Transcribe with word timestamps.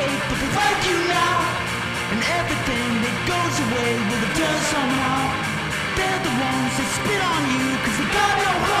hate, 0.00 0.22
but 0.28 0.38
they 0.40 0.50
like 0.56 0.82
you 0.88 0.98
now. 1.08 1.38
And 2.12 2.20
everything 2.40 2.90
that 3.04 3.16
goes 3.32 3.56
away 3.66 3.90
will 4.08 4.20
return 4.28 4.58
somehow. 4.74 5.20
They're 5.96 6.22
the 6.28 6.34
ones 6.50 6.72
that 6.78 6.88
spit 6.96 7.22
on 7.32 7.42
you, 7.54 7.64
cause 7.84 7.96
they 8.00 8.08
got 8.18 8.34
no 8.44 8.54
heart. 8.66 8.79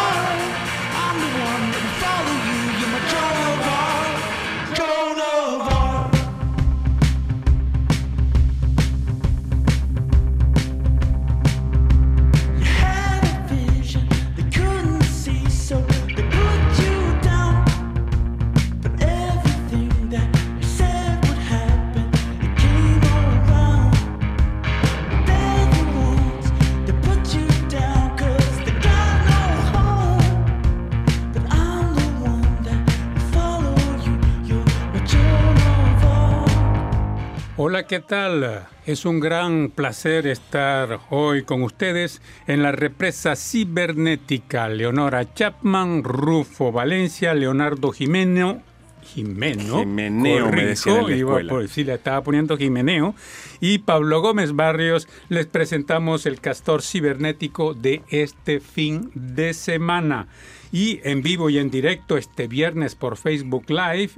Hola, 37.62 37.86
¿qué 37.86 38.00
tal? 38.00 38.66
Es 38.86 39.04
un 39.04 39.20
gran 39.20 39.68
placer 39.68 40.26
estar 40.26 40.98
hoy 41.10 41.42
con 41.42 41.62
ustedes 41.62 42.22
en 42.46 42.62
la 42.62 42.72
represa 42.72 43.36
cibernética. 43.36 44.66
Leonora 44.70 45.34
Chapman, 45.34 46.02
Rufo 46.02 46.72
Valencia, 46.72 47.34
Leonardo 47.34 47.92
Jimeno. 47.92 48.62
Jimeno. 49.02 49.80
Jimeneo, 49.80 50.50
me 50.50 50.64
decían 50.64 51.00
en 51.00 51.10
la 51.10 51.16
iba 51.18 51.30
escuela. 51.32 51.50
por- 51.50 51.68
sí, 51.68 51.84
le 51.84 51.92
estaba 51.92 52.22
poniendo 52.22 52.56
Jimeneo. 52.56 53.14
Y 53.60 53.80
Pablo 53.80 54.22
Gómez 54.22 54.52
Barrios, 54.54 55.06
les 55.28 55.44
presentamos 55.44 56.24
el 56.24 56.40
castor 56.40 56.80
cibernético 56.80 57.74
de 57.74 58.00
este 58.08 58.60
fin 58.60 59.10
de 59.14 59.52
semana. 59.52 60.28
Y 60.72 61.00
en 61.04 61.20
vivo 61.20 61.50
y 61.50 61.58
en 61.58 61.70
directo 61.70 62.16
este 62.16 62.46
viernes 62.46 62.94
por 62.94 63.18
Facebook 63.18 63.66
Live 63.68 64.12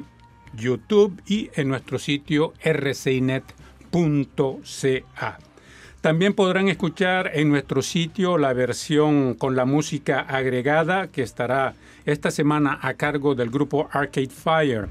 YouTube 0.55 1.21
y 1.27 1.51
en 1.55 1.69
nuestro 1.69 1.99
sitio 1.99 2.53
rcinet.ca. 2.65 3.53
También 6.01 6.35
podrán 6.35 6.69
escuchar 6.69 7.31
en 7.35 7.49
nuestro 7.49 7.81
sitio 7.81 8.37
la 8.37 8.53
versión 8.53 9.35
con 9.35 9.55
la 9.55 9.65
música 9.65 10.21
agregada 10.21 11.07
que 11.07 11.23
estará 11.23 11.75
esta 12.05 12.33
semana 12.33 12.79
a 12.83 12.95
cargo 12.95 13.37
del 13.37 13.51
grupo 13.51 13.89
Arcade 13.93 14.29
Fire. 14.29 14.89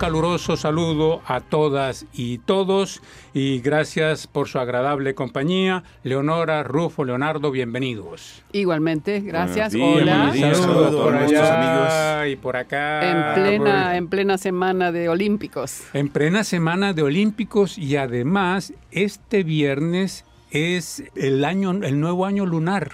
Caluroso 0.00 0.56
saludo 0.56 1.20
a 1.26 1.40
todas 1.40 2.06
y 2.14 2.38
todos 2.38 3.02
y 3.34 3.60
gracias 3.60 4.26
por 4.26 4.48
su 4.48 4.58
agradable 4.58 5.14
compañía. 5.14 5.84
Leonora, 6.04 6.62
Rufo, 6.62 7.04
Leonardo, 7.04 7.50
bienvenidos. 7.50 8.42
Igualmente, 8.52 9.20
gracias. 9.20 9.72
Días, 9.74 9.86
Hola. 10.00 10.30
días. 10.32 10.56
Saludos 10.56 10.84
Saludos 10.86 11.02
por 11.04 11.14
allá 11.16 12.28
y 12.28 12.36
por 12.36 12.56
acá. 12.56 13.10
En 13.10 13.34
plena, 13.42 13.84
por- 13.88 13.94
en 13.96 14.08
plena 14.08 14.38
semana 14.38 14.90
de 14.90 15.10
Olímpicos. 15.10 15.82
en 15.92 16.08
plena 16.08 16.44
semana 16.44 16.94
de 16.94 17.02
Olímpicos 17.02 17.76
y 17.76 17.96
además 17.96 18.72
este 18.92 19.42
viernes 19.42 20.24
es 20.50 21.04
el 21.14 21.44
año, 21.44 21.72
el 21.72 22.00
nuevo 22.00 22.24
año 22.24 22.46
lunar. 22.46 22.92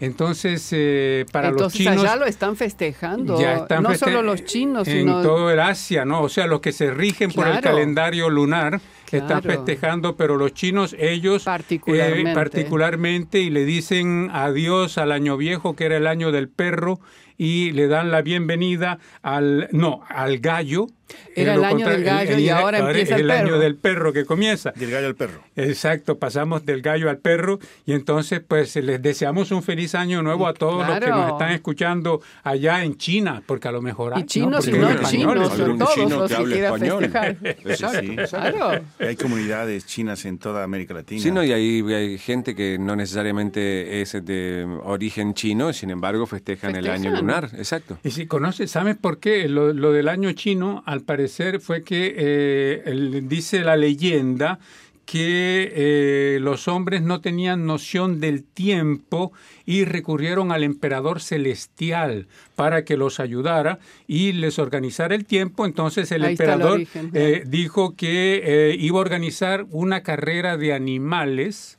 Entonces, 0.00 0.68
eh, 0.72 1.24
para 1.32 1.48
Entonces 1.48 1.80
los 1.80 1.90
chinos 1.94 2.04
allá 2.04 2.16
lo 2.16 2.26
están 2.26 2.56
festejando. 2.56 3.40
ya 3.40 3.56
están 3.56 3.82
no 3.82 3.90
feste- 3.90 4.04
solo 4.04 4.22
los 4.22 4.44
chinos, 4.44 4.86
en 4.88 4.98
sino 5.00 5.22
todo 5.22 5.50
el 5.50 5.58
Asia, 5.60 6.04
¿no? 6.04 6.22
O 6.22 6.28
sea, 6.28 6.46
los 6.46 6.60
que 6.60 6.72
se 6.72 6.90
rigen 6.92 7.32
por 7.32 7.46
el 7.48 7.60
calendario 7.60 8.28
lunar 8.28 8.80
están 9.10 9.42
festejando, 9.42 10.16
pero 10.16 10.36
los 10.36 10.52
chinos 10.52 10.94
ellos 10.98 11.44
Particularmente. 11.44 12.30
eh, 12.30 12.34
particularmente 12.34 13.40
y 13.40 13.50
le 13.50 13.64
dicen 13.64 14.28
adiós 14.32 14.98
al 14.98 15.12
año 15.12 15.36
viejo 15.36 15.74
que 15.76 15.84
era 15.86 15.96
el 15.96 16.06
año 16.06 16.32
del 16.32 16.48
perro 16.48 17.00
y 17.38 17.70
le 17.72 17.86
dan 17.86 18.10
la 18.10 18.22
bienvenida 18.22 18.98
al, 19.22 19.68
no, 19.72 20.02
al 20.08 20.38
gallo. 20.38 20.86
Era 21.34 21.54
el 21.54 21.64
año 21.64 21.88
del 21.88 22.02
gallo 22.04 22.38
y 22.38 22.48
ahora 22.48 22.78
empieza 22.78 23.14
el 23.16 23.22
el 23.22 23.30
año 23.30 23.44
perro. 23.46 23.58
del 23.58 23.76
perro 23.76 24.12
que 24.12 24.24
comienza. 24.24 24.72
Del 24.72 24.90
gallo 24.90 25.06
al 25.08 25.14
perro. 25.14 25.40
Exacto, 25.56 26.18
pasamos 26.18 26.64
del 26.66 26.82
gallo 26.82 27.08
al 27.10 27.18
perro 27.18 27.58
y 27.84 27.92
entonces 27.92 28.40
pues 28.46 28.74
les 28.76 29.00
deseamos 29.02 29.50
un 29.50 29.62
feliz 29.62 29.94
año 29.94 30.22
nuevo 30.22 30.46
a 30.46 30.54
todos 30.54 30.86
los 30.86 30.98
que 30.98 31.08
nos 31.08 31.32
están 31.32 31.52
escuchando 31.52 32.20
allá 32.42 32.84
en 32.84 32.96
China, 32.96 33.42
porque 33.46 33.68
a 33.68 33.72
lo 33.72 33.82
mejor 33.82 34.14
hay, 34.14 34.22
Y 34.22 34.26
chinos 34.26 34.66
y 34.66 34.72
no 34.72 34.76
chinos, 34.76 34.90
españoles. 34.96 35.58
un 35.58 35.78
todos 35.78 35.94
chino 35.94 36.08
los 36.18 36.30
que 36.30 36.36
que 36.36 36.44
quieran 36.44 36.74
español. 36.74 37.00
festejar. 37.02 37.36
Eso 37.64 37.90
sí. 38.00 38.16
Claro. 38.30 38.84
Hay 38.98 39.16
comunidades 39.16 39.86
chinas 39.86 40.24
en 40.24 40.38
toda 40.38 40.64
América 40.64 40.94
Latina. 40.94 41.22
Sí, 41.22 41.30
no, 41.30 41.42
y 41.44 41.52
hay, 41.52 41.80
hay 41.92 42.18
gente 42.18 42.54
que 42.54 42.78
no 42.78 42.96
necesariamente 42.96 44.00
es 44.00 44.12
de 44.24 44.66
origen 44.84 45.34
chino, 45.34 45.72
sin 45.72 45.90
embargo 45.90 46.26
festejan, 46.26 46.76
el 46.76 46.86
año 46.86 47.10
Festejan. 47.10 47.20
lunar, 47.20 47.50
exacto. 47.56 47.98
Y 48.04 48.10
si 48.10 48.26
conoces, 48.26 48.70
¿sabes 48.70 48.96
por 48.96 49.18
qué? 49.18 49.48
Lo, 49.48 49.72
lo 49.72 49.92
del 49.92 50.08
año 50.08 50.32
chino, 50.32 50.82
al 50.96 51.02
parecer, 51.02 51.60
fue 51.60 51.82
que 51.84 52.14
eh, 52.16 53.22
dice 53.22 53.60
la 53.60 53.76
leyenda 53.76 54.58
que 55.06 55.72
eh, 55.72 56.38
los 56.40 56.66
hombres 56.66 57.00
no 57.00 57.20
tenían 57.20 57.64
noción 57.64 58.20
del 58.20 58.42
tiempo 58.42 59.32
y 59.64 59.84
recurrieron 59.84 60.50
al 60.50 60.64
emperador 60.64 61.20
celestial 61.20 62.26
para 62.56 62.84
que 62.84 62.96
los 62.96 63.20
ayudara 63.20 63.78
y 64.08 64.32
les 64.32 64.58
organizara 64.58 65.14
el 65.14 65.24
tiempo. 65.24 65.64
Entonces 65.64 66.10
el 66.10 66.24
Ahí 66.24 66.32
está 66.32 66.44
el 66.44 66.50
emperador 66.50 66.86
eh, 67.14 67.44
dijo 67.46 67.94
que 67.94 68.42
eh, 68.44 68.76
iba 68.78 68.98
a 68.98 69.00
organizar 69.00 69.66
una 69.70 70.02
carrera 70.02 70.56
de 70.56 70.74
animales 70.74 71.78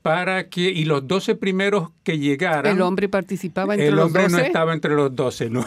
para 0.00 0.48
que, 0.48 0.62
y 0.62 0.86
los 0.86 1.06
12 1.06 1.34
primeros 1.34 1.90
que 2.02 2.18
llegaran... 2.18 2.74
El 2.76 2.82
hombre 2.82 3.08
participaba 3.08 3.74
entre 3.74 3.88
El 3.88 3.94
los 3.96 4.06
hombre 4.06 4.24
no 4.24 4.30
12. 4.30 4.46
estaba 4.46 4.72
entre 4.72 4.94
los 4.94 5.14
12, 5.14 5.50
¿no? 5.50 5.64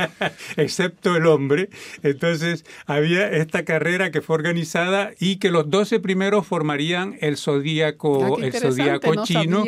Excepto 0.56 1.16
el 1.16 1.26
hombre. 1.26 1.68
Entonces, 2.02 2.64
había 2.86 3.28
esta 3.30 3.64
carrera 3.64 4.10
que 4.10 4.20
fue 4.20 4.36
organizada 4.36 5.12
y 5.18 5.36
que 5.36 5.50
los 5.50 5.70
12 5.70 6.00
primeros 6.00 6.46
formarían 6.46 7.16
el 7.20 7.34
Ah, 7.34 7.36
zodíaco, 7.36 8.36
qué 8.38 8.46
el 8.48 8.52
zodíaco 8.52 9.14
no 9.14 9.24
chino. 9.24 9.64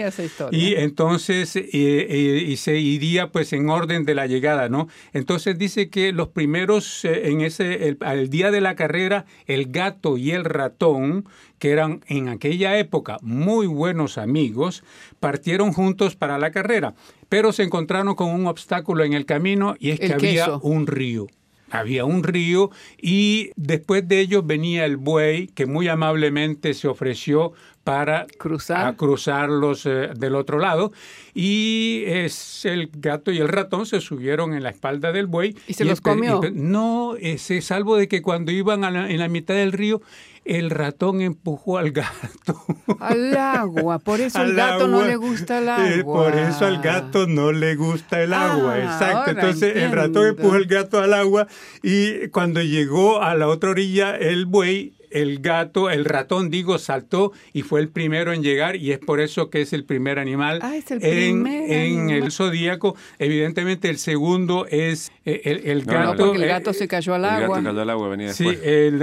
Y 0.50 0.74
entonces, 0.74 1.54
eh, 1.56 1.68
eh, 1.72 2.44
y 2.48 2.56
se 2.56 2.76
iría 2.78 3.30
pues 3.30 3.52
en 3.52 3.68
orden 3.70 4.04
de 4.04 4.14
la 4.14 4.26
llegada, 4.26 4.68
¿no? 4.68 4.88
Entonces 5.12 5.58
dice 5.58 5.88
que 5.88 6.12
los 6.12 6.28
primeros, 6.28 7.04
eh, 7.04 7.28
en 7.30 7.40
ese, 7.40 7.88
el- 7.88 7.98
al 8.00 8.28
día 8.30 8.50
de 8.50 8.60
la 8.60 8.74
carrera, 8.74 9.24
el 9.46 9.66
gato 9.70 10.16
y 10.16 10.32
el 10.32 10.44
ratón, 10.44 11.26
que 11.58 11.70
eran 11.70 12.02
en 12.08 12.28
aquella 12.30 12.78
época 12.78 13.18
muy 13.20 13.66
buenos 13.66 14.16
amigos, 14.18 14.82
partieron 15.20 15.72
juntos 15.72 16.16
para 16.16 16.38
la 16.38 16.50
carrera, 16.50 16.94
pero 17.28 17.52
se 17.52 17.62
encontraron 17.62 18.14
con 18.14 18.28
un 18.30 18.46
obstáculo 18.46 19.04
en 19.04 19.12
el 19.12 19.26
camino 19.26 19.76
y 19.78 19.90
es 19.90 20.00
que 20.00 20.12
había 20.12 20.56
un 20.56 20.86
río. 20.86 21.26
Había 21.72 22.04
un 22.04 22.24
río 22.24 22.70
y 23.00 23.50
después 23.54 24.08
de 24.08 24.18
ellos 24.18 24.44
venía 24.44 24.84
el 24.86 24.96
buey 24.96 25.46
que 25.46 25.66
muy 25.66 25.86
amablemente 25.86 26.74
se 26.74 26.88
ofreció 26.88 27.52
para 27.84 28.26
Cruzar. 28.38 28.86
a 28.88 28.96
cruzarlos 28.96 29.86
eh, 29.86 30.10
del 30.16 30.34
otro 30.34 30.58
lado 30.58 30.92
y 31.32 32.02
es 32.06 32.64
el 32.64 32.90
gato 32.92 33.30
y 33.30 33.38
el 33.38 33.46
ratón 33.48 33.86
se 33.86 34.00
subieron 34.00 34.52
en 34.52 34.64
la 34.64 34.70
espalda 34.70 35.12
del 35.12 35.28
buey 35.28 35.54
¿Y 35.68 35.74
se 35.74 35.84
los 35.84 36.00
comió? 36.00 36.40
no, 36.52 37.14
ese 37.20 37.62
salvo 37.62 37.96
de 37.96 38.08
que 38.08 38.20
cuando 38.20 38.50
iban 38.50 38.82
a 38.84 38.90
la- 38.90 39.08
en 39.08 39.18
la 39.20 39.28
mitad 39.28 39.54
del 39.54 39.70
río 39.72 40.02
el 40.44 40.70
ratón 40.70 41.20
empujó 41.20 41.78
al 41.78 41.92
gato. 41.92 42.64
Al 43.00 43.36
agua, 43.36 43.98
por 43.98 44.20
eso 44.20 44.38
al 44.38 44.50
al 44.50 44.56
gato 44.56 44.88
no 44.88 45.02
le 45.02 45.16
gusta 45.16 45.58
el 45.58 45.68
Eh, 45.68 46.00
agua. 46.00 46.24
por 46.24 46.34
eso 46.38 46.66
al 46.66 46.80
gato 46.82 47.26
no 47.26 47.52
le 47.52 47.76
gusta 47.76 48.20
el 48.22 48.32
agua, 48.34 48.74
Ah, 48.74 48.78
exacto. 48.82 49.30
Entonces 49.30 49.76
el 49.76 49.92
ratón 49.92 50.26
empujó 50.28 50.56
el 50.56 50.66
gato 50.66 50.98
al 51.00 51.14
agua 51.14 51.46
y 51.82 52.28
cuando 52.28 52.60
llegó 52.62 53.22
a 53.22 53.34
la 53.34 53.48
otra 53.48 53.70
orilla 53.70 54.16
el 54.16 54.46
buey, 54.46 54.94
el 55.10 55.40
gato, 55.40 55.90
el 55.90 56.04
ratón 56.04 56.50
digo, 56.50 56.78
saltó 56.78 57.32
y 57.52 57.62
fue 57.62 57.80
el 57.80 57.88
primero 57.88 58.32
en 58.32 58.42
llegar 58.42 58.76
y 58.76 58.92
es 58.92 58.98
por 58.98 59.20
eso 59.20 59.50
que 59.50 59.60
es 59.62 59.72
el 59.72 59.84
primer 59.84 60.18
animal 60.18 60.60
Ah, 60.62 60.76
es 60.76 60.90
el 60.90 61.02
en, 61.04 61.42
primer 61.42 61.70
en 61.70 61.98
animal. 62.00 62.22
el 62.24 62.32
zodíaco. 62.32 62.96
Evidentemente 63.18 63.88
el 63.90 63.98
segundo 63.98 64.66
es 64.70 65.12
eh, 65.24 65.40
el, 65.44 65.58
el 65.68 65.86
No, 65.86 65.92
gato. 65.92 66.26
No, 66.26 66.34
el 66.34 66.42
eh, 66.42 66.46
gato 66.46 66.72
se 66.72 66.88
cayó 66.88 67.14
al 67.14 67.24
El 67.24 67.30
agua. 67.30 67.56
gato 67.58 67.68
cayó 67.68 67.80
al 67.80 67.90
agua, 67.90 68.08
venía 68.08 68.32
Sí, 68.32 68.44
después. 68.44 68.66
el, 68.66 68.98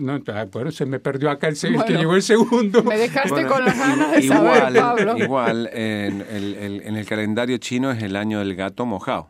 no, 0.00 0.22
ah, 0.28 0.46
bueno, 0.52 0.70
se 0.72 0.86
me 0.86 0.98
perdió 1.00 1.30
acá 1.30 1.48
el, 1.48 1.56
el 1.62 1.84
que 1.84 1.92
llegó 1.94 2.14
el 2.14 2.22
segundo. 2.22 2.82
Me 2.82 2.96
dejaste 2.98 3.30
Bueno, 3.30 3.48
con 3.48 3.64
las 3.64 3.78
ganas 3.78 4.12
de 4.12 4.20
igual, 4.24 4.42
saber, 4.74 4.80
Pablo. 4.80 5.18
Igual, 5.18 5.70
en 5.72 6.24
el, 6.30 6.54
el- 6.54 6.82
en 6.84 6.96
el 6.96 7.06
calendario 7.06 7.58
chino 7.58 7.90
es 7.90 8.02
el 8.02 8.16
año 8.16 8.38
del 8.38 8.54
gato 8.54 8.86
mojado. 8.86 9.28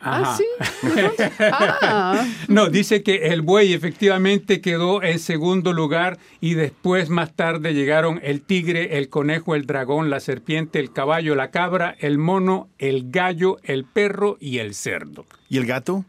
Ah, 0.00 0.36
sí. 0.36 0.44
Ah, 1.40 2.26
No, 2.48 2.68
dice 2.68 3.02
que 3.02 3.28
el 3.28 3.42
buey 3.42 3.72
efectivamente 3.72 4.60
quedó 4.60 5.02
en 5.02 5.18
segundo 5.18 5.72
lugar 5.72 6.18
y 6.40 6.54
después 6.54 7.08
más 7.10 7.34
tarde 7.34 7.74
llegaron 7.74 8.20
el 8.22 8.42
tigre, 8.42 8.98
el 8.98 9.08
conejo, 9.08 9.54
el 9.54 9.66
dragón, 9.66 10.10
la 10.10 10.20
serpiente, 10.20 10.78
el 10.78 10.92
caballo, 10.92 11.34
la 11.34 11.50
cabra, 11.50 11.96
el 11.98 12.18
mono, 12.18 12.68
el 12.78 13.10
gallo, 13.10 13.56
el 13.64 13.84
perro 13.84 14.36
y 14.40 14.58
el 14.58 14.74
cerdo. 14.74 15.26
¿Y 15.48 15.58
el 15.58 15.66
gato? 15.66 16.04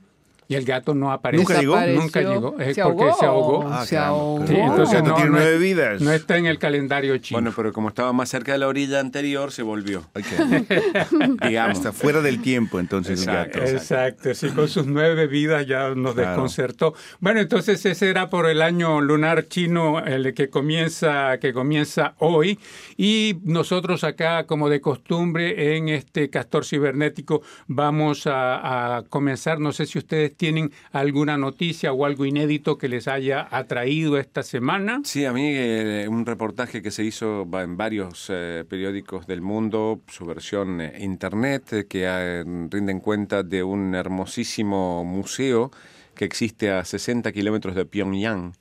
Y 0.51 0.55
el 0.55 0.65
gato 0.65 0.95
no 0.95 1.11
apareció. 1.11 1.43
¿Nunca 1.47 1.59
llegó? 1.61 2.01
Nunca 2.01 2.21
llegó. 2.21 2.59
Es 2.59 2.73
¿Se 2.75 2.81
porque 2.83 3.03
ahogó? 3.03 3.19
se 3.19 3.25
ahogó. 3.27 3.67
Ah, 3.71 3.85
se 3.85 3.97
ahogó. 3.99 4.47
Sí, 4.47 4.55
entonces 4.55 4.95
gato 4.95 5.09
no, 5.09 5.15
tiene 5.15 5.29
nueve 5.29 5.57
vidas. 5.59 6.01
no 6.01 6.11
está 6.11 6.37
en 6.37 6.47
el 6.47 6.57
calendario 6.57 7.15
chino. 7.19 7.39
Bueno, 7.39 7.53
pero 7.55 7.71
como 7.71 7.89
estaba 7.89 8.11
más 8.13 8.29
cerca 8.29 8.53
de 8.53 8.57
la 8.57 8.67
orilla 8.67 8.99
anterior, 8.99 9.51
se 9.51 9.61
volvió. 9.61 9.99
Ok. 10.15 10.25
Digamos. 11.47 11.77
Está 11.77 11.91
fuera 11.93 12.21
del 12.21 12.41
tiempo 12.41 12.79
entonces 12.79 13.19
Exacto. 13.19 13.59
el 13.59 13.65
gato. 13.65 13.77
Exacto, 13.77 14.33
sí, 14.33 14.49
con 14.49 14.67
sus 14.67 14.87
nueve 14.87 15.27
vidas 15.27 15.67
ya 15.67 15.89
nos 15.95 16.15
Claro. 16.15 16.29
desconcertó. 16.31 16.95
Bueno, 17.19 17.39
entonces 17.41 17.85
ese 17.85 18.09
era 18.09 18.29
por 18.31 18.49
el 18.49 18.61
año 18.63 19.01
lunar 19.01 19.47
chino, 19.47 19.99
el 20.03 20.33
que 20.33 20.49
comienza, 20.49 21.37
que 21.39 21.53
comienza 21.53 22.15
hoy. 22.17 22.57
Y 22.97 23.37
nosotros 23.43 24.03
acá, 24.03 24.45
como 24.47 24.67
de 24.69 24.81
costumbre, 24.81 25.77
en 25.77 25.89
este 25.89 26.31
castor 26.31 26.65
cibernético, 26.65 27.43
vamos 27.67 28.25
a, 28.25 28.97
a 28.97 29.03
comenzar. 29.03 29.59
No 29.59 29.71
sé 29.71 29.85
si 29.85 29.99
ustedes 29.99 30.35
tienen 30.39 30.71
alguna 30.93 31.37
noticia 31.37 31.91
o 31.91 32.05
algo 32.05 32.25
inédito 32.25 32.77
que 32.77 32.87
les 32.87 33.07
haya 33.09 33.45
atraído 33.51 34.17
esta 34.17 34.41
semana. 34.41 35.01
Sí, 35.03 35.25
a 35.25 35.33
mí 35.33 35.49
eh, 35.53 36.07
un 36.09 36.25
reportaje 36.25 36.81
que 36.81 36.91
se 36.91 37.03
hizo 37.03 37.45
en 37.53 37.75
varios 37.75 38.27
eh, 38.29 38.63
periódicos 38.67 39.27
del 39.27 39.41
mundo, 39.41 39.99
su 40.07 40.25
versión 40.25 40.79
eh, 40.79 40.93
internet, 41.01 41.85
que 41.89 42.05
eh, 42.07 42.43
rinden 42.69 43.01
cuenta 43.01 43.43
de 43.43 43.61
un 43.63 43.93
hermosísimo 43.93 45.03
museo 45.03 45.71
que 46.15 46.23
existe 46.23 46.71
a 46.71 46.85
60 46.85 47.31
kilómetros 47.33 47.75
de 47.75 47.85
Pyongyang, 47.85 48.53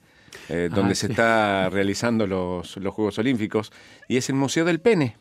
donde 0.49 0.93
Ah, 0.93 0.95
se 0.95 1.07
sí. 1.07 1.13
está 1.13 1.71
realizando 1.71 2.27
los, 2.27 2.77
los 2.77 2.93
Juegos 2.95 3.19
Olímpicos, 3.19 3.73
y 4.09 4.17
es 4.17 4.29
el 4.29 4.35
Museo 4.35 4.64
del 4.64 4.81
Pene. 4.81 5.17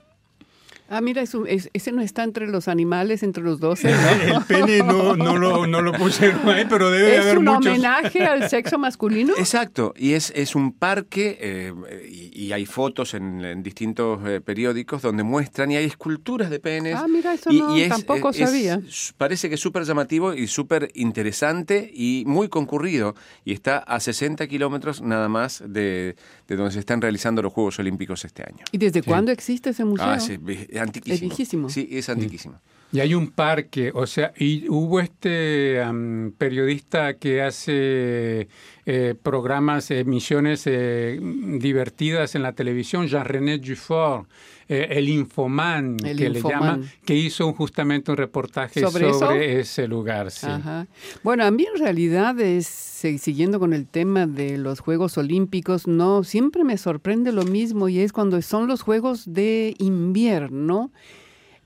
Ah, 0.89 1.01
mira, 1.01 1.22
es 1.22 1.34
un- 1.34 1.48
es- 1.48 1.70
ese 1.74 1.91
no 1.91 2.01
está 2.01 2.24
entre 2.24 2.48
los 2.48 2.67
animales, 2.67 3.22
entre 3.24 3.44
los 3.44 3.60
12. 3.60 3.91
¿no? 3.91 3.98
El 4.38 4.44
pene 4.46 4.79
no, 4.84 5.15
no, 5.15 5.38
lo, 5.38 5.67
no 5.67 5.82
lo 5.82 5.91
pusieron 5.94 6.48
ahí, 6.50 6.65
pero 6.70 6.89
debe 6.89 7.10
de 7.10 7.15
¿Es 7.17 7.22
haber 7.24 7.38
un 7.39 7.46
muchos. 7.46 7.65
homenaje 7.67 8.24
al 8.25 8.50
sexo 8.50 8.77
masculino? 8.77 9.34
Exacto, 9.38 9.94
y 9.98 10.13
es, 10.13 10.32
es 10.36 10.56
un 10.56 10.72
parque, 10.72 11.38
eh, 11.41 11.74
y, 12.10 12.46
y 12.46 12.53
hay 12.53 12.65
fotos 12.65 13.13
en, 13.13 13.44
en 13.44 13.63
distintos 13.63 14.20
eh, 14.25 14.39
periódicos 14.41 15.01
donde 15.01 15.24
muestran, 15.24 15.72
y 15.72 15.75
hay 15.77 15.86
esculturas 15.86 16.50
de 16.50 16.60
penes. 16.60 16.96
Ah, 16.96 17.08
mira, 17.10 17.34
eso 17.34 17.51
y, 17.51 17.60
no, 17.60 17.77
y 17.77 17.82
es- 17.82 17.89
tampoco 17.89 18.29
es- 18.29 18.38
sabía. 18.38 18.79
parece 19.17 19.50
que 19.50 19.56
es 19.56 19.62
súper 19.62 19.84
llamativo 19.84 20.34
y 20.34 20.48
súper 20.48 20.89
interesante 20.96 21.91
y 21.94 22.24
muy 22.25 22.48
concurrido, 22.50 23.15
y 23.44 23.53
está 23.53 23.79
a 23.79 24.00
60 24.00 24.48
kilómetros 24.48 25.01
nada 25.01 25.27
más 25.27 25.62
de, 25.67 26.15
de 26.48 26.56
donde 26.56 26.72
se 26.72 26.79
están 26.79 27.01
realizando 27.01 27.41
los 27.41 27.51
Juegos 27.51 27.77
Olímpicos 27.79 28.24
este 28.25 28.44
año. 28.44 28.63
¿Y 28.72 28.77
desde 28.77 29.01
cuándo 29.03 29.32
existe 29.32 29.72
ese 29.72 29.84
museo? 29.84 30.06
Ah, 30.08 30.20
sí, 30.20 30.38
es 30.77 30.81
antiquísimo. 30.84 31.15
Es 31.15 31.22
viejísimo. 31.22 31.69
Sí, 31.69 31.88
es 31.91 32.10
antiquísimo. 32.10 32.60
Y 32.91 33.01
hay 33.01 33.13
un 33.13 33.32
parque, 33.32 33.91
o 33.94 34.08
sea, 34.08 34.32
y 34.38 34.70
hubo 34.70 35.01
este 35.01 35.82
am, 35.82 36.32
periodista 36.38 37.15
que 37.15 37.41
hace 37.41 38.48
eh, 38.86 39.15
programas, 39.22 39.91
emisiones 39.91 40.63
eh, 40.65 41.20
divertidas 41.22 42.36
en 42.36 42.44
la 42.44 42.53
televisión, 42.53 43.08
Jean-René 43.08 43.58
Dufort, 43.58 44.29
eh, 44.70 44.88
el 44.91 45.10
Infoman, 45.10 45.98
El 46.03 46.17
que 46.17 46.29
le 46.29 46.41
llaman, 46.41 46.89
que 47.03 47.13
hizo 47.13 47.51
justamente 47.53 48.12
un 48.12 48.17
reportaje 48.17 48.79
¿Sobre 48.79 49.60
ese 49.60 49.88
lugar. 49.88 50.32
Sí. 50.32 50.48
Ajá. 50.48 50.88
Bueno, 51.24 51.44
a 51.44 51.51
mí 51.51 51.65
en 51.74 51.79
realidad 51.79 52.39
es 52.39 52.67
siguiendo 52.67 53.60
con 53.60 53.74
el 53.74 53.86
tema 53.86 54.27
de 54.27 54.58
los 54.58 54.79
Juegos 54.79 55.17
Olímpicos, 55.17 55.88
no 55.88 56.24
siempre 56.24 56.63
me 56.63 56.77
sorprende 56.77 57.32
lo 57.32 57.44
mismo 57.44 57.89
y 57.89 58.00
es 58.00 58.13
cuando 58.13 58.41
son 58.41 58.67
los 58.67 58.82
Juegos 58.82 59.34
de 59.34 59.75
invierno. 59.77 60.91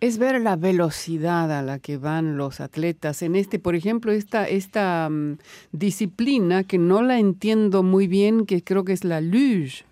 Es 0.02 0.18
ver 0.18 0.42
la 0.42 0.56
velocidad 0.56 1.52
a 1.58 1.62
la 1.62 1.78
que 1.80 1.98
van 1.98 2.36
los 2.36 2.60
atletas. 2.60 3.22
En 3.22 3.36
este, 3.36 3.60
por 3.60 3.76
ejemplo, 3.76 4.12
esta, 4.12 4.48
esta 4.48 5.08
mm, 5.10 5.38
disciplina 5.72 6.64
que 6.64 6.78
no 6.78 7.02
la 7.02 7.20
entiendo 7.20 7.84
muy 7.84 8.08
bien, 8.08 8.46
que 8.46 8.64
creo 8.64 8.84
que 8.84 8.94
es 8.94 9.04
la 9.04 9.22
luge. 9.22 9.86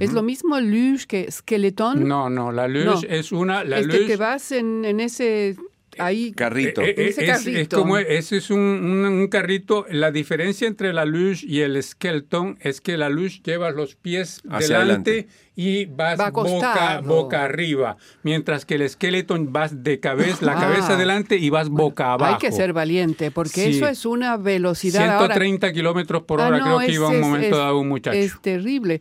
¿Es 0.00 0.12
lo 0.12 0.24
mismo 0.24 0.58
luge 0.60 1.06
que 1.06 1.30
skeleton? 1.30 2.06
No, 2.08 2.28
no, 2.28 2.50
la 2.50 2.66
luge 2.66 2.84
No. 2.84 3.00
es 3.08 3.30
una, 3.30 3.62
la 3.62 3.78
es 3.78 3.86
que 3.86 3.98
luge- 4.00 4.06
te 4.08 4.16
vas 4.16 4.50
en, 4.50 4.84
en 4.84 4.98
ese 4.98 5.54
ahí 5.98 6.32
Carrito. 6.32 6.82
Eh, 6.82 6.94
eh, 6.96 7.08
Ese 7.08 7.60
es, 7.60 7.68
como 7.68 7.98
ese 7.98 8.36
es 8.38 8.50
un, 8.50 8.58
un- 8.60 9.04
un 9.04 9.28
carrito. 9.28 9.86
La 9.90 10.10
diferencia 10.10 10.66
entre 10.68 10.92
la 10.92 11.04
luge 11.04 11.46
y 11.46 11.60
el 11.60 11.82
skeleton 11.82 12.56
es 12.60 12.80
que 12.80 12.96
la 12.96 13.08
luge 13.08 13.40
lleva 13.44 13.70
los 13.70 13.94
pies 13.96 14.40
Hacia 14.50 14.78
delante 14.78 15.10
adelante. 15.10 15.28
y 15.56 15.84
vas 15.86 16.18
Va 16.18 16.30
boca, 16.30 17.00
boca 17.04 17.44
arriba, 17.44 17.96
mientras 18.22 18.64
que 18.64 18.74
el 18.76 18.88
skeleton 18.88 19.52
vas 19.52 19.82
de 19.84 20.00
cabeza, 20.00 20.44
la 20.44 20.52
Ah. 20.58 20.60
cabeza 20.60 20.94
adelante 20.94 21.36
y 21.36 21.50
vas 21.50 21.68
boca 21.68 22.12
abajo. 22.12 22.34
Hay 22.34 22.38
que 22.38 22.52
ser 22.52 22.72
valiente, 22.72 23.30
porque 23.30 23.64
Sí. 23.64 23.70
eso 23.76 23.88
es 23.88 24.04
una 24.04 24.36
velocidad. 24.36 25.02
Ahora, 25.08 25.34
130 25.34 25.72
kilómetros 25.72 26.22
por 26.24 26.40
Ah, 26.40 26.48
hora, 26.48 26.58
no, 26.58 26.64
creo 26.64 26.78
que 26.80 26.92
iba 26.92 27.08
un 27.08 27.20
momento 27.20 27.56
dado 27.58 27.78
un 27.78 27.88
muchacho. 27.88 28.16
Es 28.18 28.40
terrible. 28.40 29.00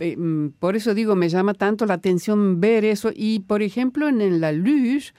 Eh, 0.00 0.16
mm, 0.16 0.52
Por 0.58 0.74
eso 0.74 0.94
digo, 0.94 1.14
me 1.14 1.28
llama 1.28 1.52
tanto 1.52 1.84
la 1.84 1.94
atención 1.94 2.60
ver 2.62 2.84
eso. 2.86 3.10
Y, 3.14 3.40
por 3.40 3.62
ejemplo, 3.62 4.08
en, 4.08 4.22
en 4.22 4.40
la 4.40 4.50
luge, 4.50 5.12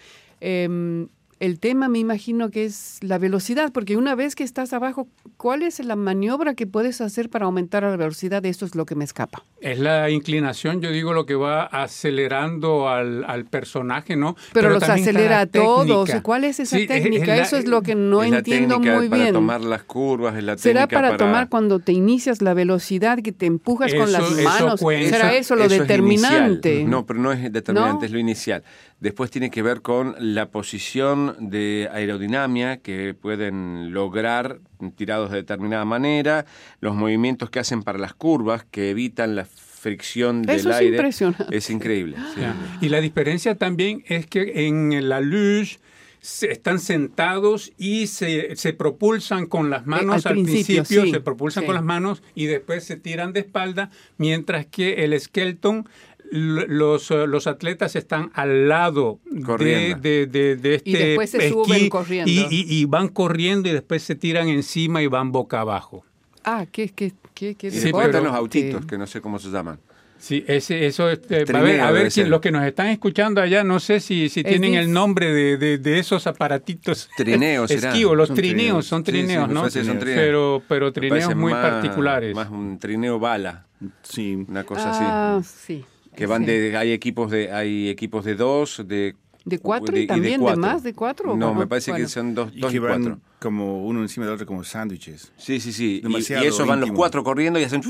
em, 0.44 1.08
el 1.40 1.60
tema 1.60 1.90
me 1.90 2.00
imagino 2.00 2.52
que 2.52 2.64
es 2.64 3.00
la 3.02 3.18
velocidad, 3.18 3.72
porque 3.74 3.98
una 3.98 4.16
vez 4.16 4.34
que 4.36 4.44
estás 4.46 4.72
abajo, 4.72 5.08
¿cuál 5.36 5.62
es 5.64 5.84
la 5.84 5.98
maniobra 5.98 6.54
que 6.54 6.68
puedes 6.68 7.02
hacer 7.02 7.30
para 7.30 7.46
aumentar 7.46 7.84
la 7.84 7.98
velocidad? 7.98 8.46
Eso 8.46 8.66
es 8.66 8.76
lo 8.76 8.86
que 8.86 8.96
me 8.96 9.04
escapa. 9.04 9.44
Es 9.60 9.78
la 9.80 10.10
inclinación, 10.10 10.80
yo 10.82 10.90
digo, 10.92 11.12
lo 11.14 11.26
que 11.26 11.36
va 11.36 11.64
acelerando 11.64 12.88
al, 12.88 13.26
al 13.26 13.46
personaje, 13.46 14.16
¿no? 14.16 14.36
Pero, 14.54 14.70
los 14.70 14.84
acelera 14.84 15.42
a 15.42 15.46
todos. 15.48 16.10
¿Cuál 16.22 16.44
es 16.46 16.60
esa 16.62 16.78
Sí, 16.78 16.88
técnica? 16.88 17.24
es 17.24 17.28
la- 17.28 17.42
eso 17.44 17.58
es 17.58 17.66
lo 17.68 17.82
que 17.82 17.96
no 17.96 18.24
es 18.24 18.32
la 18.32 18.38
entiendo 18.38 18.76
técnica 18.76 18.98
muy 18.98 19.10
para 19.10 19.22
bien. 19.24 19.34
tomar 19.34 19.62
las 19.62 19.84
curvas, 19.84 20.38
es 20.38 20.44
la 20.44 20.58
¿Será 20.58 20.88
para, 20.88 21.18
tomar 21.18 21.50
cuando 21.50 21.80
te 21.80 21.92
inicias 21.92 22.42
la 22.42 22.54
velocidad, 22.54 23.20
que 23.20 23.32
te 23.34 23.46
empujas 23.48 23.94
con 23.94 24.12
las 24.14 24.32
eso 24.32 24.44
manos? 24.44 24.80
cuenta. 24.82 25.10
¿Será 25.10 25.34
eso, 25.34 25.56
lo 25.58 25.68
determinante? 25.68 26.86
No, 26.86 27.06
pero 27.06 27.20
no 27.20 27.32
es 27.34 27.52
determinante, 27.52 28.00
¿No? 28.02 28.06
es 28.06 28.12
lo 28.12 28.20
inicial. 28.20 28.64
Después 29.04 29.30
tiene 29.32 29.52
que 29.52 29.62
ver 29.62 29.82
con 29.82 30.16
la 30.18 30.50
posición 30.50 31.36
de 31.38 31.90
aerodinámica 31.92 32.78
que 32.78 33.14
pueden 33.14 33.92
lograr 33.94 34.62
tirados 34.96 35.30
de 35.30 35.36
determinada 35.38 35.84
manera, 35.84 36.46
los 36.80 36.96
movimientos 36.96 37.50
que 37.50 37.60
hacen 37.60 37.84
para 37.84 38.00
las 38.00 38.14
curvas 38.14 38.64
que 38.72 38.92
evitan 38.92 39.36
la 39.36 39.44
fricción 39.44 40.44
del 40.44 40.56
Eso 40.56 40.70
es 40.70 40.76
aire. 40.78 40.96
impresionante. 40.96 41.58
Es 41.58 41.70
increíble. 41.70 42.16
sí. 42.34 42.42
Y 42.80 42.88
la 42.88 43.02
diferencia 43.02 43.56
también 43.56 44.06
es 44.08 44.26
que 44.26 44.68
en 44.68 45.10
la 45.10 45.20
luge 45.20 45.80
se- 46.22 46.50
están 46.54 46.80
sentados 46.80 47.74
y 47.78 48.08
se, 48.08 48.56
se 48.56 48.72
propulsan 48.72 49.48
con 49.48 49.70
las 49.70 49.86
manos 49.86 50.24
Eh, 50.26 50.30
al 50.30 50.38
al, 50.38 50.44
principio, 50.46 50.76
principio, 50.78 51.04
sí, 51.04 51.12
se 51.12 51.20
propulsan 51.20 51.64
sí. 51.64 51.66
con 51.68 51.76
las 51.76 51.84
manos 51.84 52.24
y 52.36 52.46
después 52.46 52.86
se 52.86 52.96
tiran 52.96 53.34
de 53.34 53.42
espalda, 53.42 53.90
mientras 54.18 54.66
que 54.66 55.04
el 55.04 55.20
skeleton 55.20 55.90
los, 56.36 57.12
eh, 57.12 57.28
los 57.28 57.46
atletas 57.48 57.96
están 57.96 58.32
al 58.34 58.68
lado 58.68 59.20
de, 59.30 59.42
Corriendo. 59.44 60.00
de, 60.02 60.26
de- 60.28 60.56
de 60.56 60.76
este 60.76 60.90
Y 60.90 60.94
después 60.94 61.30
se 61.30 61.38
esquí 61.38 61.50
suben 61.52 61.90
corriendo. 61.90 62.32
Y, 62.32 62.40
y- 62.50 62.66
y 62.82 62.86
van 62.86 63.08
corriendo 63.10 63.70
y 63.70 63.72
después 63.72 64.02
se 64.04 64.16
tiran 64.16 64.48
encima 64.48 65.02
y 65.02 65.08
van 65.08 65.32
boca 65.32 65.62
abajo. 65.62 66.04
Ah, 66.44 66.66
qué, 66.72 66.90
qué, 66.90 67.14
qué, 67.34 67.56
qué 67.56 67.68
Y 67.68 67.72
Sí, 67.72 67.80
después 67.82 68.08
pero- 68.08 68.18
están 68.18 68.24
los 68.32 68.34
autitos, 68.36 68.86
que 68.86 68.98
no 68.98 69.06
sé 69.08 69.22
cómo 69.22 69.38
se 69.40 69.50
llaman. 69.50 69.80
Sí, 70.18 70.44
ese, 70.48 70.86
eso, 70.86 71.10
este, 71.10 71.42
a 71.54 71.62
ver, 71.62 71.82
a 71.82 71.92
ver 71.92 72.10
ser. 72.10 72.30
los 72.30 72.40
que 72.40 72.50
nos 72.50 72.64
están 72.64 72.88
escuchando 72.88 73.42
allá, 73.42 73.66
no 73.66 73.82
sé 73.82 74.00
si, 74.00 74.30
si 74.30 74.42
tienen 74.42 74.74
el 74.76 74.90
nombre 74.92 75.34
de, 75.34 75.58
de- 75.58 75.78
de 75.78 76.00
esos 76.00 76.26
aparatitos. 76.28 77.10
Trineos. 77.18 77.70
Esquivos, 77.70 78.16
los 78.16 78.28
Son 78.30 78.38
trineos, 78.38 78.56
trineos. 78.58 78.86
son 78.88 79.06
Sí, 79.06 79.12
sí, 79.12 79.18
trineos, 79.18 79.48
me 79.50 79.54
¿no? 79.54 79.70
son 79.70 80.00
trineos. 80.00 80.04
Pero, 80.26 80.64
pero 80.70 80.94
trineos 80.94 81.36
muy 81.36 81.52
más- 81.52 81.70
particulares. 81.72 82.34
Más 82.34 82.50
un 82.50 82.80
trineo 82.80 83.20
bala, 83.20 83.66
Sí. 84.04 84.46
una 84.48 84.64
cosa 84.64 84.92
Ah, 84.94 85.38
así. 85.38 85.80
sí. 85.80 85.86
Que 86.16 86.26
van 86.26 86.46
Sí. 86.46 86.52
de, 86.52 86.78
hay 86.78 86.92
equipos 86.92 87.32
de, 87.32 87.52
hay 87.52 87.90
equipos 87.90 88.26
de 88.26 88.36
dos, 88.36 88.82
de 88.86 89.16
¿De 89.46 89.60
cuatro 89.60 89.94
de- 89.94 90.04
y 90.04 90.08
también 90.08 90.40
de 90.40 90.46
cuatro. 90.46 90.62
más 90.62 90.84
de 90.84 90.94
cuatro? 90.94 91.36
No, 91.36 91.52
¿O 91.52 91.54
me 91.54 91.68
parece 91.68 91.92
bueno? 91.92 92.06
que 92.06 92.10
son 92.10 92.34
dos, 92.34 92.50
Y 92.54 92.60
dos 92.62 92.72
y 92.72 92.76
que 92.76 92.80
van 92.80 93.02
cuatro. 93.04 93.20
como 93.40 93.86
uno 93.86 94.02
encima 94.02 94.26
del 94.26 94.36
otro 94.36 94.48
como 94.48 94.64
sándwiches. 94.64 95.34
Sí, 95.38 95.60
sí, 95.60 95.74
sí. 95.74 95.98
Y, 95.98 96.02
Demasiado 96.02 96.46
y 96.46 96.48
eso 96.48 96.66
van 96.66 96.80
los 96.80 96.92
cuatro 96.92 97.24
corriendo 97.26 97.60
y 97.60 97.64
hacen 97.66 97.82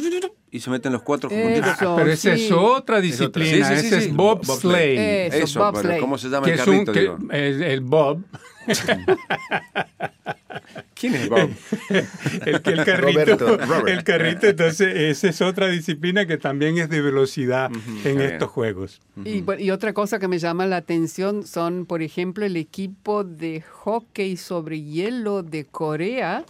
y 0.49 0.59
se 0.59 0.69
meten 0.69 0.93
los 0.93 1.01
cuatro 1.03 1.29
juntitos. 1.29 1.75
Ah, 1.81 1.93
pero 1.97 2.11
esa 2.11 2.35
sí. 2.35 2.45
es 2.45 2.51
otra 2.51 2.77
otra. 2.77 3.01
disciplina, 3.01 3.67
Sí, 3.69 3.75
sí, 3.75 3.81
sí, 3.81 3.87
ese 3.87 4.01
sí. 4.01 4.07
es 4.09 4.15
bobsleigh. 4.15 5.27
Eso, 5.27 5.37
Eso, 5.43 5.71
pero. 5.81 5.99
¿cómo 5.99 6.17
se 6.17 6.29
llama 6.29 6.45
que 6.45 6.53
el 6.53 6.59
es 6.59 6.67
un, 6.67 6.85
carrito? 6.85 6.91
que- 6.93 6.99
digo? 7.01 7.17
el, 7.31 7.63
el 7.63 7.81
bob, 7.81 8.23
¿Quién 11.03 11.15
es 11.15 11.27
Bob? 11.27 11.49
el, 12.45 12.61
que 12.61 12.69
el 12.69 12.85
carrito, 12.85 13.37
Roberto, 13.37 13.57
Robert. 13.57 13.87
el 13.89 14.03
carrito, 14.05 14.47
entonces 14.47 14.95
esa 14.95 15.27
es 15.27 15.41
otra 15.41 15.67
disciplina 15.67 16.25
que 16.25 16.37
también 16.37 16.77
es 16.77 16.89
de 16.89 17.01
velocidad 17.01 17.69
en 18.05 18.21
estos 18.21 18.49
juegos. 18.49 19.01
Y, 19.25 19.41
bueno, 19.41 19.61
y 19.61 19.71
otra 19.71 19.91
cosa 19.91 20.17
que 20.17 20.29
me 20.29 20.39
llama 20.39 20.65
la 20.65 20.77
atención 20.77 21.45
son, 21.45 21.85
por 21.85 22.03
ejemplo, 22.03 22.45
el 22.45 22.55
equipo 22.55 23.25
de 23.25 23.59
hockey 23.69 24.37
sobre 24.37 24.81
hielo 24.81 25.43
de 25.43 25.65
Corea. 25.65 26.45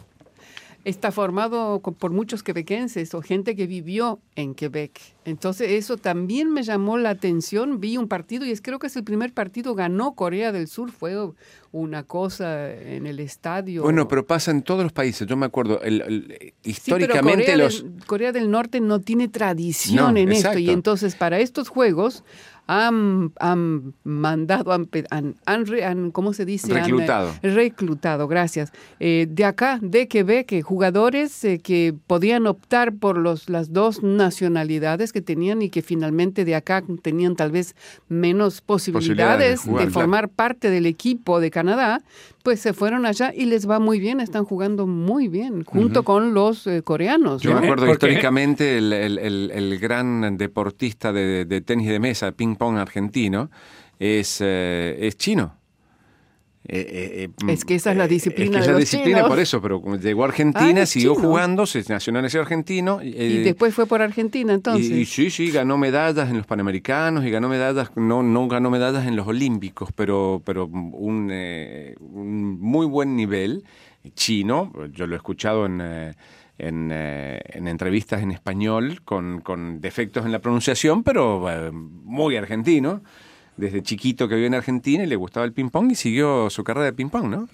Está 0.86 1.14
formado 1.14 1.80
por 1.80 2.12
muchos 2.12 2.44
quebequenses 2.44 3.14
o 3.14 3.22
gente 3.22 3.56
que 3.56 3.68
vivió 3.68 4.20
en 4.36 4.54
Quebec. 4.54 5.00
Entonces 5.24 5.72
eso 5.72 5.96
también 5.96 6.52
me 6.52 6.62
llamó 6.64 6.98
la 6.98 7.12
atención. 7.12 7.80
Vi 7.80 7.96
un 7.96 8.10
partido 8.10 8.46
y 8.46 8.52
es 8.52 8.62
creo 8.62 8.80
que 8.80 8.88
es 8.88 8.96
el 8.98 9.06
primer 9.06 9.34
partido 9.34 9.76
ganó 9.76 10.14
Corea 10.14 10.52
del 10.52 10.68
Sur. 10.68 10.92
Fue 10.92 11.16
una 11.72 12.04
cosa 12.04 12.70
en 12.74 13.08
el 13.08 13.22
estadio. 13.22 13.82
Bueno, 13.84 14.10
pero 14.10 14.28
pasa 14.28 14.52
en 14.52 14.62
todos 14.62 14.84
los 14.84 14.92
países. 14.92 15.26
Yo 15.26 15.38
me 15.38 15.46
acuerdo, 15.46 15.82
el- 15.84 16.02
el- 16.02 16.24
Sí, 16.34 16.38
pero 16.42 16.70
históricamente 17.06 17.44
Corea, 17.46 17.58
los... 17.58 17.84
del, 17.84 18.06
Corea 18.06 18.32
del 18.34 18.52
Norte 18.52 18.82
no 18.82 19.00
tiene 19.00 19.30
tradición 19.30 20.14
No, 20.14 20.20
en 20.20 20.32
esto 20.34 20.60
y 20.60 20.70
entonces 20.70 21.16
para 21.16 21.40
estos 21.40 21.70
juegos 21.70 22.26
han, 22.68 23.32
han 23.40 23.94
mandado, 24.04 24.72
han, 24.72 24.88
han- 25.10 25.36
han 25.46 26.12
¿cómo 26.12 26.34
se 26.34 26.46
dice? 26.46 26.72
Han, 26.72 26.78
eh, 26.78 26.82
Reclutado. 26.84 27.32
reclutado, 27.42 28.28
gracias. 28.28 28.72
Eh, 29.00 29.28
de 29.30 29.46
acá, 29.46 29.80
de 29.82 30.08
Quebec, 30.08 30.62
jugadores 30.64 31.44
eh, 31.44 31.60
que 31.60 31.94
podían 32.08 32.48
optar 32.48 32.94
por 32.96 33.18
los, 33.18 33.50
las 33.50 33.74
dos 33.74 34.02
nacionalidades 34.04 35.12
que 35.14 35.22
tenían 35.22 35.62
y 35.62 35.70
que 35.70 35.82
finalmente 35.82 36.46
de 36.46 36.56
acá 36.56 36.84
tenían 37.02 37.36
tal 37.36 37.52
vez 37.52 37.76
menos 38.08 38.62
posibilidades, 38.62 39.04
Posibilidades 39.04 39.64
de 39.64 39.70
jugar, 39.70 39.86
de 39.86 39.92
claro. 39.92 39.94
formar 40.02 40.30
parte 40.30 40.70
del 40.70 40.86
equipo 40.86 41.40
de 41.40 41.52
Canadá, 41.52 42.02
pues 42.44 42.60
se 42.60 42.74
fueron 42.74 43.06
allá 43.06 43.32
y 43.34 43.46
les 43.46 43.70
va 43.70 43.80
muy 43.80 44.00
bien, 44.00 44.20
están 44.20 44.44
jugando 44.44 44.86
muy 44.86 45.28
bien, 45.30 45.64
junto 45.64 46.04
con 46.04 46.34
los 46.34 46.68
eh, 46.68 46.82
coreanos. 46.84 47.42
Yo 47.42 47.54
¿no? 47.54 47.60
me 47.62 47.68
acuerdo 47.68 47.90
históricamente 47.92 48.78
el, 48.78 48.92
el- 48.92 49.18
el- 49.20 49.52
el 49.52 49.80
gran 49.80 50.38
deportista 50.38 51.14
de, 51.14 51.46
de 51.46 51.62
tenis 51.62 51.88
de 51.88 52.00
mesa, 52.00 52.32
ping 52.34 52.56
argentino, 52.78 53.50
es, 54.00 54.40
eh, 54.42 54.98
es 55.02 55.18
chino. 55.18 55.56
Eh, 56.66 57.28
eh, 57.28 57.52
Es 57.52 57.66
que 57.66 57.76
esa 57.76 57.92
es 57.92 57.98
la 57.98 58.08
disciplina 58.08 58.52
es 58.52 58.52
que 58.52 58.58
de 58.60 58.62
es 58.62 58.68
la 58.68 58.72
los 58.74 58.80
disciplina 58.80 59.18
chinos. 59.18 59.30
por 59.30 59.40
eso, 59.40 59.62
pero 59.62 59.98
llegó 59.98 60.24
a 60.24 60.28
Argentina, 60.30 60.84
Ah, 60.84 60.86
siguió 60.86 61.14
chino. 61.14 61.28
jugando, 61.28 61.66
se 61.66 61.84
nacionalizó 61.90 62.40
argentino. 62.40 63.04
y 63.04 63.40
después 63.44 63.74
fue 63.76 63.86
por 63.86 64.02
Argentina, 64.02 64.54
entonces. 64.54 64.90
Y, 64.90 65.02
y 65.02 65.06
sí, 65.06 65.30
sí, 65.30 65.52
ganó 65.52 65.78
medallas 65.78 66.30
en 66.30 66.38
los 66.38 66.46
Panamericanos 66.48 67.26
y 67.26 67.30
ganó 67.32 67.50
medallas, 67.50 67.92
no, 67.98 68.24
no 68.24 68.48
ganó 68.48 68.70
medallas 68.72 69.06
en 69.06 69.18
los 69.18 69.28
Olímpicos, 69.28 69.90
pero, 69.94 70.42
pero 70.46 70.66
un, 70.68 71.30
un 72.00 72.60
muy 72.62 72.86
buen 72.86 73.18
nivel 73.18 73.66
chino. 74.16 74.72
Yo 74.94 75.06
lo 75.06 75.16
he 75.16 75.18
escuchado 75.18 75.66
en, 75.66 75.82
en, 76.58 76.90
eh, 76.92 77.40
en 77.46 77.68
entrevistas 77.68 78.22
en 78.22 78.32
español 78.32 79.02
con, 79.04 79.42
con 79.42 79.82
defectos 79.82 80.26
en 80.26 80.32
la 80.32 80.40
pronunciación, 80.40 81.04
pero 81.04 81.50
eh, 81.50 81.72
muy 81.72 82.36
argentino. 82.36 83.02
Desde 83.56 83.84
chiquito 83.84 84.28
que 84.28 84.34
vive 84.34 84.48
en 84.48 84.56
Argentina 84.56 85.04
y 85.04 85.06
le 85.08 85.16
gustaba 85.16 85.46
el 85.46 85.54
ping-pong 85.54 85.92
y 85.92 85.96
siguió 85.96 86.50
su 86.50 86.64
carrera 86.64 86.86
de 86.88 86.94
ping-pong, 86.94 87.28
¿no? 87.30 87.48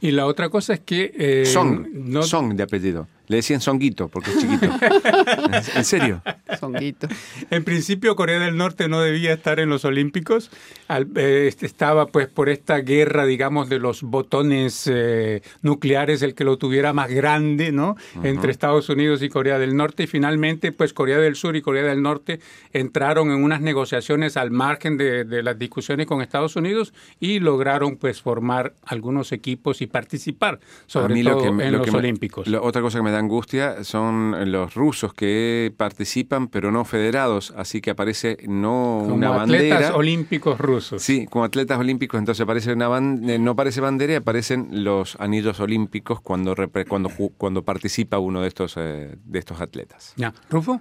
Y 0.00 0.12
la 0.12 0.24
otra 0.24 0.48
cosa 0.48 0.72
es 0.72 0.80
que... 0.80 1.12
eh, 1.14 1.44
Song, 1.44 1.86
no- 1.92 2.22
Song 2.22 2.54
de 2.54 2.62
apellido. 2.62 3.08
Le 3.26 3.36
decían 3.36 3.60
Songuito 3.60 4.08
porque 4.08 4.30
es 4.30 4.38
chiquito. 4.38 4.66
¿En 5.76 5.84
serio? 5.84 6.22
Songuito. 6.60 7.08
En 7.50 7.64
principio 7.64 8.16
Corea 8.16 8.38
del 8.38 8.56
Norte 8.56 8.88
no 8.88 9.00
debía 9.00 9.32
estar 9.32 9.60
en 9.60 9.68
los 9.70 9.84
Olímpicos. 9.86 10.50
Al- 10.88 11.08
eh, 11.16 11.46
este, 11.48 11.64
estaba 11.66 12.06
pues 12.06 12.28
por 12.28 12.48
esta 12.50 12.78
guerra, 12.80 13.24
digamos, 13.24 13.68
de 13.70 13.78
los 13.78 14.02
botones 14.02 14.88
eh, 14.92 15.40
nucleares, 15.62 16.20
el 16.22 16.34
que 16.34 16.44
lo 16.44 16.58
tuviera 16.58 16.92
más 16.92 17.10
grande, 17.10 17.72
¿no? 17.72 17.96
Entre 18.22 18.50
Estados 18.50 18.88
Unidos 18.90 19.22
y 19.22 19.28
Corea 19.30 19.58
del 19.58 19.74
Norte. 19.74 20.02
Y 20.02 20.06
finalmente, 20.06 20.70
pues 20.72 20.92
Corea 20.92 21.18
del 21.18 21.34
Sur 21.36 21.56
y 21.56 21.62
Corea 21.62 21.84
del 21.84 22.02
Norte 22.02 22.40
entraron 22.72 23.30
en 23.30 23.42
unas 23.42 23.60
negociaciones 23.62 24.36
al 24.36 24.50
margen 24.50 24.96
de, 24.98 25.24
de 25.24 25.42
las 25.42 25.58
discusiones 25.58 26.06
con 26.06 26.20
Estados 26.20 26.56
Unidos 26.56 26.92
y 27.20 27.40
lograron 27.40 27.96
pues 27.96 28.20
formar 28.20 28.74
algunos 28.84 29.32
equipos 29.32 29.80
y 29.80 29.86
participar, 29.86 30.60
sobre 30.86 31.22
todo 31.22 31.52
me- 31.52 31.66
en 31.66 31.72
lo 31.72 31.78
los 31.78 31.86
que 31.86 31.92
me- 31.92 31.98
Olímpicos. 31.98 32.46
lo- 32.48 32.62
otra 32.62 32.82
cosa 32.82 32.98
que 32.98 33.02
me 33.04 33.13
da 33.14 33.20
angustia 33.20 33.84
son 33.84 34.50
los 34.52 34.74
rusos 34.74 35.14
que 35.14 35.72
participan 35.76 36.48
pero 36.48 36.70
no 36.70 36.84
federados, 36.84 37.52
así 37.56 37.80
que 37.80 37.90
aparece 37.90 38.36
no 38.46 38.98
Como 39.02 39.14
una 39.14 39.42
atletas 39.42 39.70
bandera. 39.80 39.96
olímpicos 39.96 40.58
rusos. 40.58 41.02
Sí, 41.02 41.26
como 41.26 41.44
atletas 41.44 41.78
olímpicos, 41.78 42.18
entonces 42.18 42.42
aparece 42.42 42.72
una 42.72 42.88
ban- 42.88 43.28
eh, 43.28 43.38
no 43.38 43.52
aparece 43.52 43.80
bandera 43.80 44.12
y 44.12 44.16
aparecen 44.16 44.84
los 44.84 45.16
anillos 45.20 45.58
olímpicos 45.60 46.20
cuando 46.20 46.54
cuando 46.88 47.08
ju- 47.08 47.32
cuando 47.38 47.62
participa 47.62 48.18
uno 48.18 48.42
de 48.42 48.48
estos 48.48 48.74
eh, 48.76 49.16
de 49.24 49.38
estos 49.38 49.60
atletas. 49.60 50.12
Ya. 50.16 50.34
¿Rufo? 50.50 50.80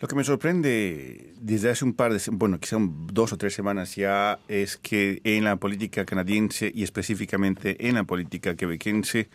Lo 0.00 0.08
que 0.08 0.16
me 0.16 0.24
sorprende 0.24 1.34
desde 1.40 1.70
hace 1.70 1.84
un 1.84 1.94
par 1.94 2.12
de, 2.12 2.20
bueno, 2.32 2.58
quizá 2.58 2.76
un- 2.76 3.06
dos 3.06 3.32
o 3.32 3.36
tres 3.38 3.54
semanas 3.54 3.94
ya, 3.94 4.38
es 4.48 4.76
que 4.76 5.20
en 5.24 5.44
la 5.44 5.56
política 5.56 6.04
canadiense 6.04 6.70
y 6.74 6.82
específicamente 6.82 7.88
en 7.88 7.94
la 7.94 8.04
política 8.04 8.56
quebequense, 8.56 9.28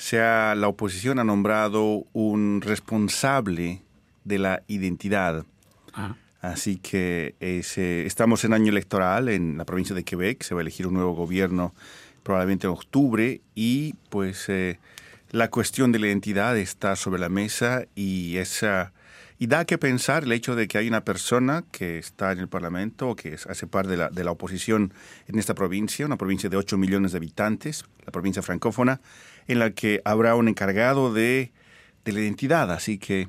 sea 0.00 0.54
la 0.54 0.66
oposición 0.66 1.18
ha 1.18 1.24
nombrado 1.24 2.06
un 2.14 2.62
responsable 2.62 3.82
de 4.24 4.38
la 4.38 4.62
identidad. 4.66 5.44
Ah, 5.92 6.16
Así 6.40 6.78
que 6.78 7.34
es, 7.38 7.76
estamos 7.76 8.44
en 8.44 8.54
año 8.54 8.70
electoral 8.70 9.28
en 9.28 9.58
la 9.58 9.66
provincia 9.66 9.94
de 9.94 10.04
Quebec, 10.04 10.42
se 10.42 10.54
va 10.54 10.60
a 10.60 10.62
elegir 10.62 10.86
un 10.86 10.94
nuevo 10.94 11.12
gobierno 11.12 11.74
probablemente 12.22 12.66
en 12.66 12.72
octubre 12.72 13.42
y 13.54 13.94
pues 14.08 14.48
eh, 14.48 14.78
la 15.32 15.50
cuestión 15.50 15.92
de 15.92 15.98
la 15.98 16.06
identidad 16.06 16.56
está 16.56 16.96
sobre 16.96 17.20
la 17.20 17.28
mesa 17.28 17.84
y 17.94 18.38
esa 18.38 18.94
y 19.38 19.48
da 19.48 19.66
que 19.66 19.76
pensar 19.76 20.24
el 20.24 20.32
hecho 20.32 20.54
de 20.54 20.66
que 20.66 20.78
hay 20.78 20.88
una 20.88 21.04
persona 21.04 21.64
que 21.72 21.98
está 21.98 22.32
en 22.32 22.38
el 22.38 22.48
Parlamento 22.48 23.16
que 23.16 23.34
hace 23.34 23.66
parte 23.66 23.90
de 23.90 23.96
la, 23.98 24.08
de 24.08 24.24
la 24.24 24.30
oposición 24.30 24.94
en 25.28 25.38
esta 25.38 25.54
provincia, 25.54 26.06
una 26.06 26.16
provincia 26.16 26.48
de 26.48 26.56
8 26.56 26.78
millones 26.78 27.12
de 27.12 27.18
habitantes, 27.18 27.84
la 28.04 28.12
provincia 28.12 28.42
francófona, 28.42 29.00
en 29.50 29.58
la 29.58 29.70
que 29.72 30.00
habrá 30.04 30.34
un 30.34 30.48
encargado 30.48 31.12
de, 31.12 31.52
de 32.04 32.12
la 32.12 32.20
identidad. 32.20 32.70
Así 32.72 32.98
que 32.98 33.28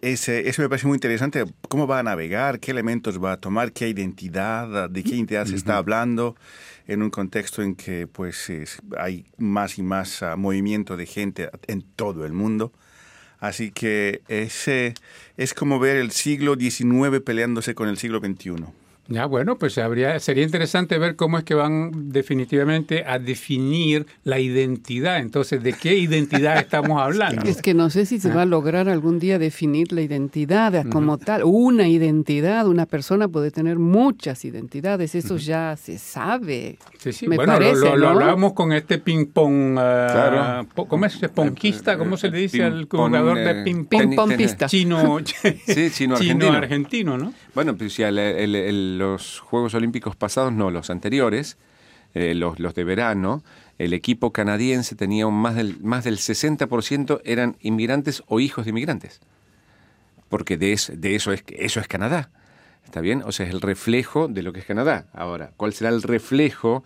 Ese, 0.00 0.48
eso 0.48 0.62
me 0.62 0.68
parece 0.68 0.86
muy 0.86 0.94
interesante. 0.96 1.44
¿Cómo 1.68 1.88
va 1.88 1.98
a 1.98 2.02
navegar? 2.04 2.60
¿Qué 2.60 2.70
elementos 2.70 3.18
va 3.22 3.32
a 3.32 3.36
tomar? 3.38 3.72
¿Qué 3.72 3.88
identidad? 3.88 4.88
¿De 4.88 5.02
qué 5.02 5.16
identidad 5.16 5.44
se 5.46 5.56
está 5.56 5.76
hablando? 5.76 6.36
En 6.86 7.02
un 7.02 7.10
contexto 7.10 7.62
en 7.62 7.74
que 7.74 8.06
pues 8.06 8.48
es- 8.48 8.78
hay 8.96 9.26
más 9.38 9.78
y 9.78 9.82
más 9.82 10.22
ah, 10.22 10.36
movimiento 10.36 10.96
de 10.96 11.06
gente 11.06 11.50
en 11.66 11.82
todo 11.82 12.24
el 12.24 12.32
mundo. 12.32 12.72
Así 13.40 13.72
que 13.72 14.22
ese 14.28 14.94
es 15.36 15.52
como 15.52 15.80
ver 15.80 15.96
el 15.96 16.12
siglo 16.12 16.54
XIX 16.54 17.20
peleándose 17.20 17.74
con 17.74 17.88
el 17.88 17.98
siglo 17.98 18.20
XXI. 18.20 18.54
Ya, 19.08 19.26
bueno, 19.26 19.56
pues 19.58 19.76
habría, 19.78 20.18
sería 20.20 20.44
interesante 20.44 20.96
ver 20.96 21.16
cómo 21.16 21.36
es 21.36 21.44
que 21.44 21.54
van 21.54 21.90
definitivamente 22.12 23.04
a 23.04 23.18
definir 23.18 24.06
la 24.24 24.38
identidad. 24.38 25.18
Entonces, 25.18 25.62
¿de 25.62 25.72
qué 25.72 25.96
identidad 25.96 26.56
estamos 26.58 27.00
hablando? 27.02 27.42
Es 27.42 27.60
que 27.62 27.74
no 27.74 27.90
sé 27.90 28.06
si 28.06 28.20
se 28.20 28.30
va 28.30 28.42
a 28.42 28.46
lograr 28.46 28.88
algún 28.88 29.18
día 29.18 29.38
definir 29.38 29.92
la 29.92 30.02
identidad 30.02 30.86
como 30.88 31.18
tal. 31.18 31.42
Una 31.44 31.88
identidad, 31.88 32.66
una 32.68 32.86
persona 32.86 33.26
puede 33.28 33.50
tener 33.50 33.78
muchas 33.78 34.44
identidades, 34.44 35.14
eso 35.16 35.36
ya 35.36 35.76
se 35.76 35.98
sabe. 35.98 36.78
Sí, 36.98 37.12
sí. 37.12 37.26
Me 37.28 37.36
bueno, 37.36 37.52
lo- 37.54 37.58
parece, 37.58 37.80
lo, 37.80 37.96
lo 37.96 38.06
¿no? 38.06 38.08
hablábamos 38.12 38.52
con 38.54 38.72
este 38.72 38.98
ping-pong. 38.98 39.76
ah, 39.78 40.62
Claro. 40.72 40.86
¿Cómo 40.88 41.06
es? 41.06 41.18
¿Ponquista? 41.34 41.98
¿Cómo 41.98 42.16
se 42.16 42.28
le 42.30 42.38
dice 42.38 42.62
al 42.62 42.86
jugador 42.88 43.36
de 43.36 43.50
eh, 43.50 43.64
ping-pong? 43.64 44.00
Ping 44.00 44.14
pong 44.16 44.30
tenis. 44.30 44.46
pista. 44.48 44.66
Chino, 44.68 45.18
Sí, 45.66 45.90
chino-argentino. 45.90 46.52
argentino, 46.52 47.18
¿no? 47.18 47.34
Bueno, 47.54 47.76
pues 47.76 47.96
ya 47.96 48.08
el- 48.08 48.18
el- 48.18 48.54
el- 48.54 48.91
los 48.98 49.40
Juegos 49.40 49.74
Olímpicos 49.74 50.16
pasados, 50.16 50.52
no, 50.52 50.70
los 50.70 50.90
anteriores, 50.90 51.56
eh, 52.14 52.34
los, 52.34 52.58
los 52.58 52.74
de 52.74 52.84
verano, 52.84 53.42
el 53.78 53.92
equipo 53.94 54.32
canadiense 54.32 54.94
tenía 54.94 55.26
un 55.26 55.34
más 55.34 55.54
del, 55.56 55.80
más 55.80 56.04
del 56.04 56.18
60% 56.18 57.20
eran 57.24 57.56
inmigrantes 57.60 58.22
o 58.26 58.38
hijos 58.40 58.64
de 58.64 58.70
inmigrantes. 58.70 59.20
Porque 60.28 60.56
de, 60.56 60.72
es- 60.72 60.92
de 60.94 61.14
eso, 61.14 61.32
es, 61.32 61.44
eso 61.48 61.80
es 61.80 61.88
Canadá. 61.88 62.30
¿Está 62.84 63.00
bien? 63.00 63.22
O 63.24 63.32
sea, 63.32 63.46
es 63.46 63.52
el 63.52 63.60
reflejo 63.60 64.28
de 64.28 64.42
lo 64.42 64.52
que 64.52 64.60
es 64.60 64.66
Canadá. 64.66 65.06
Ahora, 65.12 65.52
¿cuál 65.56 65.72
será 65.72 65.90
el 65.90 66.02
reflejo 66.02 66.84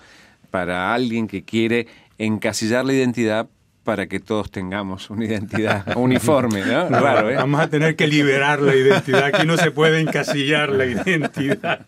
para 0.50 0.94
alguien 0.94 1.26
que 1.26 1.42
quiere 1.44 1.86
encasillar 2.18 2.84
la 2.84 2.92
identidad 2.92 3.48
para 3.86 4.06
que 4.08 4.18
todos 4.20 4.50
tengamos 4.50 5.08
una 5.10 5.24
identidad 5.24 5.84
uniforme? 5.96 6.60
¿no? 6.66 6.88
Raro, 6.90 7.30
¿eh? 7.30 7.36
Vamos 7.36 7.60
a 7.60 7.68
tener 7.70 7.94
que 7.96 8.06
liberar 8.08 8.60
la 8.60 8.74
identidad. 8.74 9.24
Aquí 9.24 9.46
no 9.46 9.56
se 9.56 9.70
puede 9.70 10.00
encasillar 10.00 10.68
la 10.70 10.84
identidad. 10.86 11.86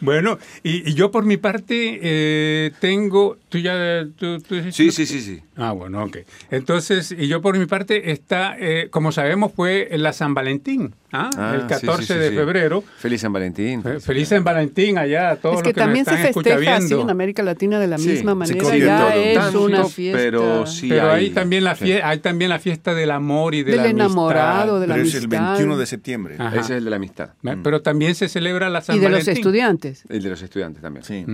bueno, 0.00 0.38
y, 0.62 0.88
y 0.88 0.94
yo 0.94 1.10
por 1.10 1.24
mi 1.24 1.36
parte 1.36 1.98
eh, 2.02 2.70
tengo... 2.80 3.36
¿Tú 3.48 3.58
ya...? 3.58 4.06
Tú, 4.16 4.38
tú- 4.40 4.70
Sí, 4.70 4.90
sí, 4.92 5.04
sí, 5.04 5.20
sí. 5.20 5.42
Ah, 5.62 5.72
bueno, 5.72 6.02
ok. 6.04 6.18
Entonces, 6.50 7.14
y 7.16 7.28
yo 7.28 7.40
por 7.40 7.56
mi 7.58 7.66
parte 7.66 8.10
está, 8.10 8.56
eh, 8.58 8.88
como 8.90 9.12
sabemos, 9.12 9.52
fue 9.54 9.88
la 9.92 10.12
San 10.12 10.34
Valentín, 10.34 10.94
¿ah? 11.12 11.30
Ah, 11.36 11.52
el 11.54 11.60
sí, 11.62 11.66
14 11.68 12.02
sí, 12.06 12.12
sí, 12.14 12.18
de 12.18 12.28
sí. 12.30 12.34
febrero. 12.34 12.82
Feliz 12.98 13.20
San 13.20 13.32
Valentín. 13.32 13.82
Feliz 14.00 14.28
San 14.28 14.42
Valentín 14.44 14.98
allá 14.98 15.30
a 15.30 15.36
todos 15.36 15.56
Es 15.56 15.60
los 15.60 15.62
que 15.68 15.74
que 15.74 15.80
nos 15.80 15.86
también 15.86 16.04
se 16.04 16.14
están 16.14 16.32
festeja 16.34 16.76
así 16.76 16.94
en 16.94 17.10
América 17.10 17.42
Latina 17.42 17.78
de 17.78 17.86
la 17.86 17.98
Sí, 17.98 18.08
misma 18.08 18.32
se 18.46 18.54
manera. 18.56 18.76
Ya 18.78 19.14
es 19.16 19.38
Tanto, 19.38 19.62
una 19.64 19.84
fiesta. 19.84 20.18
pero 20.18 20.66
sí 20.66 20.88
Pero 20.88 21.10
hay 21.12 21.24
hay- 21.26 21.30
también 21.30 21.64
la 21.64 21.76
sí. 21.76 21.84
fie- 21.84 22.00
hay 22.02 22.18
también 22.18 22.48
la 22.50 22.58
fiesta 22.58 22.94
del 22.94 23.10
amor 23.12 23.54
y 23.54 23.62
de 23.62 23.70
Del 23.72 23.76
la 23.76 23.82
amistad. 23.84 24.06
enamorado, 24.06 24.80
de 24.80 24.86
la 24.88 24.94
Pero 24.94 25.06
es 25.06 25.14
el 25.14 25.24
amistad. 25.24 25.50
21 25.52 25.76
de 25.78 25.86
septiembre. 25.86 26.34
Ajá. 26.38 26.50
Ese 26.56 26.60
es 26.60 26.70
el 26.78 26.84
de 26.84 26.90
la 26.90 26.96
amistad. 26.96 27.30
¿Eh? 27.44 27.56
Pero 27.62 27.82
también 27.82 28.14
se 28.14 28.28
celebra 28.28 28.68
la 28.70 28.80
San 28.80 28.96
y 28.96 28.98
de 28.98 29.08
los 29.08 29.20
Valentín. 29.20 29.36
estudiantes. 29.36 30.04
El 30.08 30.22
de 30.22 30.30
los 30.30 30.42
estudiantes 30.42 30.82
también. 30.82 31.04
Sí. 31.04 31.24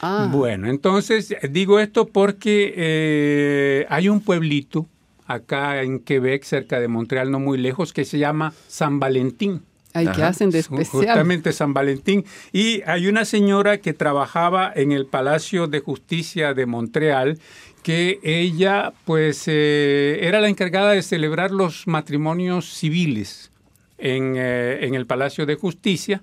Ah. 0.00 0.28
Bueno, 0.32 0.68
entonces 0.68 1.34
digo 1.50 1.78
esto 1.80 2.06
porque 2.08 2.72
eh, 2.76 3.67
hay 3.88 4.08
un 4.08 4.20
pueblito 4.20 4.86
acá 5.26 5.82
en 5.82 6.00
Quebec, 6.00 6.42
cerca 6.42 6.80
de 6.80 6.88
Montreal, 6.88 7.30
no 7.30 7.38
muy 7.38 7.58
lejos, 7.58 7.92
que 7.92 8.04
se 8.04 8.18
llama 8.18 8.52
San 8.66 8.98
Valentín. 8.98 9.62
Ay, 9.94 10.06
que 10.08 10.22
hacen 10.22 10.50
de 10.50 10.58
especial. 10.58 10.86
Justamente 10.86 11.52
San 11.52 11.74
Valentín. 11.74 12.24
Y 12.52 12.82
hay 12.86 13.06
una 13.06 13.24
señora 13.24 13.78
que 13.78 13.94
trabajaba 13.94 14.72
en 14.74 14.92
el 14.92 15.06
Palacio 15.06 15.66
de 15.66 15.80
Justicia 15.80 16.54
de 16.54 16.66
Montreal, 16.66 17.38
que 17.82 18.20
ella 18.22 18.92
pues 19.04 19.44
eh, 19.46 20.18
era 20.22 20.40
la 20.40 20.48
encargada 20.48 20.92
de 20.92 21.02
celebrar 21.02 21.50
los 21.50 21.86
matrimonios 21.86 22.72
civiles 22.72 23.50
en, 23.96 24.34
eh, 24.36 24.86
en 24.86 24.94
el 24.94 25.06
Palacio 25.06 25.46
de 25.46 25.54
Justicia. 25.56 26.22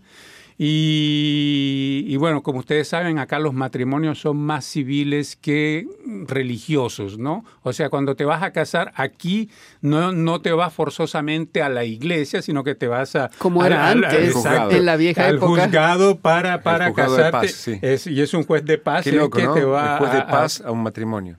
Y, 0.57 2.05
y 2.07 2.15
bueno, 2.17 2.41
como 2.43 2.59
ustedes 2.59 2.87
saben, 2.87 3.19
acá 3.19 3.39
los 3.39 3.53
matrimonios 3.53 4.19
son 4.19 4.37
más 4.37 4.65
civiles 4.65 5.35
que 5.35 5.85
religiosos, 6.27 7.17
¿no? 7.17 7.43
O 7.63 7.73
sea, 7.73 7.89
cuando 7.89 8.15
te 8.15 8.25
vas 8.25 8.41
a 8.43 8.51
casar 8.51 8.91
aquí, 8.95 9.49
no, 9.81 10.11
no 10.11 10.41
te 10.41 10.51
vas 10.53 10.73
forzosamente 10.73 11.61
a 11.61 11.69
la 11.69 11.83
iglesia, 11.83 12.41
sino 12.41 12.63
que 12.63 12.75
te 12.75 12.87
vas 12.87 13.15
a... 13.15 13.29
Como 13.37 13.65
era 13.65 13.89
antes, 13.89 14.33
en 14.71 14.85
la 14.85 14.95
vieja 14.95 15.27
al 15.27 15.35
época. 15.37 15.63
juzgado 15.65 16.17
para, 16.19 16.61
para 16.63 16.87
juzgado 16.89 17.15
casarte. 17.17 17.47
paz, 17.47 17.51
sí. 17.51 17.79
Es- 17.81 18.07
y 18.07 18.21
es 18.21 18.33
un 18.33 18.43
juez 18.43 18.63
de 18.65 18.77
paz 18.77 19.03
Qué 19.03 19.09
el 19.11 19.29
que 19.29 19.43
¿no? 19.43 19.53
te 19.53 19.63
va 19.63 19.93
el 19.93 19.99
juez 19.99 20.11
de 20.13 20.17
a- 20.19 20.23
a- 20.65 20.71
un 20.71 20.83
matrimonio. 20.83 21.37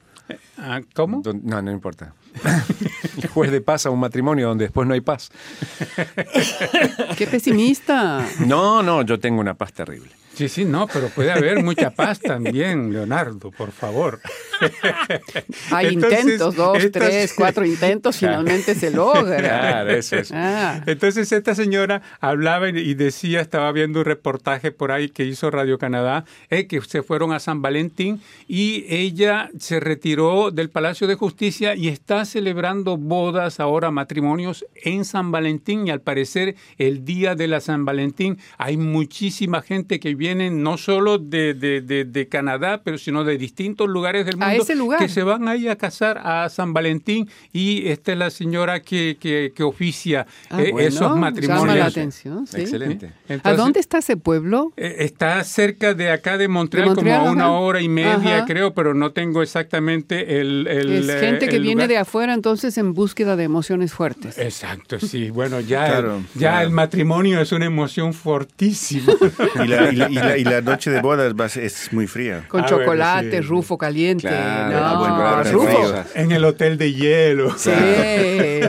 a- 0.59 0.81
¿Cómo? 0.95 1.23
No, 1.43 1.63
no 1.63 1.71
importa. 1.71 2.13
El 3.23 3.29
juez 3.29 3.51
de 3.51 3.61
paz 3.61 3.87
a 3.87 3.91
un 3.91 4.01
matrimonio 4.01 4.49
donde 4.49 4.65
después 4.65 4.87
no 4.87 4.95
hay 4.95 5.01
paz. 5.01 5.31
Qué 7.17 7.27
pesimista. 7.27 8.27
No, 8.47 8.83
no, 8.83 9.03
yo 9.03 9.19
tengo 9.19 9.41
una 9.41 9.55
paz 9.55 9.73
terrible. 9.73 10.11
Sí, 10.37 10.51
sí, 10.51 10.65
no, 10.67 10.87
pero 10.87 11.09
puede 11.09 11.33
haber 11.33 11.63
mucha 11.65 11.89
paz 11.91 12.21
también, 12.21 12.93
Leonardo, 12.93 13.51
por 13.51 13.73
favor. 13.73 14.21
Hay 15.71 15.95
Entonces, 15.95 16.21
intentos, 16.21 16.55
dos, 16.57 16.79
tres, 16.93 17.33
cuatro 17.35 17.65
intentos, 17.65 18.17
finalmente 18.21 18.75
se 18.75 18.91
logra. 18.91 19.39
Claro, 19.39 19.91
eso 19.93 20.17
es. 20.17 20.31
Ah. 20.33 20.83
Entonces 20.87 21.33
esta 21.33 21.55
señora 21.55 22.03
hablaba 22.21 22.69
y- 22.69 22.77
y 22.79 22.93
decía, 22.95 23.41
estaba 23.41 23.73
viendo 23.73 24.01
un 24.01 24.05
reportaje 24.05 24.73
por 24.73 24.93
ahí 24.93 25.09
que 25.09 25.25
hizo 25.25 25.51
Radio 25.51 25.79
Canadá, 25.79 26.27
eh, 26.51 26.67
que 26.67 26.83
se 26.83 27.03
fueron 27.03 27.33
a 27.33 27.39
San 27.41 27.63
Valentín 27.63 28.21
y 28.47 28.85
ella 28.89 29.49
se 29.59 29.81
retiró 29.81 30.51
del 30.51 30.69
Palacio 30.69 31.07
de 31.07 31.15
Justicia 31.15 31.75
y 31.75 31.89
está 31.89 32.27
celebrando 32.27 32.99
bodas, 32.99 33.59
ahora 33.59 33.91
matrimonios 33.91 34.67
en 34.75 35.07
San 35.07 35.31
Valentín 35.33 35.87
y 35.87 35.91
al 35.91 36.03
parecer 36.03 36.57
el 36.77 37.07
día 37.07 37.35
de 37.35 37.49
la 37.49 37.61
San 37.61 37.87
Valentín 37.87 38.39
hay 38.59 38.77
muchísima 38.77 39.63
gente 39.63 39.99
que 39.99 40.15
viene 40.15 40.26
no 40.35 40.77
solo 40.79 41.19
de, 41.19 41.55
de- 41.55 41.81
de- 41.81 42.05
de 42.05 42.29
Canadá, 42.29 42.81
pero 42.85 42.99
sino 42.99 43.25
de 43.25 43.39
distintos 43.39 43.89
lugares 43.89 44.27
del 44.27 44.37
A 44.43 44.49
mundo 44.49 44.63
ese 44.63 44.75
lugar. 44.75 44.99
que 44.99 45.09
se 45.09 45.23
van 45.23 45.49
ahí 45.49 45.69
a 45.69 45.77
casar 45.77 46.19
a 46.23 46.49
San 46.49 46.73
Valentín 46.73 47.29
y 47.53 47.89
esta 47.89 48.13
es 48.13 48.19
la 48.19 48.31
señora 48.31 48.81
que, 48.81 49.17
que, 49.21 49.53
que 49.55 49.63
oficia 49.63 50.27
Ah, 50.51 50.63
eh, 50.63 50.71
bueno, 50.73 50.89
esos 50.89 51.01
Llama 51.01 51.15
la 51.15 51.21
matrimonios. 51.21 51.87
atención, 51.87 52.47
sí. 52.47 52.61
Excelente. 52.61 53.07
¿A 53.29 53.33
Entonces, 53.35 53.57
dónde 53.59 53.81
está 53.81 53.99
ese 53.99 54.17
pueblo? 54.17 54.73
eh, 54.77 54.97
Está 55.01 55.43
cerca 55.45 55.95
de 55.95 56.11
acá 56.11 56.39
de 56.39 56.49
Montreal, 56.49 56.89
De 56.89 56.95
Montreal, 56.95 57.19
como 57.21 57.29
a 57.31 57.33
una 57.33 57.51
hora 57.53 57.81
y 57.81 57.89
media, 57.89 58.39
Ajá. 58.39 58.45
creo, 58.47 58.75
pero 58.75 58.95
no 58.95 59.13
tengo 59.13 59.43
exactamente 59.43 60.41
el. 60.41 60.67
el, 60.69 60.93
es 60.93 61.09
eh, 61.09 61.19
gente 61.21 61.49
que 61.49 61.59
viene 61.59 61.87
de 61.89 61.99
afuera 61.99 62.35
entonces 62.35 62.77
en 62.79 62.95
búsqueda 62.95 63.37
de 63.37 63.45
emociones 63.45 63.93
fuertes. 63.93 64.39
Exacto, 64.39 64.99
sí. 65.01 65.31
Bueno, 65.31 65.61
ya, 65.61 65.87
Claro, 65.87 66.17
el, 66.17 66.23
ya 66.35 66.39
claro. 66.51 66.67
el 66.67 66.73
matrimonio 66.73 67.41
es 67.41 67.53
una 67.53 67.67
emoción 67.67 68.13
fortísima. 68.15 69.13
Y 69.65 69.69
la, 69.69 69.93
y 69.93 69.97
la- 69.97 70.11
y 70.11 70.15
la- 70.21 70.37
y 70.39 70.45
la 70.45 70.61
noche 70.61 70.91
de 70.91 71.01
bodas 71.01 71.35
va 71.35 71.47
es 71.47 71.93
muy 71.93 72.07
fría. 72.07 72.45
Con 72.49 72.61
Ah, 72.63 72.67
bueno, 72.69 72.79
chocolate, 72.85 73.31
sí. 73.31 73.41
rufo 73.41 73.79
caliente. 73.79 74.29
Claro, 74.29 74.71
no, 74.95 74.99
bueno, 75.01 75.17
claro, 75.17 75.53
rufo. 75.53 75.95
en 76.15 76.33
el 76.33 76.45
hotel 76.45 76.79
de 76.79 76.93
hielo. 76.93 77.55
Sí. 77.57 77.71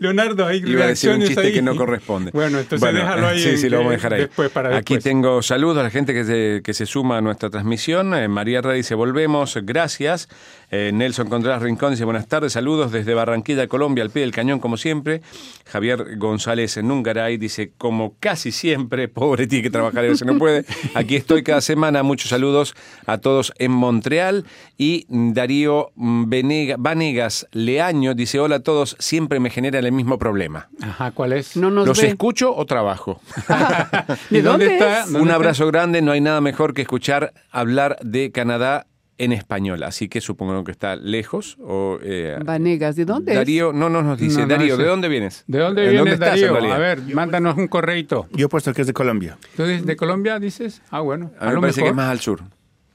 Leonardo, 0.00 0.46
hay 0.46 0.62
Iba 0.64 0.84
a 0.84 0.88
decir 0.88 1.10
un 1.10 1.22
chiste 1.22 1.40
ahí. 1.40 1.52
que 1.52 1.62
no 1.62 1.76
corresponde. 1.76 2.30
Bueno, 2.32 2.58
entonces 2.58 2.80
Bueno, 2.80 3.00
déjalo 3.00 3.28
ahí. 3.28 3.40
Sí, 3.42 3.56
sí, 3.56 3.68
lo 3.68 3.78
vamos 3.78 3.92
a 3.92 3.96
dejar 3.96 4.14
ahí. 4.14 4.20
Después 4.22 4.50
para 4.50 4.68
Aquí 4.76 4.94
después. 4.94 5.04
tengo 5.04 5.42
saludos 5.42 5.78
a 5.78 5.82
la 5.82 5.90
gente 5.90 6.12
que 6.14 6.24
se, 6.24 6.60
que 6.64 6.74
se 6.74 6.86
suma 6.86 7.18
a 7.18 7.20
nuestra 7.20 7.50
transmisión. 7.50 8.14
Eh, 8.14 8.28
María 8.28 8.58
Herrera 8.58 8.74
dice, 8.74 8.94
volvemos, 8.94 9.58
gracias. 9.62 10.28
Eh, 10.74 10.90
Nelson 10.90 11.28
Contreras 11.28 11.60
Rincón 11.60 11.90
dice 11.90 12.04
buenas 12.06 12.26
tardes, 12.28 12.54
saludos 12.54 12.90
desde 12.92 13.12
Barranquilla, 13.12 13.68
Colombia, 13.68 14.02
al 14.02 14.08
pie 14.10 14.22
del 14.22 14.32
cañón 14.32 14.58
como 14.58 14.78
siempre. 14.78 15.20
Javier 15.66 16.16
González 16.16 16.82
Núngaray 16.82 17.36
dice 17.36 17.72
como 17.76 18.14
casi 18.18 18.52
siempre, 18.52 19.06
pobre 19.08 19.46
tiene 19.46 19.62
que 19.64 19.70
trabajar, 19.70 20.02
eso 20.06 20.24
no 20.24 20.38
puede. 20.38 20.64
Aquí 20.94 21.14
estoy 21.16 21.42
cada 21.42 21.60
semana, 21.60 22.02
muchos 22.02 22.30
saludos 22.30 22.74
a 23.04 23.18
todos 23.18 23.52
en 23.58 23.70
Montreal. 23.70 24.46
Y 24.78 25.04
Darío 25.10 25.90
Venega- 25.94 26.76
Vanegas 26.78 27.46
Leaño 27.52 28.14
dice 28.14 28.40
hola 28.40 28.56
a 28.56 28.60
todos, 28.60 28.96
siempre 28.98 29.40
me 29.40 29.50
genera 29.50 29.78
el 29.78 29.92
mismo 29.92 30.18
problema. 30.18 30.68
Ajá, 30.80 31.10
¿cuál 31.10 31.34
es? 31.34 31.54
No 31.54 31.70
nos 31.70 31.86
¿Los 31.86 32.00
ve. 32.00 32.08
escucho 32.08 32.56
o 32.56 32.64
trabajo? 32.64 33.20
¿Y 34.30 34.36
¿De 34.36 34.42
dónde 34.42 34.72
está? 34.72 35.00
es? 35.00 35.04
¿Dónde 35.04 35.18
Un 35.20 35.24
está? 35.28 35.34
abrazo 35.34 35.66
grande, 35.66 36.00
no 36.00 36.12
hay 36.12 36.22
nada 36.22 36.40
mejor 36.40 36.72
que 36.72 36.80
escuchar 36.80 37.34
hablar 37.50 37.98
de 38.02 38.32
Canadá 38.32 38.86
en 39.24 39.32
español, 39.32 39.84
así 39.84 40.08
que 40.08 40.20
supongo 40.20 40.64
que 40.64 40.72
está 40.72 40.96
lejos. 40.96 41.56
O, 41.60 41.98
eh, 42.02 42.38
Vanegas, 42.44 42.96
¿de 42.96 43.04
dónde 43.04 43.32
es? 43.32 43.38
Darío, 43.38 43.72
no, 43.72 43.88
no 43.88 44.02
nos 44.02 44.18
dice. 44.18 44.40
No, 44.40 44.46
no, 44.46 44.54
Darío, 44.56 44.76
¿de 44.76 44.84
dónde 44.84 45.08
vienes? 45.08 45.44
¿De 45.46 45.58
dónde 45.58 45.84
¿En 45.84 45.90
vienes, 45.92 46.18
Darío? 46.18 46.56
A 46.56 46.78
ver, 46.78 47.00
mándanos 47.14 47.56
un 47.56 47.68
correito. 47.68 48.26
Yo 48.32 48.46
he 48.46 48.48
puesto 48.48 48.74
que 48.74 48.80
es 48.80 48.86
de 48.88 48.92
Colombia. 48.92 49.38
¿Tú 49.56 49.64
dices 49.64 49.86
de 49.86 49.96
Colombia 49.96 50.40
dices? 50.40 50.82
Ah, 50.90 51.00
bueno. 51.00 51.30
A 51.38 51.46
mí 51.50 51.54
me 51.54 51.60
parece 51.60 51.82
que 51.82 51.88
es 51.88 51.94
más 51.94 52.10
al 52.10 52.18
sur. 52.18 52.40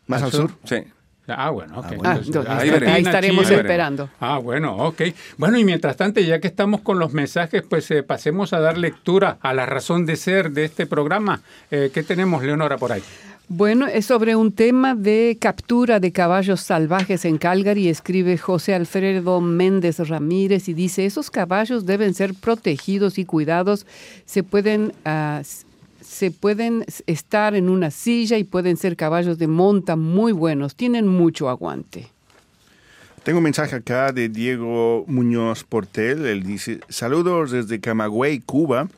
¿Más 0.08 0.22
al 0.22 0.32
sur? 0.34 0.52
Sí. 0.66 0.84
Ah, 1.30 1.50
bueno, 1.50 1.80
ok. 1.80 1.86
Ah, 1.86 1.90
bueno. 1.96 2.04
Ah, 2.10 2.20
Entonces, 2.24 2.52
entonces, 2.54 2.90
ahí 2.90 3.02
estaremos 3.02 3.46
Chile. 3.48 3.58
esperando. 3.58 4.10
Ah, 4.20 4.38
bueno, 4.38 4.78
ok. 4.78 5.02
Bueno, 5.38 5.58
y 5.58 5.66
mientras 5.66 5.98
tanto, 5.98 6.22
ya 6.22 6.40
que 6.40 6.48
estamos 6.48 6.82
con 6.82 7.00
los 7.00 7.12
mensajes, 7.14 7.64
pues 7.70 7.92
eh, 7.92 8.04
pasemos 8.04 8.54
a 8.54 8.60
dar 8.62 8.78
lectura 8.78 9.38
a 9.42 9.54
la 9.54 9.66
razón 9.66 10.06
de 10.06 10.16
ser 10.16 10.52
de 10.52 10.64
este 10.66 10.86
programa. 10.86 11.42
Eh, 11.70 11.92
¿Qué 11.94 12.04
tenemos, 12.04 12.44
Leonora, 12.44 12.78
por 12.78 12.94
ahí? 12.94 13.04
Bueno, 13.50 13.88
es 13.88 14.06
sobre 14.06 14.36
un 14.36 14.52
tema 14.52 14.94
de 14.94 15.38
captura 15.40 16.02
de 16.02 16.12
caballos 16.12 16.60
salvajes 16.60 17.24
en 17.24 17.38
Calgary. 17.38 17.88
Escribe 17.88 18.38
José 18.38 18.74
Alfredo 18.74 19.40
Méndez 19.40 20.00
Ramírez 20.00 20.68
y 20.68 20.74
dice, 20.74 21.06
esos 21.06 21.32
caballos 21.32 21.86
deben 21.86 22.14
ser 22.14 22.34
protegidos 22.34 23.18
y 23.18 23.24
cuidados. 23.24 23.86
Se 24.26 24.44
pueden, 24.44 24.92
ah, 25.06 25.44
se 26.02 26.32
pueden 26.32 26.84
estar 27.06 27.56
en 27.56 27.70
una 27.70 27.90
silla 27.90 28.38
y 28.38 28.44
pueden 28.44 28.76
ser 28.76 28.98
caballos 28.98 29.38
de 29.38 29.48
monta 29.48 29.96
muy 29.96 30.34
buenos. 30.34 30.76
Tienen 30.76 31.08
mucho 31.08 31.48
aguante. 31.48 32.10
Tengo 33.24 33.38
un 33.38 33.46
mensaje 33.46 33.78
acá 33.78 34.12
de 34.12 34.28
Diego 34.28 35.06
Muñoz 35.08 35.64
Portel. 35.64 36.26
Él 36.26 36.44
dice, 36.44 36.82
saludos 36.90 37.52
desde 37.52 37.80
Camagüey, 37.80 38.42
Cuba. 38.42 38.90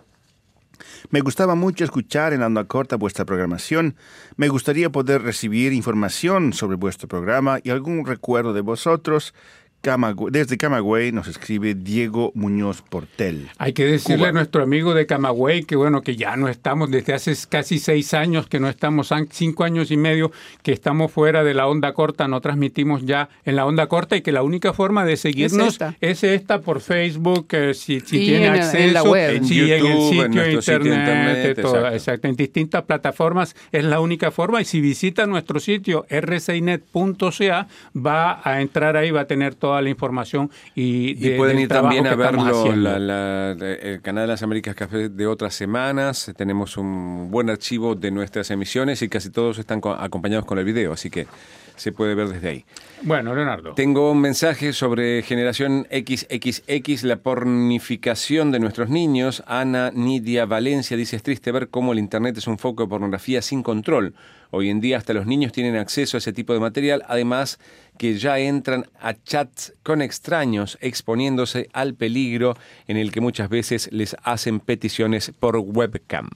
Me 1.09 1.21
gustaba 1.21 1.55
mucho 1.55 1.83
escuchar 1.83 2.33
en 2.33 2.41
Onda 2.41 2.65
Corta 2.65 2.95
vuestra 2.95 3.25
programación. 3.25 3.95
Me 4.35 4.47
gustaría 4.47 4.89
poder 4.89 5.21
recibir 5.21 5.73
información 5.73 6.53
sobre 6.53 6.77
vuestro 6.77 7.07
programa 7.07 7.59
y 7.63 7.69
algún 7.69 8.05
recuerdo 8.05 8.53
de 8.53 8.61
vosotros. 8.61 9.33
Camagüey- 9.81 10.31
desde 10.31 10.57
Camagüey 10.57 11.13
nos 11.13 11.27
escribe 11.29 11.73
Diego 11.73 12.31
Muñoz 12.35 12.81
Portel. 12.81 13.47
Hay 13.57 13.71
que 13.71 13.85
decirle 13.85 14.17
Cuba. 14.17 14.29
a 14.29 14.31
nuestro 14.33 14.61
amigo 14.61 14.93
de 14.93 15.05
Camagüey 15.05 15.63
que 15.63 15.77
bueno, 15.77 16.01
que 16.01 16.17
ya 16.17 16.35
no 16.35 16.49
estamos, 16.49 16.91
desde 16.91 17.13
hace 17.13 17.33
casi 17.47 17.79
seis 17.79 18.13
años 18.13 18.47
que 18.47 18.59
no 18.59 18.67
estamos, 18.67 19.09
cinco 19.31 19.63
años 19.63 19.89
y 19.91 19.95
medio 19.97 20.31
que 20.63 20.73
estamos 20.73 21.11
fuera 21.13 21.45
de 21.45 21.53
la 21.53 21.67
onda 21.67 21.93
corta, 21.93 22.27
no 22.27 22.41
transmitimos 22.41 23.05
ya 23.05 23.29
en 23.45 23.55
la 23.55 23.65
onda 23.65 23.87
corta 23.87 24.17
y 24.17 24.21
que 24.21 24.33
la 24.33 24.43
única 24.43 24.73
forma 24.73 25.05
de 25.05 25.15
seguirnos 25.15 25.69
esta. 25.69 25.95
es 26.01 26.25
esta 26.25 26.59
por 26.59 26.81
Facebook, 26.81 27.47
eh, 27.51 27.73
si, 27.73 28.01
si 28.01 28.17
Y 28.21 28.25
tiene 28.25 28.47
en 28.47 28.51
la- 28.51 28.57
en 28.57 28.63
acceso, 28.63 28.93
la 28.93 29.03
web. 29.03 29.35
En 29.35 29.45
sí, 29.45 29.59
en 29.71 29.85
el 29.85 30.61
sitio 30.61 30.75
en 30.75 30.99
internet, 30.99 31.55
todo, 31.61 31.75
exacto. 31.77 31.95
exacto, 31.95 32.27
en 32.27 32.35
distintas 32.35 32.83
plataformas 32.83 33.55
es 33.71 33.85
la 33.85 34.01
única 34.01 34.29
forma 34.31 34.61
y 34.61 34.65
si 34.65 34.81
visita 34.81 35.25
nuestro 35.25 35.59
sitio 35.61 36.05
rcinet.ca 36.09 37.67
va 37.95 38.41
a 38.43 38.61
entrar 38.61 38.97
ahí, 38.97 39.11
va 39.11 39.21
a 39.21 39.25
tener 39.27 39.55
toda 39.69 39.81
la 39.83 39.89
información 39.89 40.49
y, 40.73 41.11
Y 41.11 41.13
de- 41.13 41.37
pueden 41.37 41.59
ir 41.59 41.67
también 41.67 42.07
a 42.07 42.15
verlo, 42.15 42.41
haciendo. 42.41 42.97
la- 42.97 42.99
la- 42.99 43.51
el 43.51 44.01
canal 44.01 44.23
de 44.23 44.27
las 44.29 44.41
Américas 44.41 44.73
Café 44.75 45.09
de 45.09 45.27
otras 45.27 45.53
semanas. 45.53 46.31
Tenemos 46.35 46.75
un 46.77 47.29
buen 47.29 47.49
archivo 47.51 47.93
de 47.95 48.09
nuestras 48.09 48.49
emisiones 48.49 49.01
y 49.03 49.09
casi 49.09 49.29
todos 49.29 49.59
están 49.59 49.79
co- 49.79 49.91
acompañados 49.93 50.45
con 50.45 50.57
el 50.57 50.65
video, 50.65 50.91
así 50.93 51.09
que 51.11 51.27
se 51.75 51.91
puede 51.91 52.13
ver 52.15 52.27
desde 52.29 52.49
ahí. 52.49 52.65
Bueno, 53.03 53.33
Leonardo. 53.33 53.73
Tengo 53.73 54.11
un 54.11 54.19
mensaje 54.19 54.73
sobre 54.73 55.21
generación 55.21 55.87
XXX, 55.91 57.03
la 57.03 57.17
pornificación 57.17 58.51
de 58.51 58.59
nuestros 58.59 58.89
niños. 58.89 59.43
Ana 59.47 59.91
Nidia 59.93 60.45
Valencia 60.45 60.97
dice, 60.97 61.15
es 61.15 61.23
triste 61.23 61.51
ver 61.51 61.69
cómo 61.69 61.93
el 61.93 61.99
Internet 61.99 62.37
es 62.37 62.47
un 62.47 62.57
foco 62.57 62.83
de 62.83 62.89
pornografía 62.89 63.41
sin 63.41 63.63
control. 63.63 64.13
Hoy 64.51 64.69
en 64.69 64.81
día 64.81 64.97
hasta 64.97 65.13
los 65.13 65.27
niños 65.27 65.51
tienen 65.51 65.75
acceso 65.75 66.17
a 66.17 66.19
ese 66.19 66.33
tipo 66.33 66.53
de 66.53 66.59
material, 66.59 67.03
además 67.07 67.59
que 67.99 68.17
ya 68.17 68.39
entran 68.39 68.87
a 68.99 69.13
chats 69.13 69.73
con 69.83 70.01
extraños 70.01 70.77
exponiéndose 70.81 71.69
al 71.71 71.93
peligro 71.93 72.55
en 72.87 72.97
el 72.97 73.11
que 73.11 73.21
muchas 73.21 73.49
veces 73.49 73.89
les 73.91 74.15
hacen 74.23 74.59
peticiones 74.59 75.31
por 75.39 75.57
webcam. 75.57 76.29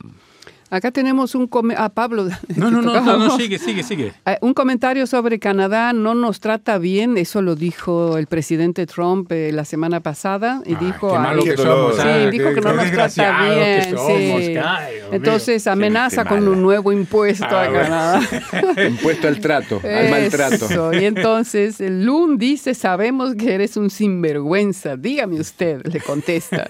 Acá 0.76 0.92
tenemos 0.92 1.36
un... 1.36 1.46
come- 1.48 1.76
Ah, 1.78 1.90
Pablo. 1.90 2.28
No, 2.56 2.72
no, 2.72 2.80
¿te 2.80 2.86
no, 2.88 2.94
tocaba? 2.94 3.14
no, 3.18 3.28
no, 3.28 3.38
sigue, 3.38 3.60
sigue, 3.60 3.84
sigue. 3.84 4.14
Eh, 4.26 4.38
Un 4.42 4.54
comentario 4.54 5.06
sobre 5.08 5.38
Canadá 5.40 5.94
no 5.94 6.16
nos 6.16 6.40
trata 6.40 6.78
bien, 6.80 7.18
eso 7.18 7.42
lo 7.42 7.56
dijo 7.56 8.18
el 8.18 8.26
presidente 8.28 8.86
Trump 8.88 9.32
eh, 9.32 9.52
la 9.54 9.66
semana 9.66 10.00
pasada 10.00 10.62
y 10.66 10.74
Ay, 10.76 10.86
dijo 10.86 11.12
qué 11.12 11.20
malo 11.20 11.44
que 11.44 11.58
somos. 11.58 11.96
Sí, 11.96 12.02
Sí, 12.02 12.08
ah, 12.10 12.30
dijo 12.32 12.54
que 12.54 12.62
no 12.62 12.74
nos 12.74 12.92
trata 12.92 13.42
bien. 13.50 13.84
somos, 13.98 14.42
sí. 14.44 14.56
ay. 14.58 14.94
Entonces 15.12 15.68
amenaza 15.68 16.26
con 16.26 16.48
un 16.48 16.62
nuevo 16.62 16.92
impuesto 16.92 17.46
Ah, 17.50 17.64
a. 17.64 17.72
Canadá. 17.72 18.22
Impuesto 18.88 19.28
al 19.28 19.40
trato, 19.40 19.82
al 19.84 20.10
maltrato. 20.10 20.66
Eso. 20.66 20.94
Y 20.94 21.06
entonces 21.06 21.80
Lund 21.80 22.40
dice, 22.40 22.74
sabemos 22.74 23.36
que 23.36 23.54
eres 23.54 23.78
un 23.78 23.90
sinvergüenza. 23.90 24.96
Dígame 24.98 25.40
usted, 25.40 25.86
le 25.86 26.00
contesta. 26.00 26.68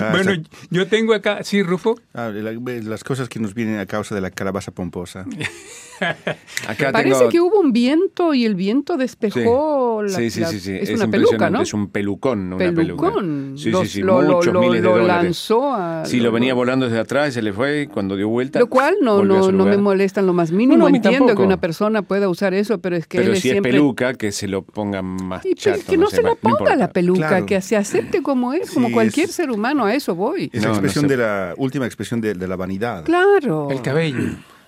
Ah, 0.00 0.10
bueno, 0.12 0.32
yo 0.70 0.86
tengo 0.86 1.14
acá, 1.14 1.42
sí, 1.42 1.62
Rufo. 1.62 1.96
ah, 2.14 2.28
la- 2.32 2.52
las 3.00 3.04
cosas 3.04 3.30
que 3.30 3.40
nos 3.40 3.54
vienen 3.54 3.78
a 3.78 3.86
causa 3.86 4.14
de 4.14 4.20
la 4.20 4.30
calabaza 4.30 4.72
pomposa. 4.72 5.24
Acá 6.68 6.92
Parece 6.92 7.16
tengo- 7.18 7.28
que 7.30 7.40
hubo 7.40 7.58
un 7.60 7.72
viento 7.72 8.34
y 8.34 8.44
el 8.44 8.54
viento 8.54 8.98
despejó 8.98 9.89
la, 10.08 10.16
sí, 10.16 10.30
sí, 10.30 10.44
sí, 10.44 10.60
sí. 10.60 10.72
Es, 10.74 10.90
Es 10.90 10.96
una 10.96 11.08
peluca, 11.10 11.50
¿no? 11.50 11.60
Es 11.62 11.74
un 11.74 11.88
pelucón, 11.90 12.52
una 12.52 12.58
Pelucón. 12.72 13.12
peluca. 13.12 13.60
Sí, 13.62 13.70
Lo- 13.70 13.80
sí, 13.82 13.86
sí, 13.88 14.02
lo, 14.02 14.20
muchos 14.22 14.52
lo- 14.52 14.60
miles 14.60 14.82
de 14.82 14.88
lo 14.88 14.98
dólares. 14.98 15.24
lanzó 15.24 15.74
a... 15.74 16.04
Sí, 16.06 16.20
lo 16.20 16.32
venía 16.32 16.54
volando 16.54 16.86
desde 16.86 16.98
atrás, 17.00 17.34
se 17.34 17.42
le 17.42 17.52
fue 17.52 17.82
y 17.82 17.86
cuando 17.86 18.16
dio 18.16 18.28
vuelta. 18.28 18.58
Lo 18.58 18.68
cual 18.68 18.96
no, 19.02 19.24
no, 19.24 19.50
no 19.52 19.64
me 19.66 19.76
molesta 19.76 20.20
en 20.20 20.26
lo 20.26 20.32
más 20.32 20.50
mínimo. 20.52 20.76
No, 20.78 20.88
Entiendo 20.88 21.18
tampoco. 21.26 21.36
que 21.42 21.46
una 21.46 21.60
persona 21.60 22.02
pueda 22.02 22.28
usar 22.28 22.54
eso, 22.54 22.78
pero 22.80 22.96
es 22.96 23.06
que 23.06 23.18
Pero 23.18 23.30
él 23.30 23.36
es 23.36 23.42
si 23.42 23.50
siempre... 23.50 23.70
es 23.70 23.76
peluca, 23.76 24.14
que 24.14 24.32
se 24.32 24.48
lo 24.48 24.62
ponga 24.62 25.02
más 25.02 25.44
Y 25.46 25.54
chato. 25.54 25.80
que 25.88 25.96
no, 25.96 26.08
se 26.08 26.22
la 26.22 26.34
ponga 26.34 26.76
la 26.76 26.90
peluca, 26.92 27.28
Claro. 27.28 27.46
que 27.46 27.60
se 27.60 27.76
acepte 27.76 28.22
como 28.22 28.52
es, 28.52 28.70
como 28.70 28.88
Sí, 28.88 28.92
cualquier 28.94 29.28
es- 29.28 29.34
ser 29.34 29.50
humano, 29.50 29.84
a 29.86 29.94
eso 29.94 30.14
voy. 30.14 30.50
Es 30.52 30.62
la 30.62 30.70
expresión 30.70 31.06
de 31.08 31.16
la 31.16 31.54
última 31.56 31.86
expresión 31.86 32.20
de, 32.20 32.34
de 32.34 32.48
la 32.48 32.56
vanidad. 32.56 33.04
Claro. 33.04 33.68
El 33.70 33.82
cabello. 33.82 34.18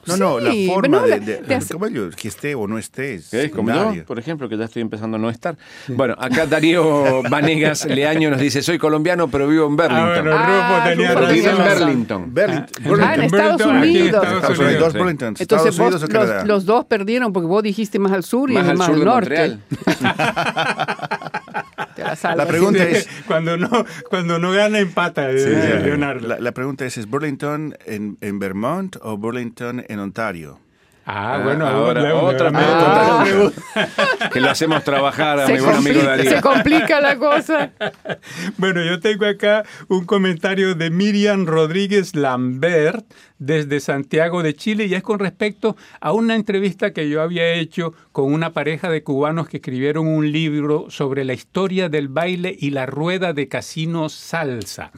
No, 0.07 0.17
no, 0.17 0.41
la 0.41 0.51
Sí, 0.51 0.67
forma 0.67 1.03
pero 1.05 1.15
de, 1.15 1.21
de- 1.21 1.37
te 1.39 1.55
hace- 1.55 1.75
yo, 1.93 2.11
que 2.11 2.29
esté 2.29 2.55
o 2.55 2.67
no 2.67 2.77
esté. 2.79 3.15
Es 3.15 3.31
¿Ves? 3.31 3.51
Como 3.53 3.71
yo, 3.93 4.05
por 4.05 4.19
ejemplo, 4.19 4.49
que 4.49 4.57
ya 4.57 4.65
estoy 4.65 4.83
empezando 4.83 5.17
a 5.17 5.21
no 5.21 5.31
estar. 5.31 5.57
Bueno, 5.89 6.15
acá 6.19 6.47
Darío 6.47 7.23
Vanegas 7.31 7.85
Leaño 7.85 8.31
nos 8.31 8.41
dice, 8.41 8.63
soy 8.63 8.79
colombiano, 8.79 9.29
pero 9.29 9.47
vivo 9.47 9.67
en 9.67 9.77
Burlington. 9.77 10.29
Ah, 10.33 10.83
bueno, 10.85 11.05
Ah, 11.07 11.15
Porque 11.15 11.33
vive 11.35 11.51
en. 11.51 11.57
Burlington. 11.57 12.35
Burlington. 12.35 12.35
Ah, 12.37 12.67
Burlington. 12.83 13.01
Ah, 13.03 13.15
en 13.15 13.23
Estados 13.23 13.63
Unidos. 13.67 14.07
Estados 14.07 14.35
Estados 14.35 14.59
Unidos, 14.59 14.59
Unidos. 14.59 14.81
dos 14.81 14.93
Burlington. 14.95 15.29
Entonces 15.29 15.41
Estados 15.41 15.79
Unidos 15.79 16.01
vos, 16.01 16.03
o 16.05 16.13
Canadá. 16.13 16.39
los, 16.41 16.47
los 16.49 16.65
dos 16.67 16.85
perdieron 16.87 17.33
porque 17.33 17.47
vos 17.47 17.63
dijiste 17.63 17.99
más 17.99 18.13
al 18.13 18.23
sur 18.25 18.51
y 18.51 18.55
Más 18.55 18.65
él 18.65 18.71
al 18.71 18.77
más 18.79 18.87
sur 18.87 18.95
al 18.95 19.01
de 19.01 19.05
norte. 19.07 19.59
La 22.37 22.47
pregunta 22.47 22.85
Sí, 22.85 22.97
es- 22.97 23.09
cuando 23.27 23.57
no, 23.57 23.69
cuando 24.11 24.39
no 24.39 24.53
gana 24.53 24.79
empata, 24.79 25.29
decía 25.29 25.81
Leonardo. 25.81 26.27
La, 26.29 26.39
la 26.41 26.53
pregunta 26.53 26.85
es, 26.85 26.99
¿es 26.99 27.07
Burlington 27.09 27.75
en, 27.87 28.19
en 28.21 28.39
Vermont 28.39 28.97
o 29.03 29.17
Burlington 29.17 29.85
en 29.89 29.99
Ontario? 29.99 30.59
Ah, 31.05 31.35
Ah, 31.35 31.41
bueno, 31.45 31.67
ahora 31.67 32.15
otra 32.15 32.51
pregunta. 32.53 33.23
pregunta. 33.25 34.29
Que 34.33 34.41
lo 34.41 34.51
hacemos 34.51 34.85
trabajar 34.85 35.41
a 35.41 35.47
se, 35.47 35.55
mi 35.55 35.61
buen 35.61 35.77
amigo 35.77 36.01
Darío. 36.03 36.31
se 36.31 36.41
complica 36.41 37.01
la 37.01 37.17
cosa. 37.19 37.71
Bueno, 38.57 38.83
yo 38.85 39.01
tengo 39.01 39.27
acá 39.27 39.65
un 39.89 40.05
comentario 40.05 40.75
de 40.75 40.91
Miriam 40.91 41.47
Rodríguez 41.47 42.15
Lambert 42.15 43.05
desde 43.39 43.81
Santiago 43.81 44.43
de 44.43 44.55
Chile 44.55 44.87
y 44.87 44.95
es 44.95 45.03
con 45.03 45.19
respecto 45.19 45.77
a 46.01 46.13
una 46.13 46.35
entrevista 46.37 46.93
que 46.93 47.09
yo 47.09 47.21
había 47.23 47.53
hecho 47.55 47.95
con 48.13 48.33
una 48.33 48.53
pareja 48.53 48.89
de 48.89 49.03
cubanos 49.03 49.49
que 49.49 49.57
escribieron 49.57 50.07
un 50.07 50.31
libro 50.31 50.87
sobre 50.91 51.25
la 51.25 51.33
historia 51.33 51.89
del 51.89 52.09
baile 52.09 52.55
y 52.59 52.71
la 52.71 52.87
rueda 52.87 53.33
de 53.33 53.49
casino 53.49 54.09
salsa. 54.09 54.93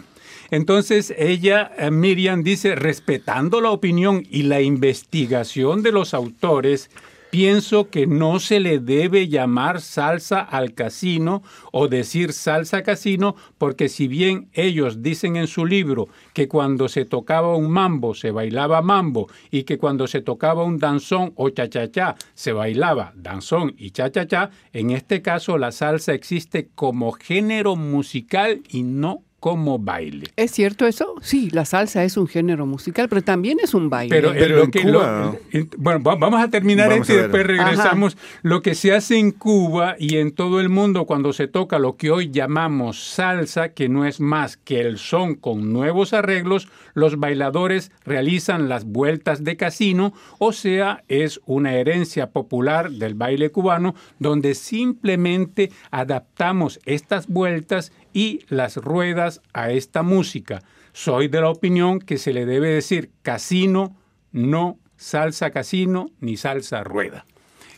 Entonces 0.51 1.15
ella, 1.17 1.73
eh, 1.79 1.91
Miriam, 1.91 2.43
dice, 2.43 2.75
respetando 2.75 3.61
la 3.61 3.71
opinión 3.71 4.23
y 4.31 4.45
la 4.45 4.61
investigación 4.61 5.83
de 5.83 5.93
los 5.93 6.15
autores, 6.15 6.91
Pienso 7.35 7.91
que 7.91 8.07
no 8.07 8.39
se 8.39 8.61
le 8.61 8.79
debe 8.79 9.27
llamar 9.27 9.81
salsa 9.81 10.39
al 10.39 10.73
casino 10.73 11.43
o 11.73 11.89
decir 11.89 12.33
salsa 12.33 12.85
casino, 12.85 13.35
porque 13.59 13.89
si 13.89 14.07
bien 14.07 14.51
ellos 14.53 15.03
dicen 15.03 15.35
en 15.35 15.49
su 15.49 15.67
libro 15.67 16.07
que 16.33 16.47
cuando 16.47 16.89
se 16.89 17.05
tocaba 17.05 17.57
un 17.57 17.73
mambo 17.73 18.15
se 18.15 18.31
bailaba 18.31 18.83
mambo 18.83 19.27
y 19.51 19.65
que 19.65 19.79
cuando 19.79 20.07
se 20.07 20.21
tocaba 20.21 20.63
un 20.63 20.79
danzón 20.79 21.33
o 21.35 21.51
cha-cha-cha 21.51 22.15
se 22.35 22.53
bailaba 22.53 23.13
danzón 23.17 23.75
y 23.77 23.91
cha-cha-cha, 23.91 24.51
en 24.73 24.93
este 24.93 25.21
caso 25.21 25.59
la 25.59 25.73
salsa 25.73 26.15
existe 26.15 26.69
como 26.77 27.11
género 27.11 27.75
musical 27.75 28.63
y 28.69 28.85
no 28.85 29.25
como 29.45 29.79
baile. 29.79 30.29
¿Es 30.37 30.53
cierto 30.53 30.87
eso? 30.87 31.17
Sí, 31.21 31.51
la 31.51 31.67
salsa 31.67 32.03
es 32.03 32.17
un 32.17 32.27
género 32.27 32.65
musical, 32.65 33.11
pero 33.11 33.21
también 33.21 33.59
es 33.63 33.75
un 33.75 33.91
baile. 33.91 34.09
Pero, 34.17 34.33
Pero 34.33 34.55
eh, 34.55 34.59
lo 34.59 34.65
en 34.65 34.71
que- 34.71 34.83
Cuba- 34.85 34.93
lo- 35.35 35.39
en- 35.53 35.69
bueno, 35.77 36.03
va- 36.03 36.15
vamos 36.17 36.43
a 36.43 36.49
terminar 36.49 36.89
Vamos 36.89 37.03
esto 37.03 37.13
y 37.13 37.17
a 37.17 37.21
ver. 37.21 37.31
después 37.31 37.47
regresamos. 37.47 38.17
Lo 38.41 38.63
que 38.63 38.75
se 38.75 38.95
hace 38.95 39.19
en 39.19 39.33
Cuba 39.33 39.97
y 39.99 40.17
en 40.17 40.33
todo 40.33 40.61
el 40.63 40.71
mundo 40.71 41.05
cuando 41.05 41.35
se 41.35 41.47
toca 41.47 41.79
lo 41.79 41.97
que 41.99 42.11
hoy 42.11 42.31
llamamos 42.31 42.99
salsa, 43.05 43.69
que 43.75 43.91
no 43.91 44.07
es 44.07 44.19
más 44.19 44.57
que 44.57 44.81
el 44.81 44.97
son 44.97 45.35
con 45.35 45.75
nuevos 45.75 46.15
arreglos, 46.15 46.69
los 46.95 47.19
bailadores 47.19 47.93
realizan 48.07 48.71
las 48.71 48.87
vueltas 48.87 49.45
de 49.45 49.59
casino, 49.59 50.15
o 50.39 50.55
sea, 50.55 51.05
es 51.09 51.39
una 51.45 51.75
herencia 51.75 52.31
popular 52.31 52.91
del 52.91 53.13
baile 53.13 53.51
cubano 53.51 53.95
donde 54.19 54.55
simplemente 54.55 55.71
adaptamos 55.91 56.81
estas 56.87 57.27
vueltas 57.29 57.93
y 58.15 58.41
las 58.49 58.77
ruedas 58.79 59.43
a 59.53 59.71
esta 59.71 60.03
música. 60.03 60.63
Soy 60.95 61.29
de 61.29 61.43
la 61.43 61.51
opinión 61.51 61.99
que 61.99 62.17
se 62.17 62.33
le 62.33 62.47
debe 62.47 62.69
decir 62.71 63.11
casino, 63.23 63.95
no 64.33 64.79
salsa 64.97 65.51
casino 65.51 66.07
ni 66.21 66.39
salsa 66.39 66.83
rueda. 66.85 67.27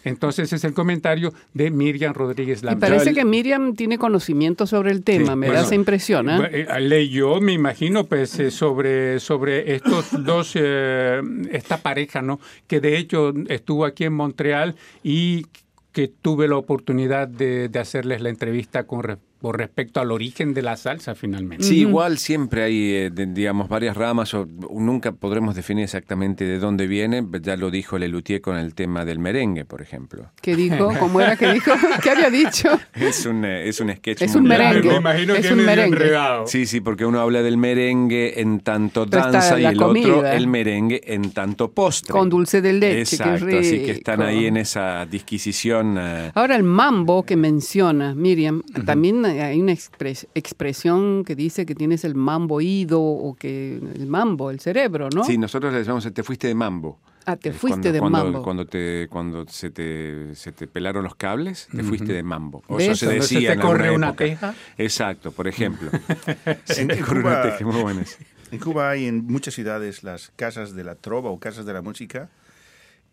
Entonces 0.05 0.53
es 0.53 0.63
el 0.63 0.73
comentario 0.73 1.33
de 1.53 1.71
Miriam 1.73 2.15
Rodríguez 2.15 2.63
y 2.63 2.67
Lambert. 2.67 2.93
parece 2.93 3.13
que 3.13 3.25
Miriam 3.25 3.75
tiene 3.75 3.99
conocimiento 3.99 4.65
sobre 4.65 4.93
el 4.93 5.03
tema, 5.03 5.33
Sí, 5.33 5.37
me 5.37 5.47
bueno, 5.49 5.55
da 5.61 5.67
esa 5.67 5.75
impresión. 5.75 6.31
¿eh? 6.31 6.39
Bu- 6.39 6.49
eh, 6.77 6.81
Leyó, 6.81 7.41
me 7.41 7.53
imagino, 7.55 8.05
pues 8.05 8.39
eh, 8.39 8.53
sobre, 8.53 9.19
sobre 9.19 9.75
estos 9.75 10.07
dos, 10.25 10.53
eh, 10.55 11.21
esta 11.51 11.79
pareja, 11.79 12.23
¿no? 12.23 12.39
Que 12.69 12.81
de 12.81 12.99
hecho 12.99 13.33
estuvo 13.49 13.85
aquí 13.85 14.05
en 14.05 14.13
Montreal 14.13 14.77
y 15.03 15.47
que 15.91 16.07
tuve 16.07 16.47
la 16.47 16.57
oportunidad 16.57 17.27
de, 17.27 17.69
de 17.69 17.79
hacerles 17.81 18.21
la 18.21 18.29
entrevista 18.29 18.87
con, 18.87 19.03
re- 19.03 19.17
con 19.41 19.55
respecto 19.55 20.01
al 20.01 20.11
origen 20.13 20.55
de 20.55 20.63
la 20.63 20.77
salsa 20.77 21.15
finalmente. 21.15 21.65
Sí, 21.65 21.81
igual 21.81 22.19
siempre 22.19 22.63
hay, 22.65 22.93
eh, 22.93 23.11
de- 23.11 23.27
digamos, 23.27 23.69
varias 23.69 23.97
ramas, 23.97 24.33
o 24.35 24.47
nunca 24.47 25.13
podremos 25.13 25.55
definir 25.55 25.85
exactamente 25.85 26.45
de 26.45 26.59
dónde 26.59 26.87
viene, 26.87 27.25
ya 27.43 27.57
lo 27.57 27.71
dijo 27.71 27.99
Lelutier 27.99 28.41
con 28.41 28.57
el 28.57 28.75
tema 28.75 29.05
del 29.05 29.19
merengue, 29.19 29.65
por 29.65 29.83
ejemplo. 29.83 30.31
¿Qué 30.41 30.57
dijo? 30.57 30.89
¿Cómo 30.99 31.21
era 31.21 31.37
que 31.37 31.53
dijo? 31.53 31.73
¿Qué 32.03 32.11
había 32.11 32.31
dicho? 32.31 32.69
Es 32.95 33.27
un, 33.27 33.45
eh, 33.45 33.69
es 33.69 33.81
un 33.81 33.93
sketch 33.95 34.23
Es 34.23 34.33
muy 34.33 34.43
un 34.43 34.49
largo. 34.49 34.65
merengue. 34.69 34.91
Me 34.91 34.97
imagino 34.97 35.35
Es 35.35 35.47
que 35.47 35.53
un 35.53 35.65
merengue. 35.65 35.97
enredado. 35.97 36.47
Sí, 36.47 36.67
sí, 36.67 36.81
porque 36.81 37.05
uno 37.05 37.21
habla 37.21 37.43
del 37.43 37.57
merengue 37.59 38.41
en 38.41 38.61
tanto 38.61 39.07
danza 39.07 39.61
y 39.61 39.65
el 39.67 39.75
otro 39.77 39.89
comida. 39.89 40.35
el 40.35 40.47
merengue 40.49 41.01
en 41.07 41.31
tanto 41.31 41.71
postre. 41.73 42.13
Con 42.13 42.29
dulce 42.31 42.61
de 42.63 42.73
leche, 42.73 43.17
Exacto, 43.17 43.47
qué 43.47 43.59
así 43.59 43.79
que 43.85 43.91
están 43.93 44.23
ahí 44.23 44.47
en 44.47 44.57
esa 44.57 45.07
disquisición. 45.07 45.97
eh, 45.99 46.31
Ahora 46.35 46.57
el 46.57 46.63
mambo 46.63 47.25
que 47.25 47.37
menciona 47.37 48.15
Miriam, 48.15 48.63
también 48.85 49.26
hay 49.27 49.61
una 49.61 49.73
expres- 49.73 50.27
expresión 50.35 51.25
que 51.25 51.35
dice 51.37 51.67
que 51.67 51.75
tienes 51.75 52.05
el 52.05 52.15
mambo 52.15 52.57
oído 52.57 53.01
o 53.03 53.35
que 53.35 53.77
el 53.77 54.07
mambo, 54.07 54.51
el 54.51 54.61
cerebro, 54.61 55.09
¿no? 55.15 55.25
Sí, 55.25 55.39
nosotros 55.39 55.73
le 55.73 55.81
decimos, 55.81 56.09
te 56.13 56.23
fuiste 56.23 56.47
de 56.49 56.55
mambo. 56.55 56.99
Ah, 57.29 57.37
te 57.37 57.49
Eh, 57.49 57.53
fuiste 57.53 57.81
cuando, 57.81 57.93
de 57.93 57.99
cuando, 57.99 58.19
mambo. 58.25 58.43
Cuando, 58.43 58.67
te, 58.67 59.09
cuando 59.11 59.47
se, 59.49 59.71
te, 59.71 60.35
se 60.37 60.53
te 60.53 60.69
pelaron 60.69 61.03
los 61.03 61.17
cables, 61.17 61.67
te 61.75 61.83
fuiste 61.83 62.13
de 62.13 62.23
mambo. 62.23 62.63
O 62.69 62.79
eso 62.79 62.95
se 62.95 63.07
decía 63.15 63.49
te 63.49 63.55
en 63.55 63.61
corre 63.61 63.91
una 63.91 64.09
época. 64.11 64.25
teja. 64.25 64.55
Exacto, 64.79 65.33
por 65.33 65.49
ejemplo. 65.49 65.91
se 66.65 66.87
te 66.87 67.01
corre 67.01 67.21
una 67.21 67.43
teja, 67.43 67.65
muy 67.67 67.83
buenas. 67.83 68.17
En 68.53 68.61
Cuba 68.61 68.91
hay 68.91 69.07
en 69.07 69.27
muchas 69.27 69.55
ciudades 69.55 70.05
las 70.05 70.31
casas 70.37 70.77
de 70.77 70.85
la 70.85 70.95
trova 70.95 71.31
o 71.31 71.41
casas 71.41 71.67
de 71.67 71.73
la 71.73 71.83
música. 71.83 72.29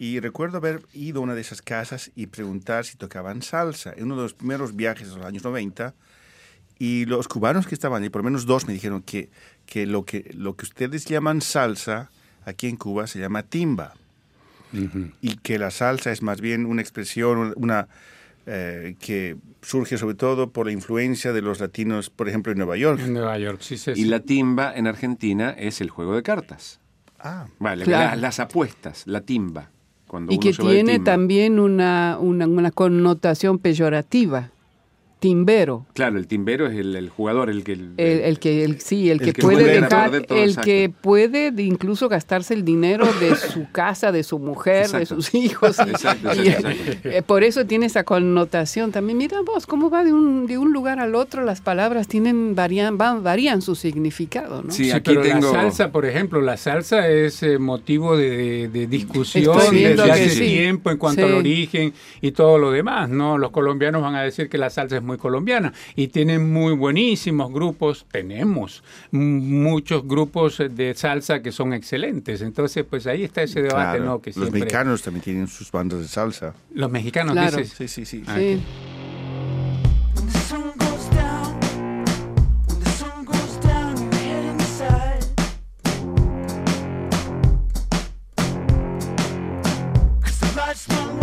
Y 0.03 0.19
recuerdo 0.19 0.57
haber 0.57 0.81
ido 0.93 1.21
a 1.21 1.23
una 1.23 1.33
de 1.33 1.39
esas 1.39 1.61
casas 1.61 2.11
y 2.13 2.27
preguntar 2.27 2.83
si 2.83 2.97
tocaban 2.97 3.41
salsa. 3.41 3.93
En 3.95 4.03
uno 4.05 4.17
de 4.17 4.23
los 4.23 4.33
primeros 4.33 4.75
viajes 4.75 5.09
de 5.09 5.15
los 5.15 5.25
años 5.25 5.43
90. 5.45 5.93
Y 6.77 7.05
los 7.05 7.29
cubanos 7.29 7.67
que 7.67 7.75
estaban 7.75 8.03
ahí, 8.03 8.09
por 8.09 8.19
lo 8.19 8.25
menos 8.25 8.45
dos, 8.45 8.67
me 8.67 8.73
dijeron 8.73 9.01
que, 9.01 9.29
que, 9.65 9.85
lo, 9.85 10.03
que 10.03 10.29
lo 10.35 10.57
que 10.57 10.65
ustedes 10.65 11.05
llaman 11.05 11.39
salsa 11.39 12.09
aquí 12.43 12.67
en 12.67 12.75
Cuba 12.75 13.07
se 13.07 13.19
llama 13.19 13.43
timba. 13.43 13.93
Y 15.21 15.37
que 15.37 15.57
la 15.57 15.71
salsa 15.71 16.11
es 16.11 16.21
más 16.21 16.41
bien 16.41 16.65
una 16.65 16.81
expresión, 16.81 17.53
una 17.55 17.87
eh, 18.45 18.95
que 18.99 19.37
surge 19.61 19.97
sobre 19.97 20.15
todo 20.15 20.49
por 20.49 20.65
la 20.65 20.73
influencia 20.73 21.31
de 21.31 21.41
los 21.41 21.61
latinos, 21.61 22.09
por 22.09 22.27
ejemplo, 22.27 22.51
en 22.51 22.57
Nueva 22.57 22.75
York. 22.75 22.99
En 22.99 23.13
Nueva 23.13 23.37
York, 23.37 23.61
sí, 23.61 23.77
sí. 23.77 23.91
Y 23.95 24.03
la 24.05 24.19
timba 24.19 24.73
en 24.75 24.87
Argentina 24.87 25.51
es 25.51 25.79
el 25.79 25.89
juego 25.91 26.13
de 26.15 26.23
cartas. 26.23 26.79
Ah, 27.19 27.45
Vale, 27.59 27.85
Claro. 27.85 28.09
la- 28.09 28.15
las 28.17 28.39
apuestas, 28.41 29.03
la 29.05 29.21
timba. 29.21 29.69
Cuando 30.13 30.31
y 30.31 30.35
uno 30.35 30.43
que 30.43 30.53
se 30.53 30.61
va 30.61 30.69
de 30.69 30.75
tiene 30.75 30.99
también 30.99 31.59
una, 31.59 32.19
una, 32.21 32.45
una 32.45 32.69
connotación 32.69 33.57
peyorativa, 33.57 34.51
timbero. 35.23 35.85
Claro, 35.93 36.17
el 36.17 36.27
timbero 36.27 36.67
es 36.67 36.75
el, 36.77 36.97
el 36.97 37.07
jugador, 37.09 37.49
el 37.49 37.63
que... 37.63 37.71
El, 37.71 37.93
El, 37.95 38.19
el 38.19 38.39
que 38.39 38.65
el, 38.65 38.81
sí, 38.81 39.09
el, 39.09 39.19
El 39.21 39.25
que, 39.27 39.31
que 39.33 39.41
puede 39.41 39.61
puede 39.63 39.81
dejar, 39.81 40.09
todo, 40.09 40.37
el 40.37 40.49
exacto. 40.49 40.61
que 40.65 40.91
puede 41.01 41.51
de 41.51 41.63
incluso 41.63 42.09
gastarse 42.09 42.53
el 42.53 42.65
dinero 42.65 43.07
de 43.21 43.33
su 43.53 43.71
casa, 43.71 44.11
de 44.11 44.23
su 44.23 44.37
mujer, 44.37 44.89
de 44.89 45.05
sus 45.05 45.33
hijos. 45.33 45.77
y- 45.79 45.89
Exacto, 45.91 46.27
y, 46.35 46.47
exacto, 46.49 46.69
exacto. 46.69 47.09
eh, 47.09 47.21
por 47.21 47.43
eso 47.45 47.65
tiene 47.65 47.85
esa 47.85 48.03
connotación 48.03 48.91
también. 48.91 49.17
Mira 49.17 49.39
vos, 49.45 49.65
cómo 49.65 49.89
va 49.89 50.03
de 50.03 50.11
un, 50.11 50.45
de 50.45 50.57
un 50.57 50.73
lugar 50.73 50.99
al 50.99 51.15
otro, 51.15 51.45
las 51.45 51.61
palabras 51.61 52.09
tienen 52.09 52.53
varían, 52.53 52.97
van, 52.97 53.23
varían 53.23 53.61
su 53.61 53.75
significado, 53.75 54.61
¿no? 54.61 54.71
Sí, 54.71 54.83
Sí, 54.83 54.91
aquí 54.91 55.11
pero 55.11 55.21
tengo... 55.21 55.53
la 55.53 55.61
salsa, 55.61 55.91
por 55.93 56.05
ejemplo, 56.05 56.41
la 56.41 56.57
salsa 56.57 57.07
es 57.07 57.41
eh, 57.43 57.57
motivo 57.59 58.17
de, 58.17 58.67
de 58.67 58.87
discusión 58.87 59.57
desde 59.71 60.11
hace 60.11 60.29
sí. 60.31 60.39
tiempo 60.47 60.91
en 60.91 60.97
cuanto 60.97 61.21
Sí. 61.21 61.27
al 61.27 61.33
origen 61.35 61.93
y 62.21 62.31
todo 62.31 62.57
lo 62.57 62.71
demás, 62.71 63.07
¿no? 63.09 63.37
Los 63.37 63.51
colombianos 63.51 64.01
van 64.01 64.15
a 64.15 64.21
decir 64.23 64.49
que 64.49 64.57
la 64.57 64.69
salsa 64.69 64.97
es 64.97 65.03
muy 65.03 65.12
colombiana 65.17 65.73
y 65.95 66.07
tienen 66.09 66.51
muy 66.51 66.73
buenísimos 66.73 67.51
grupos, 67.51 68.05
tenemos 68.11 68.83
muchos 69.11 70.07
grupos 70.07 70.61
de 70.69 70.93
salsa 70.95 71.41
que 71.41 71.51
son 71.51 71.73
excelentes. 71.73 72.41
Entonces, 72.41 72.85
pues 72.89 73.07
ahí 73.07 73.23
está 73.23 73.43
ese 73.43 73.61
debate, 73.61 73.97
claro. 73.97 74.05
¿no? 74.05 74.21
Que 74.21 74.31
los 74.35 74.51
mexicanos 74.51 75.01
también 75.01 75.23
tienen 75.23 75.47
sus 75.47 75.71
bandas 75.71 75.99
de 75.99 76.07
salsa. 76.07 76.53
los 76.73 76.89
mexicanos 76.91 77.33
Claro. 77.33 77.57
dices, 77.57 77.73
Sí, 77.77 77.87
sí, 77.87 78.05
sí. 78.05 78.23
Ah, 78.27 78.35
Sí. 78.37 78.61
The 90.85 91.22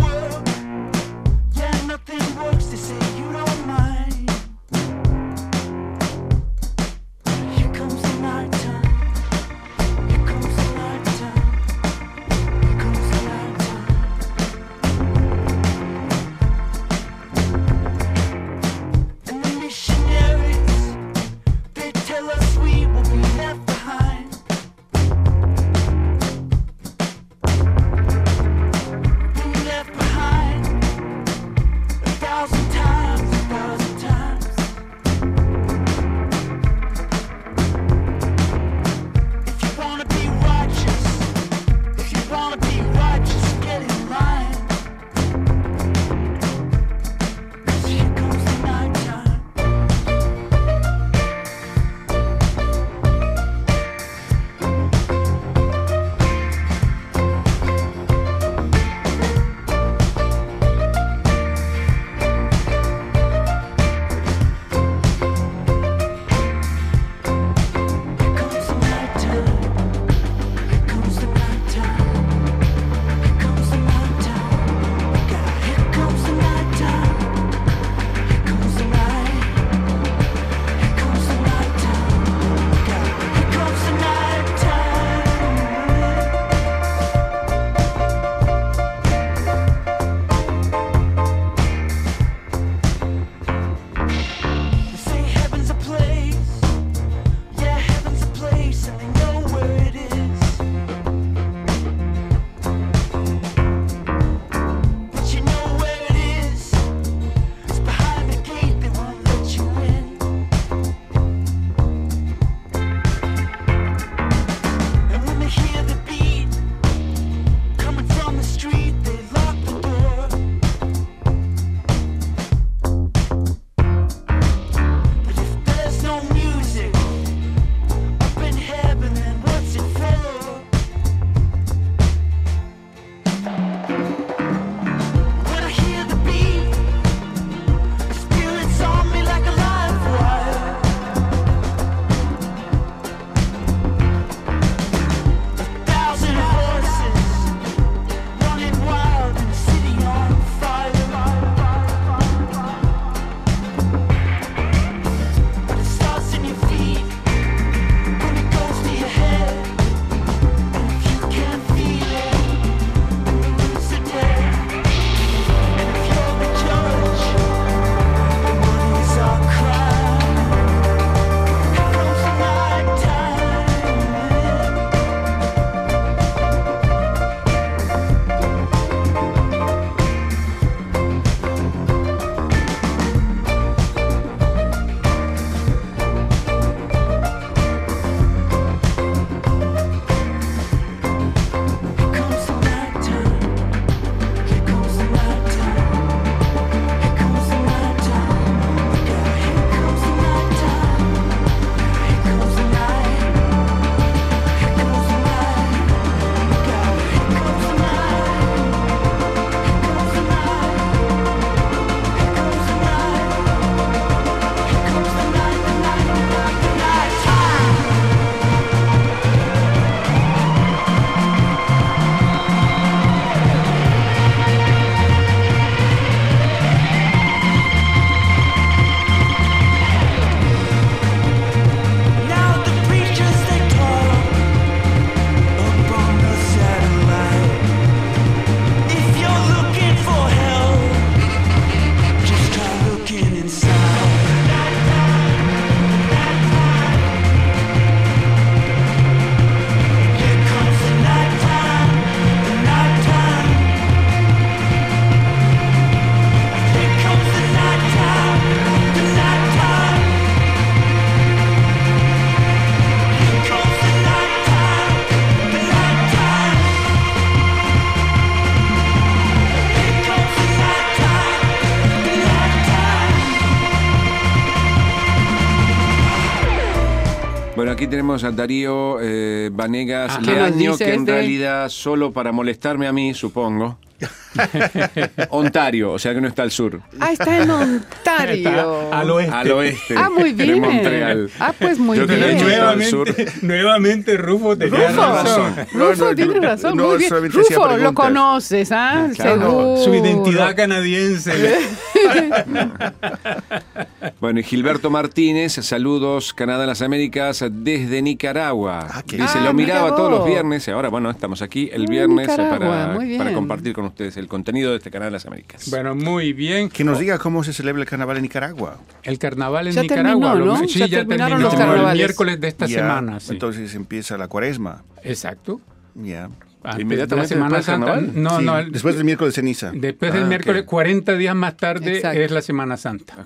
tenemos 277.91 278.23
a 278.23 278.31
Darío 278.31 278.97
eh, 279.01 279.49
Vanegas 279.53 280.13
Ah. 280.15 280.19
¿Qué 280.23 280.31
nos 280.31 280.49
Leaño, 280.55 280.71
dice 280.71 280.85
que 280.85 280.93
en 280.93 280.99
este? 281.01 281.11
realidad 281.11 281.69
solo 281.69 282.11
para 282.11 282.31
molestarme 282.31 282.87
a 282.87 282.93
mí, 282.93 283.13
supongo. 283.13 283.77
Ontario, 285.29 285.91
o 285.91 285.99
sea 285.99 286.15
que 286.15 286.21
no 286.21 286.27
está 286.27 286.41
al 286.41 286.49
sur. 286.49 286.81
Ah, 286.99 287.11
está 287.11 287.37
en 287.43 287.51
Ontario. 287.51 288.49
Está 288.49 288.99
al 288.99 289.11
oeste. 289.11 289.35
Al 289.35 289.51
oeste. 289.51 289.93
Ah, 289.95 290.09
muy 290.09 290.31
de 290.31 290.43
bien. 290.45 290.59
Montreal. 290.61 291.29
Ah, 291.39 291.53
pues 291.59 291.77
muy 291.77 291.99
Yo 291.99 292.07
bien. 292.07 292.39
Nuevamente, 292.41 292.89
sur. 292.89 293.15
nuevamente 293.43 294.17
Rufo 294.17 294.57
tenía 294.57 294.87
Rufo, 294.87 295.01
razón. 295.01 295.55
Rufo 295.73 295.77
No, 295.77 295.93
no, 296.09 296.15
tiene 296.15 296.39
razón. 296.39 296.77
no, 296.77 296.87
muy 296.87 296.97
bien. 296.97 297.11
Rufo, 297.31 297.77
lo 297.77 297.93
conoces, 297.93 298.71
¿ah? 298.71 299.07
Claro. 299.15 299.41
Seguro. 299.41 299.77
Su 299.83 299.93
identidad 299.93 300.55
canadiense. 300.55 301.33
Bueno, 304.19 304.39
y 304.39 304.43
Gilberto 304.43 304.89
Martínez, 304.89 305.53
saludos 305.53 306.33
Canadá 306.33 306.63
en 306.63 306.69
las 306.69 306.81
Américas 306.81 307.43
desde 307.51 308.01
Nicaragua. 308.01 308.87
Ah, 308.91 309.03
Dice, 309.05 309.39
lo 309.41 309.49
Ah, 309.49 309.53
miraba 309.53 309.83
mira 309.85 309.95
todos 309.95 310.09
los 310.11 310.25
viernes 310.25 310.67
y 310.67 310.71
ahora, 310.71 310.89
bueno, 310.89 311.09
estamos 311.09 311.41
aquí 311.41 311.69
el 311.71 311.83
Ah, 311.83 311.89
viernes 311.89 312.27
para, 312.27 313.33
compartir 313.33 313.73
con 313.73 313.85
ustedes 313.85 314.17
el 314.17 314.27
contenido 314.27 314.71
de 314.71 314.77
este 314.77 314.89
canal 314.91 315.07
de 315.09 315.11
las 315.11 315.25
Américas. 315.25 315.69
Bueno, 315.69 315.93
muy 315.95 316.33
bien. 316.33 316.69
Que 316.69 316.83
nos 316.83 316.99
diga 316.99 317.17
cómo 317.19 317.43
se 317.43 317.53
celebra 317.53 317.81
el 317.81 317.87
carnaval 317.87 318.17
en 318.17 318.23
Nicaragua. 318.23 318.77
El 319.03 319.19
carnaval 319.19 319.67
en 319.67 319.73
Ya 319.73 319.81
Nicaragua. 319.83 320.33
terminó, 320.33 320.57
¿no? 320.57 320.67
Sí, 320.67 320.79
Ya 320.79 320.85
ya, 320.87 320.97
terminaron 320.99 321.29
terminó 321.29 321.43
los 321.49 321.53
el 321.53 321.59
carnavales. 321.59 321.95
miércoles 321.95 322.41
de 322.41 322.47
esta 322.47 322.65
Ya, 322.65 322.79
semana. 322.79 323.19
sí. 323.19 323.31
Entonces 323.33 323.75
empieza 323.75 324.17
la 324.17 324.27
cuaresma. 324.27 324.83
Exacto. 325.03 325.61
Ya. 325.95 326.29
Antes 326.63 326.81
Inmediatamente 326.83 327.33
de 327.33 327.39
la 327.39 327.45
Semana 327.49 327.57
después 327.57 327.65
del 327.65 327.87
Santa. 327.87 327.93
carnaval. 327.93 328.23
No, 328.23 328.39
Sí, 328.39 328.45
no. 328.45 328.57
el- 328.59 328.71
después 328.71 328.95
del 328.95 329.03
miércoles 329.05 329.33
de 329.33 329.41
ceniza. 329.41 329.71
Después 329.73 330.13
del 330.13 330.23
Ah, 330.23 330.27
miércoles, 330.27 330.61
ok. 330.61 330.67
40 330.67 331.15
días 331.15 331.35
más 331.35 331.57
tarde 331.57 331.95
Exacto. 331.95 332.19
es 332.19 332.31
la 332.31 332.41
Semana 332.41 332.77
Santa. 332.77 333.25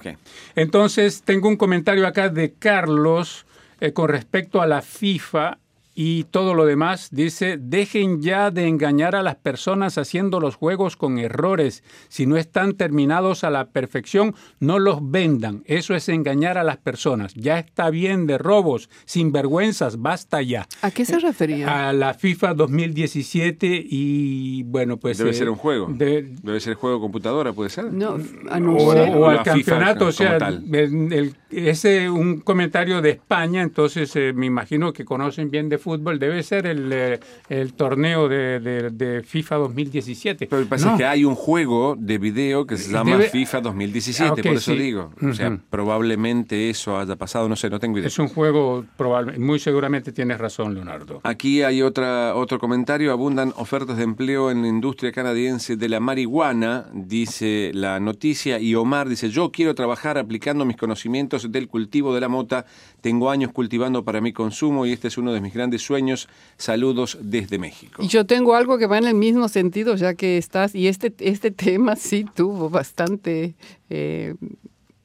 Entonces, 0.56 1.21
tengo 1.24 1.48
un 1.50 1.58
comentario 1.58 2.08
acá 2.08 2.30
de 2.30 2.54
Carlos 2.54 3.45
eh, 3.82 3.91
con 3.91 4.08
respecto 4.10 4.62
a 4.62 4.67
la 4.67 4.82
FIFA 4.82 5.58
y 5.98 6.26
todo 6.26 6.54
lo 6.54 6.66
demás. 6.66 7.08
Dice, 7.12 7.58
dejen 7.58 8.22
ya 8.22 8.52
de 8.52 8.68
engañar 8.68 9.16
a 9.16 9.24
las 9.24 9.36
personas 9.38 9.98
haciendo 9.98 10.40
los 10.42 10.56
juegos 10.56 10.98
con 10.98 11.18
errores. 11.18 11.84
Si 12.10 12.26
no 12.26 12.36
están 12.38 12.74
terminados 12.74 13.44
a 13.46 13.50
la 13.50 13.70
perfección, 13.72 14.36
no 14.60 14.78
los 14.78 15.00
vendan. 15.10 15.64
Eso 15.66 15.96
es 15.96 16.10
engañar 16.10 16.58
a 16.58 16.64
las 16.64 16.78
personas. 16.78 17.34
Ya 17.34 17.58
está 17.60 17.90
bien 17.90 18.28
de 18.28 18.38
robos, 18.38 18.90
sinvergüenzas, 19.06 20.02
basta 20.02 20.42
ya. 20.42 20.68
¿A 20.82 20.92
qué 20.92 21.06
se 21.06 21.18
refería? 21.20 21.88
A 21.90 21.94
la 21.94 22.14
FIFA 22.14 22.54
2017 22.56 23.86
y 23.90 24.64
bueno, 24.64 24.98
pues... 24.98 25.18
Debe 25.18 25.30
eh, 25.32 25.34
ser 25.34 25.50
un 25.50 25.56
juego. 25.56 25.88
de- 25.90 26.24
Debe 26.44 26.60
ser 26.60 26.76
juego 26.76 26.98
de 26.98 27.02
computadora, 27.02 27.54
puede 27.54 27.70
ser. 27.70 27.86
No, 27.94 28.18
ah, 28.50 28.60
no 28.60 28.76
o, 28.76 28.93
sé. 28.93 29.00
o 29.14 29.20
O 29.20 29.26
al 29.30 29.38
FIFA 29.39 29.52
campeonato, 29.54 30.08
o 30.08 30.12
sea, 30.12 30.36
el- 30.38 31.14
el- 31.14 31.36
ese 31.50 32.10
un 32.10 32.41
comentario 32.41 33.02
de 33.02 33.12
España, 33.12 33.62
entonces 33.62 34.14
eh, 34.16 34.34
me 34.34 34.46
imagino 34.46 34.91
que 34.91 35.06
conocen 35.06 35.50
bien 35.50 35.70
de 35.70 35.78
fútbol, 35.86 36.18
debe 36.20 36.42
ser 36.44 36.66
el, 36.66 36.92
eh, 36.92 37.20
el 37.50 37.74
torneo 37.74 38.28
de, 38.28 38.60
de- 38.60 38.90
de 38.90 39.24
FIFA 39.24 39.56
2017. 39.58 40.48
Pero 40.48 40.62
lo 40.62 40.66
que 40.66 40.70
pasa 40.72 40.86
No, 40.88 40.92
es 40.94 40.98
que 40.98 41.06
hay 41.06 41.24
un 41.26 41.36
juego 41.36 41.96
de 41.98 42.18
video 42.18 42.66
que 42.66 42.76
se 42.78 42.92
llama 42.92 43.12
Debe- 43.18 43.30
FIFA 43.30 43.62
2017, 43.62 44.42
Ah, 44.42 44.44
por 44.44 44.54
eso 44.58 44.72
sí. 44.74 44.78
digo. 44.80 45.12
O 45.22 45.34
sea, 45.34 45.58
probablemente 45.70 46.70
eso 46.70 46.98
haya 46.98 47.16
pasado, 47.16 47.48
no 47.48 47.56
sé, 47.56 47.70
no 47.70 47.80
tengo 47.80 47.98
idea. 48.00 48.08
Es 48.08 48.18
un 48.20 48.28
juego, 48.28 48.84
probable, 48.98 49.38
muy 49.40 49.60
seguramente 49.60 50.12
tienes 50.12 50.40
razón, 50.40 50.74
Leonardo. 50.74 51.22
Aquí 51.24 51.62
hay 51.62 51.82
otra, 51.84 52.36
otro 52.36 52.58
comentario. 52.60 53.12
Abundan 53.12 53.54
ofertas 53.56 53.98
de 53.98 54.04
empleo 54.04 54.50
en 54.52 54.64
la 54.64 54.68
industria 54.68 55.12
canadiense 55.12 55.78
de 55.78 55.88
la 55.90 56.00
marihuana, 56.00 56.86
dice 56.94 57.72
la 57.74 58.00
noticia. 58.00 58.60
Y 58.60 58.74
Omar 58.76 59.08
dice, 59.08 59.30
yo 59.30 59.52
quiero 59.52 59.76
trabajar 59.76 60.18
aplicando 60.18 60.66
mis 60.66 60.78
conocimientos 60.78 61.52
del 61.52 61.68
cultivo 61.68 62.14
de 62.16 62.22
la 62.22 62.28
mota. 62.30 62.66
Tengo 63.06 63.30
años 63.30 63.51
cultivando 63.51 64.03
para 64.03 64.20
mi 64.20 64.34
consumo 64.34 64.88
y 64.88 64.91
este 64.91 65.10
es 65.10 65.20
uno 65.20 65.32
de 65.32 65.39
mis 65.39 65.53
grandes 65.53 65.84
sueños. 65.84 66.28
Saludos 66.58 67.20
desde 67.22 67.60
México. 67.60 68.01
Y 68.01 68.08
yo 68.08 68.26
tengo 68.26 68.56
algo 68.56 68.80
que 68.80 68.88
va 68.88 68.97
en 68.97 69.06
el 69.06 69.14
mismo 69.14 69.47
sentido, 69.47 69.95
ya 69.95 70.16
que 70.16 70.39
estás, 70.39 70.74
y 70.74 70.88
este, 70.88 71.14
este 71.20 71.51
tema 71.66 71.97
sí 71.97 72.26
tuvo 72.34 72.72
bastante, 72.72 73.53
eh, 73.91 74.34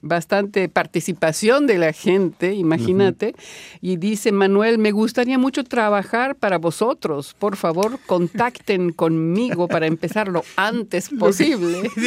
bastante 0.02 0.68
participación 0.68 1.66
de 1.66 1.78
la 1.78 1.92
gente, 1.92 2.54
imagínate. 2.54 3.34
Y 3.80 3.96
dice 3.96 4.32
Manuel, 4.32 4.78
me 4.78 4.92
gustaría 4.92 5.38
mucho 5.38 5.64
trabajar 5.64 6.36
para 6.36 6.58
vosotros. 6.58 7.34
Por 7.38 7.56
favor, 7.56 7.98
contacten 8.06 8.92
conmigo 8.94 9.68
para 9.68 9.86
empezar 9.86 10.28
lo 10.28 10.42
antes 10.56 11.10
posible. 11.10 11.90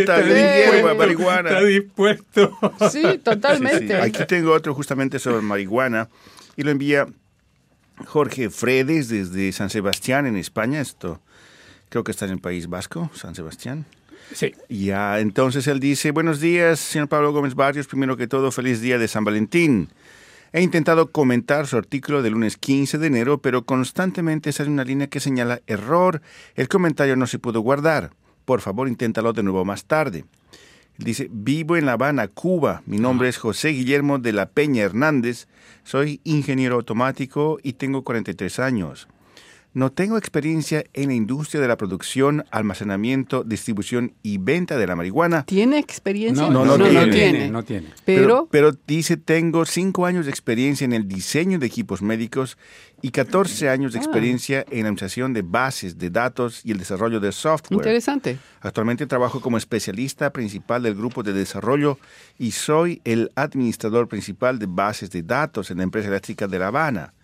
Está 0.00 0.22
dispuesto, 0.22 0.94
marihuana. 0.96 1.50
Está 1.50 1.64
dispuesto. 1.64 2.58
Sí, 2.90 3.00
Sí, 3.00 3.02
sí. 3.12 3.18
totalmente. 3.18 3.96
Aquí 3.96 4.24
tengo 4.26 4.52
otro 4.52 4.74
justamente 4.74 5.18
sobre 5.18 5.42
marihuana 5.42 6.08
y 6.56 6.62
lo 6.62 6.70
envía 6.70 7.06
Jorge 8.06 8.50
Fredes 8.50 9.08
desde 9.08 9.52
San 9.52 9.70
Sebastián 9.70 10.26
en 10.26 10.36
España. 10.36 10.80
Esto 10.80 11.20
creo 11.88 12.04
que 12.04 12.12
está 12.12 12.24
en 12.26 12.32
el 12.32 12.40
País 12.40 12.68
Vasco, 12.68 13.10
San 13.14 13.34
Sebastián. 13.34 13.86
Sí. 14.32 14.54
Ya, 14.68 15.18
entonces 15.20 15.66
él 15.66 15.80
dice, 15.80 16.12
buenos 16.12 16.40
días, 16.40 16.78
señor 16.78 17.08
Pablo 17.08 17.32
Gómez 17.32 17.54
Barrios, 17.54 17.86
primero 17.86 18.16
que 18.16 18.28
todo, 18.28 18.50
feliz 18.50 18.80
día 18.80 18.98
de 18.98 19.08
San 19.08 19.24
Valentín. 19.24 19.88
He 20.52 20.62
intentado 20.62 21.12
comentar 21.12 21.66
su 21.66 21.76
artículo 21.76 22.22
del 22.22 22.32
lunes 22.32 22.56
15 22.56 22.98
de 22.98 23.06
enero, 23.06 23.38
pero 23.38 23.64
constantemente 23.64 24.52
sale 24.52 24.70
una 24.70 24.84
línea 24.84 25.06
que 25.06 25.20
señala 25.20 25.60
error. 25.66 26.22
El 26.56 26.68
comentario 26.68 27.14
no 27.14 27.26
se 27.26 27.38
pudo 27.38 27.60
guardar. 27.60 28.10
Por 28.44 28.60
favor, 28.60 28.88
inténtalo 28.88 29.32
de 29.32 29.44
nuevo 29.44 29.64
más 29.64 29.84
tarde. 29.84 30.24
Dice, 30.98 31.28
vivo 31.30 31.76
en 31.76 31.86
La 31.86 31.92
Habana, 31.92 32.26
Cuba. 32.26 32.82
Mi 32.84 32.98
nombre 32.98 33.28
es 33.28 33.38
José 33.38 33.68
Guillermo 33.68 34.18
de 34.18 34.32
la 34.32 34.50
Peña 34.50 34.82
Hernández. 34.82 35.46
Soy 35.84 36.20
ingeniero 36.24 36.74
automático 36.74 37.58
y 37.62 37.74
tengo 37.74 38.02
43 38.02 38.58
años. 38.58 39.08
No 39.72 39.92
tengo 39.92 40.18
experiencia 40.18 40.84
en 40.94 41.08
la 41.10 41.14
industria 41.14 41.60
de 41.60 41.68
la 41.68 41.76
producción, 41.76 42.44
almacenamiento, 42.50 43.44
distribución 43.44 44.14
y 44.22 44.38
venta 44.38 44.76
de 44.76 44.86
la 44.86 44.96
marihuana. 44.96 45.44
¿Tiene 45.44 45.78
experiencia? 45.78 46.50
No, 46.50 46.64
no 46.64 46.76
tiene. 46.76 47.48
No 47.50 47.62
tiene. 47.62 47.86
Pero, 48.04 48.48
pero 48.50 48.72
dice, 48.86 49.16
tengo 49.16 49.64
cinco 49.64 50.06
años 50.06 50.24
de 50.26 50.30
experiencia 50.32 50.84
en 50.84 50.92
el 50.92 51.06
diseño 51.06 51.60
de 51.60 51.66
equipos 51.66 52.02
médicos 52.02 52.58
y 53.00 53.10
14 53.12 53.68
años 53.68 53.92
de 53.92 54.00
Ah. 54.00 54.02
experiencia 54.02 54.60
en 54.70 54.82
la 54.82 54.88
administración 54.88 55.32
de 55.34 55.42
bases 55.42 55.98
de 55.98 56.10
datos 56.10 56.62
y 56.64 56.72
el 56.72 56.78
desarrollo 56.78 57.20
de 57.20 57.30
software. 57.30 57.78
interesante. 57.78 58.38
Actualmente 58.62 59.06
trabajo 59.06 59.40
como 59.40 59.56
especialista 59.56 60.30
principal 60.32 60.82
del 60.82 60.96
grupo 60.96 61.22
de 61.22 61.32
desarrollo 61.32 61.96
y 62.38 62.50
soy 62.50 63.00
el 63.04 63.30
administrador 63.36 64.08
principal 64.08 64.58
de 64.58 64.66
bases 64.68 65.10
de 65.12 65.22
datos 65.22 65.70
en 65.70 65.76
la 65.78 65.84
empresa 65.84 66.08
eléctrica 66.08 66.48
de 66.48 66.58
La 66.58 66.66
Habana. 66.66 67.14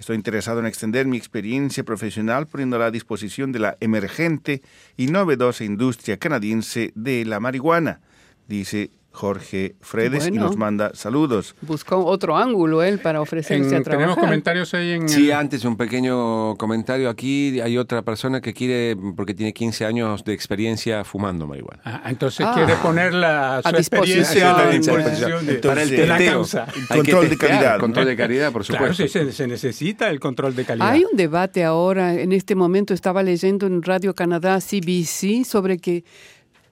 Estoy 0.00 0.16
interesado 0.16 0.60
en 0.60 0.66
extender 0.66 1.06
mi 1.06 1.18
experiencia 1.18 1.84
profesional 1.84 2.46
poniéndola 2.46 2.86
a 2.86 2.90
disposición 2.90 3.52
de 3.52 3.58
la 3.58 3.76
emergente 3.80 4.62
y 4.96 5.08
novedosa 5.08 5.62
industria 5.62 6.16
canadiense 6.16 6.90
de 6.94 7.26
la 7.26 7.38
marihuana, 7.38 8.00
dice 8.48 8.90
Jorge 9.20 9.74
Fredes 9.82 10.26
y 10.26 10.30
Bueno. 10.30 10.46
nos 10.46 10.56
manda 10.56 10.92
saludos. 10.94 11.54
Buscó 11.60 12.06
otro 12.06 12.38
ángulo 12.38 12.82
él 12.82 13.00
para 13.00 13.20
ofrecerse 13.20 13.54
En- 13.68 13.82
a 13.82 13.82
tenemos 13.82 13.84
trabajar. 13.84 14.24
comentarios 14.24 14.72
ahí 14.72 14.92
en 14.92 15.08
Sí, 15.10 15.26
el- 15.26 15.34
antes 15.34 15.62
un 15.66 15.76
pequeño 15.76 16.56
comentario. 16.56 17.10
Aquí 17.10 17.60
hay 17.60 17.76
otra 17.76 18.00
persona 18.00 18.40
que 18.40 18.54
quiere, 18.54 18.96
porque 19.14 19.34
tiene 19.34 19.52
15 19.52 19.84
años 19.84 20.24
de 20.24 20.32
experiencia 20.32 21.04
fumando 21.04 21.46
marihuana. 21.46 21.82
Ah, 21.84 22.02
entonces 22.06 22.46
Ah. 22.48 22.52
quiere 22.54 22.74
poner 22.76 23.12
la, 23.12 23.60
su 23.62 23.68
A 23.68 23.72
disposición. 23.72 24.20
experiencia 24.20 24.56
a 24.56 24.70
disposición 24.70 25.46
de, 25.46 25.54
Para 25.56 25.82
el 25.82 25.90
de 25.90 26.06
la 26.06 26.16
testeo. 26.16 26.44
Control 26.88 27.28
de 27.28 27.36
calidad. 27.36 27.78
Control 27.78 28.06
de 28.06 28.16
calidad, 28.16 28.52
por 28.52 28.64
Claro, 28.66 28.94
supuesto. 28.94 29.02
sí, 29.02 29.08
se, 29.26 29.32
se 29.32 29.46
necesita 29.46 30.08
el 30.08 30.18
control 30.18 30.56
de 30.56 30.64
calidad. 30.64 30.88
Hay 30.88 31.04
un 31.04 31.14
debate 31.16 31.62
ahora, 31.64 32.14
en 32.14 32.32
este 32.32 32.54
momento 32.54 32.94
estaba 32.94 33.22
leyendo 33.22 33.66
en 33.66 33.82
Radio 33.82 34.14
Canadá 34.14 34.60
CBC 34.60 35.44
sobre 35.44 35.76
que 35.78 36.04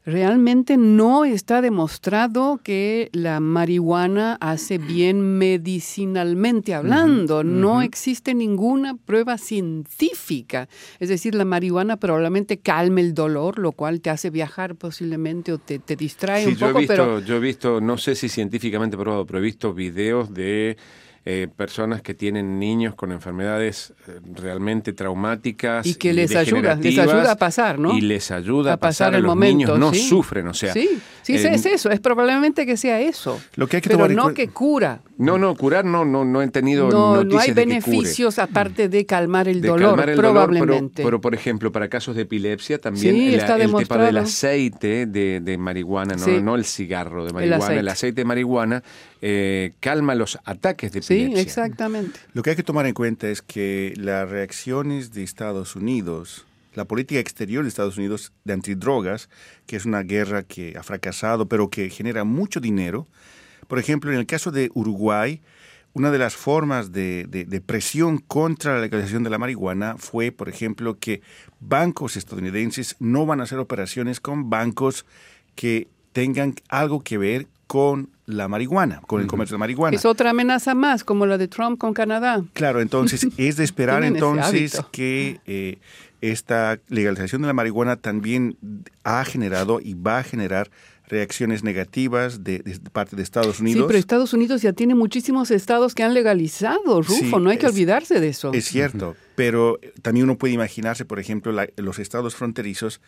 realmente 0.09 0.79
no 0.79 1.27
está 1.27 1.61
demostrado 1.61 2.61
que 2.63 3.11
la 3.13 3.41
marihuana 3.41 4.39
hace 4.41 4.79
bien 4.79 5.37
medicinalmente 5.37 6.75
hablando. 6.75 7.45
No 7.45 7.83
existe 7.83 8.35
ninguna 8.35 8.97
prueba 8.97 9.37
científica. 9.37 10.69
Es 10.99 11.11
decir, 11.11 11.35
la 11.35 11.45
marihuana 11.45 11.99
probablemente 11.99 12.59
calme 12.59 13.03
el 13.03 13.13
dolor, 13.13 13.59
lo 13.59 13.73
cual 13.73 14.01
te 14.01 14.09
hace 14.09 14.31
viajar 14.31 14.77
posiblemente 14.77 15.53
o 15.53 15.59
te, 15.59 15.79
te 15.79 15.95
distrae 15.95 16.45
Sí, 16.45 16.49
un 16.51 16.57
yo 16.57 16.67
he 16.67 16.69
poco, 16.71 16.79
visto, 16.81 16.93
pero 16.95 17.21
yo 17.21 17.37
he 17.37 17.41
visto, 17.41 17.81
no 17.81 17.99
sé 17.99 18.15
si 18.15 18.29
científicamente 18.31 18.97
probado, 18.97 19.27
pero 19.27 19.41
he 19.41 19.43
visto 19.43 19.75
videos 19.75 20.33
de 20.33 20.77
eh, 21.31 21.47
personas 21.55 22.01
que 22.01 22.15
tienen 22.15 22.59
niños 22.59 22.95
con 22.95 23.13
enfermedades 23.13 23.93
eh, 24.09 24.19
realmente 24.35 24.95
traumáticas 24.95 25.85
Y 25.87 25.95
que 25.97 26.15
les 26.15 26.35
ayuda, 26.35 26.75
les 26.77 26.99
ayuda 26.99 27.33
a 27.33 27.37
pasar, 27.37 27.79
¿no? 27.79 27.95
Y 27.95 28.01
les 28.01 28.31
ayuda 28.31 28.71
a, 28.71 28.75
a 28.75 28.77
pasar 28.79 29.15
el 29.15 29.21
los 29.25 29.29
momento. 29.35 29.75
niños 29.75 29.79
no 29.79 29.93
sí. 29.93 30.09
sufren, 30.09 30.49
o 30.49 30.55
sea. 30.55 30.73
Sí, 30.73 30.89
sí, 31.21 31.35
eh, 31.35 31.51
es 31.53 31.67
eso, 31.67 31.91
es 31.91 32.01
probablemente 32.01 32.65
que 32.65 32.79
sea 32.79 32.99
eso. 33.03 33.39
Lo 33.57 33.67
que 33.67 33.77
hay 33.77 33.83
que 33.83 33.91
pero 33.91 34.05
tomar 34.07 34.17
no 34.29 34.33
que 34.33 34.49
cura. 34.49 35.03
No, 35.19 35.37
no, 35.37 35.55
curar 35.57 35.85
no, 35.85 36.05
no, 36.05 36.25
no 36.25 36.41
he 36.41 36.49
tenido 36.49 36.89
No, 36.89 37.25
no 37.25 37.39
hay 37.41 37.49
de 37.49 37.55
que 37.55 37.63
cure. 37.63 37.67
beneficios 37.67 38.39
aparte 38.39 38.89
de 38.89 39.05
calmar 39.05 39.49
el 39.49 39.61
de 39.61 39.69
dolor, 39.69 39.89
calmar 39.91 40.09
el 40.11 40.17
dolor, 40.17 40.33
probablemente. 40.33 40.93
pero, 41.03 41.09
pero, 41.09 41.21
por 41.21 41.35
ejemplo, 41.35 41.73
para 41.73 41.89
casos 41.89 42.15
de 42.17 42.23
epilepsia 42.23 42.81
también 42.81 43.15
Sí, 43.17 43.29
el, 43.35 43.41
está 43.41 43.57
el 43.57 43.63
tema 43.63 43.67
demostrado. 43.67 44.05
del 44.05 44.17
aceite 44.19 45.07
de, 45.07 45.41
de 45.41 45.59
marihuana, 45.59 46.15
no, 46.15 46.25
Sí. 46.25 46.41
no 46.41 46.55
el 46.55 46.65
cigarro 46.65 47.25
de 47.27 47.33
marihuana, 47.33 47.57
el 47.75 47.89
aceite. 47.89 47.91
aceite. 47.91 48.21
de 48.21 48.25
marihuana 48.25 48.83
eh, 49.23 49.73
calma 49.81 50.15
los 50.15 50.39
ataques 50.45 50.93
de 50.93 51.03
Sí, 51.03 51.15
epilepsia. 51.15 51.43
exactamente. 51.43 52.19
Lo 52.33 52.43
que 52.43 52.51
hay 52.51 52.57
que 52.57 52.63
tomar 52.63 52.87
en 52.87 52.95
cuenta 52.95 53.29
es 53.29 53.43
que 53.43 53.93
las 53.97 54.29
reacciones 54.29 55.13
de 55.13 55.23
Estados 55.25 55.77
Unidos, 55.77 56.47
la 56.75 56.85
política 56.85 57.21
exterior 57.21 57.63
de 57.65 57.69
Estados 57.69 57.97
Unidos 57.99 58.33
de 58.45 58.53
antidrogas, 58.53 59.29
que 59.67 59.77
es 59.77 59.85
una 59.85 60.03
guerra 60.03 60.43
que 60.43 60.77
ha 60.79 60.83
fracasado, 60.83 61.49
pero 61.49 61.71
que 61.71 61.91
genera 61.91 62.25
mucho 62.25 62.61
dinero. 62.61 63.09
Por 63.67 63.79
ejemplo, 63.79 64.13
en 64.13 64.19
el 64.19 64.27
caso 64.27 64.51
de 64.51 64.71
Uruguay, 64.75 65.43
una 65.95 66.11
de 66.13 66.19
las 66.19 66.37
formas 66.37 66.93
de, 66.93 67.27
de- 67.29 67.45
de 67.45 67.61
presión 67.61 68.19
contra 68.19 68.75
la 68.75 68.81
legalización 68.83 69.25
de 69.25 69.31
la 69.31 69.39
marihuana 69.39 69.97
fue, 69.99 70.31
por 70.31 70.49
ejemplo, 70.49 70.97
que 70.99 71.23
bancos 71.61 72.17
estadounidenses 72.17 72.95
no 73.01 73.27
van 73.27 73.41
a 73.41 73.45
hacer 73.45 73.59
operaciones 73.59 74.21
con 74.21 74.49
bancos 74.49 75.05
que 75.57 75.89
tengan 76.13 76.55
algo 76.69 77.01
que 77.03 77.19
ver 77.19 77.47
con 77.69 78.11
la 78.27 78.49
marihuana, 78.49 79.01
con 79.07 79.21
el 79.21 79.27
comercio 79.29 79.55
de 79.55 79.59
marihuana. 79.59 79.95
Es 79.97 80.05
otra 80.05 80.31
amenaza 80.31 80.75
más, 80.75 81.05
como 81.05 81.25
la 81.27 81.39
de 81.39 81.47
Trump 81.49 81.79
con 81.79 81.95
Canadá. 81.95 82.43
Claro, 82.55 82.81
entonces 82.81 83.29
es 83.37 83.57
de 83.57 83.63
esperar 83.65 84.03
entonces 84.05 84.83
que 84.91 85.39
eh, 85.47 85.79
esta 86.21 86.81
legalización 86.89 87.43
de 87.43 87.47
la 87.49 87.53
marihuana 87.53 87.97
también 87.97 88.57
ha 89.05 89.25
generado 89.25 89.81
y 89.81 89.95
va 89.95 90.19
a 90.19 90.23
generar 90.25 90.71
reacciones 91.09 91.63
negativas 91.63 92.43
de, 92.43 92.59
de 92.59 92.79
parte 92.91 93.17
de 93.17 93.23
Estados 93.23 93.57
Sí, 93.57 93.63
Unidos. 93.63 93.85
pero 93.87 93.99
Estados 93.99 94.33
Unidos 94.35 94.61
ya 94.63 94.73
tiene 94.73 94.95
muchísimos 94.95 95.51
estados 95.51 95.95
que 95.95 96.03
han 96.03 96.13
legalizado, 96.15 97.01
Rufo, 97.03 97.15
Sí, 97.15 97.33
no 97.41 97.51
hay 97.51 97.59
que 97.59 97.67
es- 97.67 97.73
olvidarse 97.73 98.19
de 98.21 98.29
eso. 98.29 98.53
Es 98.53 98.67
cierto, 98.67 99.15
pero 99.39 99.79
también 100.03 100.25
uno 100.25 100.37
puede 100.37 100.55
imaginarse, 100.55 101.05
por 101.05 101.21
ejemplo, 101.21 101.53
la- 101.53 101.69
los 101.77 102.01
estados 102.01 102.35
fronterizos, 102.35 103.01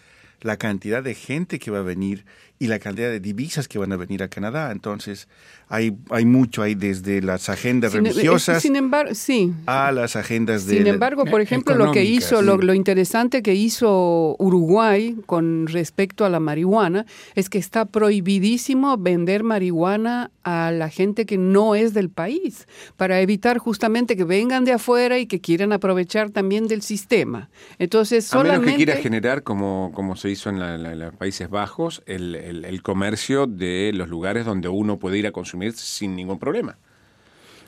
la 0.43 0.57
cantidad 0.57 1.03
de 1.03 1.15
gente 1.15 1.59
que 1.59 1.73
va 1.73 1.81
a 1.81 1.83
venir 1.83 2.25
y 2.61 2.69
la 2.69 2.79
cantidad 2.79 3.11
de 3.11 3.21
divisas 3.21 3.69
que 3.69 3.79
van 3.79 3.93
a 3.93 3.97
venir 3.97 4.23
a 4.23 4.29
Canadá. 4.29 4.71
Entonces, 4.71 5.29
hay, 5.69 5.97
hay 6.11 6.25
mucho 6.25 6.63
ahí 6.63 6.75
desde 6.75 7.21
las 7.21 7.49
agendas 7.49 7.93
Sin, 7.93 8.05
religiosas 8.05 8.63
sin 8.63 8.77
embargo, 8.77 9.15
sí. 9.15 9.53
a 9.67 9.93
las 9.93 10.15
agendas 10.17 10.67
de... 10.67 10.77
Sin 10.79 10.87
embargo, 10.87 11.25
por 11.25 11.41
eh, 11.41 11.45
ejemplo, 11.45 11.75
lo 11.75 11.93
que 11.93 12.05
hizo, 12.05 12.43
lo 12.43 12.75
interesante 12.75 13.43
que 13.43 13.55
hizo 13.55 14.37
Uruguay 14.39 15.17
con 15.27 15.67
respecto 15.67 16.25
a 16.25 16.29
la 16.29 16.39
marihuana 16.41 17.07
es 17.35 17.49
que 17.49 17.59
está 17.59 17.87
prohibidísimo 17.87 18.97
vender 18.99 19.43
marihuana 19.43 20.31
a 20.43 20.71
la 20.71 20.89
gente 20.91 21.25
que 21.27 21.39
no 21.39 21.75
es 21.75 21.95
del 21.95 22.11
país, 22.11 22.67
para 22.97 23.21
evitar 23.21 23.59
justamente 23.59 24.17
que 24.17 24.25
vengan 24.25 24.65
de 24.65 24.73
afuera 24.73 25.19
y 25.19 25.27
que 25.27 25.41
quieran 25.41 25.73
aprovechar 25.73 26.20
también 26.29 26.69
del 26.69 26.83
sistema. 26.83 27.49
Entonces, 27.79 28.31
A 28.35 28.43
menos 28.43 28.61
que 28.67 28.75
quiera 28.77 28.97
generar, 28.97 29.43
como, 29.43 29.91
como 29.95 30.15
se 30.17 30.29
hizo 30.29 30.51
en, 30.51 30.59
la- 30.59 30.77
la- 30.77 30.95
los 30.95 31.15
Países 31.15 31.49
Bajos, 31.49 32.03
el, 32.05 32.35
el- 32.35 32.67
el 32.67 32.83
comercio 32.83 33.47
de 33.47 33.93
los 33.95 34.11
lugares 34.11 34.45
donde 34.45 34.69
uno 34.69 34.99
puede 34.99 35.17
ir 35.17 35.27
a 35.27 35.33
consumir 35.33 35.73
sin 35.73 36.15
ningún 36.15 36.39
problema. 36.39 36.77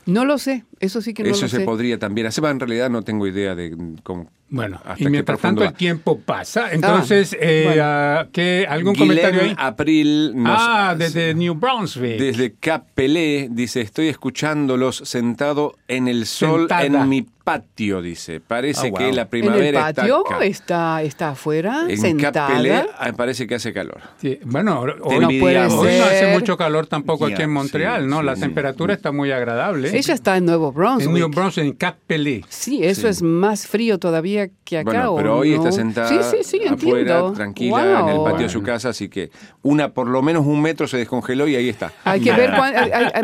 No 0.05 0.25
lo 0.25 0.37
sé, 0.37 0.65
eso 0.81 1.01
sí 1.01 1.13
que 1.13 1.23
no 1.23 1.29
Eso 1.29 1.43
lo 1.43 1.47
se 1.47 1.57
sé. 1.59 1.63
podría 1.63 1.97
también 1.97 2.27
hacer. 2.27 2.43
En 2.43 2.59
realidad 2.59 2.89
no 2.89 3.01
tengo 3.03 3.25
idea 3.25 3.55
de 3.55 3.75
cómo. 4.03 4.29
Bueno, 4.53 4.79
hasta 4.85 5.03
y 5.03 5.09
mientras 5.09 5.39
tanto 5.39 5.63
el 5.63 5.73
tiempo 5.73 6.19
pasa. 6.19 6.71
Entonces, 6.71 7.35
eh, 7.41 7.63
bueno. 7.65 7.81
ah, 7.83 8.27
¿qué, 8.31 8.67
¿algún 8.69 8.93
Guilhem 8.93 9.07
comentario 9.09 9.41
ahí? 9.41 9.55
April 9.57 10.31
nos- 10.35 10.59
ah, 10.61 10.95
desde 10.95 11.33
New 11.33 11.55
Brunswick. 11.55 12.19
Desde 12.19 12.53
Capelé, 12.53 13.47
dice, 13.49 13.81
estoy 13.81 14.09
escuchándolos 14.09 14.97
sentado 14.97 15.73
en 15.87 16.07
el 16.07 16.27
sol 16.27 16.61
Sentada. 16.69 16.85
en 16.85 17.09
mi 17.09 17.25
patio, 17.43 18.01
dice. 18.01 18.39
Parece 18.39 18.87
Ah, 18.87 18.89
wow. 18.91 18.97
que 18.99 19.03
la 19.05 19.09
¿En 19.09 19.17
el 19.19 19.27
primavera 19.27 19.81
patio 19.93 20.23
está 20.41 20.43
está, 20.45 21.01
está 21.03 21.29
afuera, 21.31 21.85
En 21.89 21.97
sentada? 21.97 22.47
Capelé 22.47 22.85
ah, 22.97 23.11
parece 23.17 23.47
que 23.47 23.55
hace 23.55 23.73
calor. 23.73 23.99
Sí, 24.21 24.39
bueno, 24.45 24.79
hoy, 25.01 25.19
No 25.19 25.27
puede 25.41 25.59
hoy 25.59 25.67
no 25.97 26.05
hace 26.05 26.19
ser. 26.19 26.33
mucho 26.39 26.55
calor 26.55 26.87
tampoco 26.87 27.25
aquí 27.25 27.35
Ya, 27.39 27.43
en 27.43 27.51
Montreal, 27.51 28.03
sí, 28.03 28.07
¿no? 28.07 28.19
sí, 28.19 28.25
La 28.27 28.35
sí. 28.35 28.41
temperatura 28.43 28.93
está 28.93 29.11
muy 29.11 29.31
agradable. 29.31 29.89
Ella 29.97 30.13
está 30.13 30.37
en 30.37 30.45
Nuevo 30.45 30.71
Brunswick. 30.71 31.07
en 31.09 31.13
New 31.15 31.27
Brunswick, 31.29 31.65
en 31.65 31.73
Cap 31.73 31.97
Pelé. 32.07 32.45
Sí, 32.47 32.81
eso 32.83 33.09
es 33.09 33.21
más 33.21 33.67
frío 33.67 33.97
todavía 33.99 34.42
que 34.63 34.79
acá. 34.79 34.91
Bueno, 34.91 35.11
¿o 35.13 35.17
pero 35.17 35.37
hoy 35.37 35.49
no? 35.51 35.55
está 35.57 35.71
sentada 35.71 36.07
sí, 36.09 36.17
sí, 36.37 36.43
sí, 36.43 36.57
afuera, 36.67 36.99
entiendo. 36.99 37.33
tranquila, 37.33 37.99
en 38.01 38.09
el 38.09 38.23
patio 38.23 38.43
de 38.43 38.49
su 38.49 38.61
casa, 38.63 38.89
así 38.89 39.09
que 39.09 39.31
una 39.61 39.89
por 39.93 40.07
lo 40.07 40.21
menos 40.21 40.45
un 40.45 40.61
metro 40.61 40.87
se 40.87 40.97
descongeló 40.97 41.47
y 41.47 41.55
ahí 41.55 41.69
está. 41.69 41.91
Hay 42.03 42.21
que 42.21 42.31
ver, 42.33 42.51
cuán- 42.55 42.73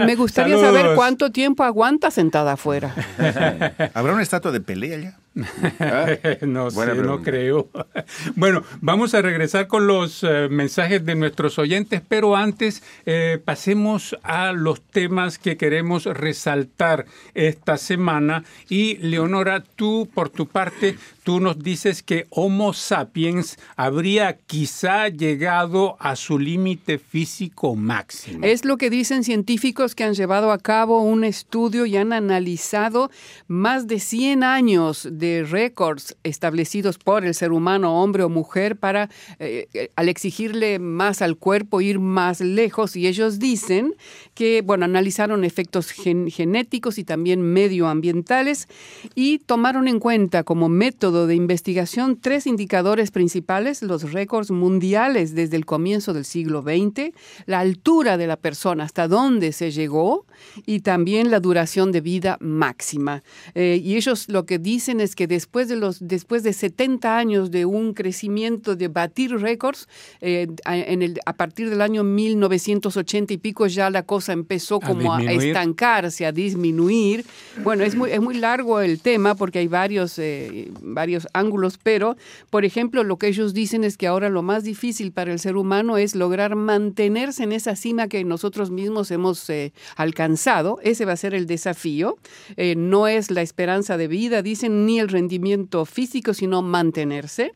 me 0.05 0.15
gustaría 0.15 0.55
Saludos. 0.57 0.75
saber 0.79 0.95
cuánto 0.95 1.31
tiempo 1.31 1.63
aguanta 1.63 2.11
sentada 2.11 2.53
afuera. 2.53 2.93
¿Habrá 3.93 4.13
una 4.13 4.21
estatua 4.23 4.51
de 4.51 4.61
pelea 4.61 4.97
allá? 4.97 5.17
no 6.41 6.69
Buena 6.71 6.95
sé, 6.95 7.01
no 7.01 7.21
pregunta. 7.21 7.23
creo. 7.23 7.69
Bueno, 8.35 8.63
vamos 8.81 9.13
a 9.13 9.21
regresar 9.21 9.67
con 9.67 9.87
los 9.87 10.23
eh, 10.23 10.47
mensajes 10.49 11.05
de 11.05 11.15
nuestros 11.15 11.59
oyentes, 11.59 12.01
pero 12.07 12.35
antes 12.35 12.83
eh, 13.05 13.39
pasemos 13.43 14.17
a 14.23 14.51
los 14.51 14.81
temas 14.81 15.37
que 15.37 15.57
queremos 15.57 16.05
resaltar 16.05 17.05
esta 17.33 17.77
semana. 17.77 18.43
Y 18.69 18.97
Leonora, 18.97 19.63
tú 19.75 20.09
por 20.13 20.29
tu 20.29 20.47
parte, 20.47 20.97
tú 21.29 21.39
nos 21.39 21.59
dices 21.59 22.01
que 22.01 22.25
Homo 22.31 22.73
sapiens 22.73 23.59
habría 23.75 24.39
quizá 24.47 25.09
llegado 25.09 25.95
a 25.99 26.15
su 26.15 26.39
límite 26.39 26.97
físico 26.97 27.75
máximo. 27.75 28.39
Es 28.41 28.65
lo 28.65 28.77
que 28.77 28.89
dicen 28.89 29.23
científicos 29.23 29.93
que 29.93 30.03
han 30.05 30.15
llevado 30.15 30.51
a 30.51 30.57
cabo 30.57 31.03
un 31.03 31.23
estudio 31.23 31.85
y 31.85 31.97
han 31.97 32.13
analizado 32.13 33.11
más 33.47 33.85
de 33.85 33.99
100 33.99 34.43
años 34.43 35.07
de 35.11 35.43
récords 35.47 36.15
establecidos 36.23 36.97
por 36.97 37.23
el 37.23 37.35
ser 37.35 37.51
humano, 37.51 38.01
hombre 38.01 38.23
o 38.23 38.29
mujer, 38.29 38.75
para, 38.77 39.11
eh, 39.37 39.89
al 39.95 40.09
exigirle 40.09 40.79
más 40.79 41.21
al 41.21 41.37
cuerpo, 41.37 41.79
ir 41.79 41.99
más 41.99 42.41
lejos. 42.41 42.95
Y 42.95 43.05
ellos 43.05 43.37
dicen 43.37 43.93
que, 44.33 44.63
bueno, 44.63 44.85
analizaron 44.85 45.43
efectos 45.43 45.91
gen- 45.91 46.31
genéticos 46.31 46.97
y 46.97 47.03
también 47.03 47.43
medioambientales 47.43 48.67
y 49.13 49.37
tomaron 49.37 49.87
en 49.87 49.99
cuenta 49.99 50.43
como 50.43 50.69
método 50.69 51.18
de 51.27 51.35
investigación 51.35 52.19
tres 52.19 52.47
indicadores 52.47 53.11
principales, 53.11 53.81
los 53.81 54.11
récords 54.11 54.51
mundiales 54.51 55.35
desde 55.35 55.57
el 55.57 55.65
comienzo 55.65 56.13
del 56.13 56.25
siglo 56.25 56.61
XX, 56.61 57.13
la 57.45 57.59
altura 57.59 58.17
de 58.17 58.27
la 58.27 58.37
persona, 58.37 58.83
hasta 58.83 59.07
dónde 59.07 59.51
se 59.51 59.71
llegó 59.71 60.25
y 60.65 60.81
también 60.81 61.31
la 61.31 61.39
duración 61.39 61.91
de 61.91 62.01
vida 62.01 62.37
máxima. 62.39 63.23
Eh, 63.55 63.79
y 63.83 63.95
ellos 63.95 64.29
lo 64.29 64.45
que 64.45 64.59
dicen 64.59 64.99
es 64.99 65.15
que 65.15 65.27
después 65.27 65.67
de, 65.67 65.75
los, 65.75 65.99
después 65.99 66.43
de 66.43 66.53
70 66.53 67.17
años 67.17 67.51
de 67.51 67.65
un 67.65 67.93
crecimiento 67.93 68.75
de 68.75 68.87
batir 68.87 69.31
récords, 69.37 69.87
eh, 70.21 70.47
a, 70.65 70.77
en 70.77 71.01
el, 71.01 71.19
a 71.25 71.33
partir 71.33 71.69
del 71.69 71.81
año 71.81 72.03
1980 72.03 73.33
y 73.33 73.37
pico 73.37 73.67
ya 73.67 73.89
la 73.89 74.03
cosa 74.03 74.33
empezó 74.33 74.77
A 74.77 74.79
como 74.79 75.13
a, 75.13 75.17
disminuir. 75.17 75.47
estancarse, 75.47 76.25
a 76.25 76.31
disminuir. 76.31 77.25
Bueno, 77.63 77.83
es 77.83 77.95
muy, 77.95 78.11
es 78.11 78.21
muy 78.21 78.35
largo 78.35 78.79
el 78.79 78.99
tema 78.99 79.35
porque 79.35 79.59
hay 79.59 79.67
varios, 79.67 80.17
eh, 80.19 80.71
varios 80.99 81.29
ángulos, 81.33 81.79
pero, 81.81 82.17
por 82.49 82.65
ejemplo, 82.65 83.05
lo 83.05 83.17
que 83.17 83.27
ellos 83.27 83.53
dicen 83.53 83.85
es 83.85 83.95
que 83.95 84.05
ahora 84.05 84.27
lo 84.27 84.41
más 84.41 84.65
difícil 84.65 85.13
para 85.13 85.31
el 85.31 85.39
ser 85.39 85.55
humano 85.55 85.97
es 85.97 86.13
lograr 86.13 86.57
mantenerse 86.57 87.43
en 87.43 87.53
esa 87.53 87.77
cima 87.77 88.09
que 88.09 88.21
nosotros 88.25 88.69
mismos 88.69 89.09
hemos 89.11 89.49
eh, 89.49 89.71
alcanzado. 89.95 90.77
Ese 90.83 91.05
va 91.05 91.13
a 91.13 91.17
ser 91.17 91.33
el 91.33 91.47
desafío. 91.47 92.17
Eh, 92.57 92.75
no 92.75 93.07
es 93.07 93.31
la 93.31 93.41
esperanza 93.41 93.95
de 93.95 94.09
vida, 94.09 94.41
dicen, 94.41 94.85
ni 94.85 94.99
el 94.99 95.07
rendimiento 95.07 95.85
físico, 95.85 96.33
sino 96.33 96.61
mantenerse. 96.61 97.53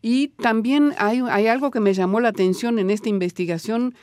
Y 0.00 0.28
también 0.28 0.94
hay, 0.98 1.46
algo 1.48 1.72
que 1.72 1.80
me 1.80 1.94
llamó 1.94 2.20
la 2.20 2.28
atención 2.28 2.78
en 2.78 2.90
esta 2.90 3.08
investigación 3.08 3.94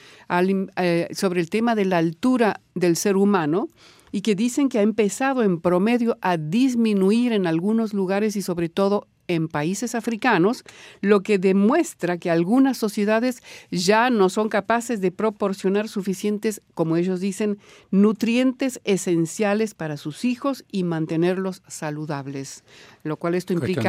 eh, 0.76 1.08
sobre 1.14 1.40
el 1.40 1.50
tema 1.50 1.76
de 1.76 1.86
la 1.86 2.00
altura 2.00 2.60
del 2.76 2.98
ser 2.98 3.16
humano 3.16 3.70
y 4.12 4.22
que 4.22 4.36
dicen 4.36 4.70
que 4.70 4.80
ha 4.80 4.84
empezado 4.84 5.44
en 5.44 5.60
promedio 5.60 6.18
a 6.22 6.38
disminuir 6.38 7.34
en 7.34 7.48
algunos 7.48 7.94
lugares 7.94 8.36
y 8.36 8.42
sobre 8.42 8.70
todo 8.70 9.08
en 9.28 9.48
países 9.48 9.96
africanos, 9.96 10.64
lo 11.00 11.24
que 11.24 11.38
demuestra 11.38 12.18
que 12.18 12.30
algunas 12.30 12.78
sociedades 12.78 13.42
ya 13.72 14.10
no 14.10 14.30
son 14.30 14.50
capaces 14.50 15.00
de 15.00 15.12
proporcionar 15.12 15.88
suficientes, 15.88 16.62
como 16.74 16.98
ellos 16.98 17.20
dicen, 17.22 17.58
nutrientes 17.92 18.82
esenciales 18.84 19.74
para 19.74 19.98
sus 19.98 20.26
hijos 20.26 20.66
y 20.72 20.84
mantenerlos 20.84 21.62
saludables, 21.68 22.64
lo 23.04 23.18
cual 23.18 23.36
esto 23.36 23.54
implica 23.54 23.82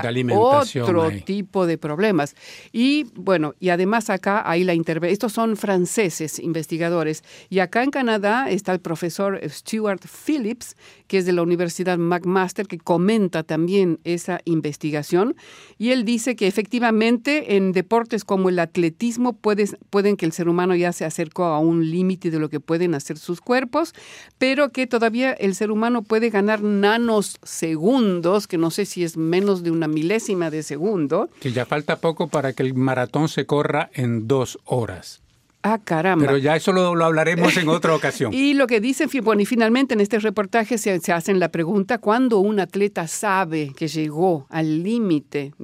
otro 0.89 1.03
ahí. 1.05 1.21
tipo 1.21 1.67
de 1.67 1.79
problemas. 1.79 2.35
Y 2.73 3.07
bueno, 3.15 3.55
y 3.61 3.69
además 3.71 4.11
acá 4.11 4.43
hay 4.49 4.65
la 4.65 4.75
intervención, 4.75 5.13
estos 5.13 5.33
son 5.33 5.57
franceses 5.57 6.39
investigadores, 6.39 7.23
y 7.51 7.59
acá 7.61 7.83
en 7.83 7.91
Canadá 7.91 8.51
está 8.51 8.73
el 8.73 8.81
profesor 8.81 9.41
Stuart 9.49 10.03
Phillips, 10.27 10.77
que 11.07 11.19
es 11.19 11.27
de 11.27 11.33
la 11.33 11.43
Universidad 11.43 11.99
McMaster, 11.99 12.67
que 12.67 12.79
comenta 12.79 13.43
también 13.43 13.99
esa 14.05 14.41
investigación, 14.45 15.37
y 15.79 15.91
él 15.91 16.05
dice 16.05 16.37
que 16.37 16.47
efectivamente 16.47 17.57
en 17.57 17.73
deportes 17.73 18.25
como 18.25 18.49
el 18.49 18.59
atletismo 18.59 19.33
puedes- 19.35 19.77
pueden 19.91 20.17
que 20.17 20.25
el 20.27 20.33
ser 20.33 20.49
humano 20.49 20.75
ya 20.75 20.93
se 20.93 21.05
acercó 21.05 21.45
a 21.45 21.59
un 21.59 21.91
límite 21.91 22.31
de 22.31 22.39
lo 22.39 22.49
que 22.49 22.61
pueden 22.61 22.95
hacer 22.95 23.19
sus 23.19 23.41
cuerpos, 23.41 23.95
pero 24.39 24.71
que 24.71 24.87
todavía 24.87 25.33
el 25.33 25.55
ser 25.55 25.71
humano 25.71 26.03
puede 26.03 26.31
ganar 26.31 26.63
nanos 26.63 27.39
segundos, 27.43 28.47
que 28.47 28.59
no 28.59 28.71
sé 28.71 28.87
si 28.87 29.01
es 29.05 29.16
menos 29.16 29.62
de 29.62 29.70
una 29.70 29.88
milésima 29.88 30.50
de 30.50 30.62
segundo, 30.62 31.28
Que 31.40 31.53
ya 31.53 31.66
falta 31.66 31.96
poco 31.96 32.28
para 32.28 32.53
que 32.53 32.62
el 32.62 32.74
maratón 32.74 33.28
se 33.28 33.46
corra 33.46 33.90
en 33.94 34.28
dos 34.28 34.59
horas. 34.64 35.22
Ah, 35.62 35.78
caramba. 35.78 36.26
Pero 36.26 36.38
ya 36.38 36.57
eso 36.57 36.72
lo, 36.72 36.96
lo 36.96 37.05
hablaremos 37.05 37.57
en 37.57 37.68
otra 37.68 37.94
ocasión. 37.94 38.32
Y 38.42 38.55
lo 38.55 38.66
que 38.66 38.80
dicen, 38.80 39.09
bueno, 39.22 39.42
y 39.42 39.46
finalmente 39.46 39.94
en 39.94 40.00
este 40.00 40.18
reportaje 40.18 40.76
se, 40.76 40.98
se 41.00 41.12
hacen 41.12 41.38
la 41.38 41.50
pregunta, 41.50 41.98
¿cuándo 41.98 42.40
un 42.40 42.59
atleta 42.59 43.07
sabe 43.07 43.72
que 43.76 43.86
llegó 43.86 44.46
al 44.50 44.82
límite 44.82 45.55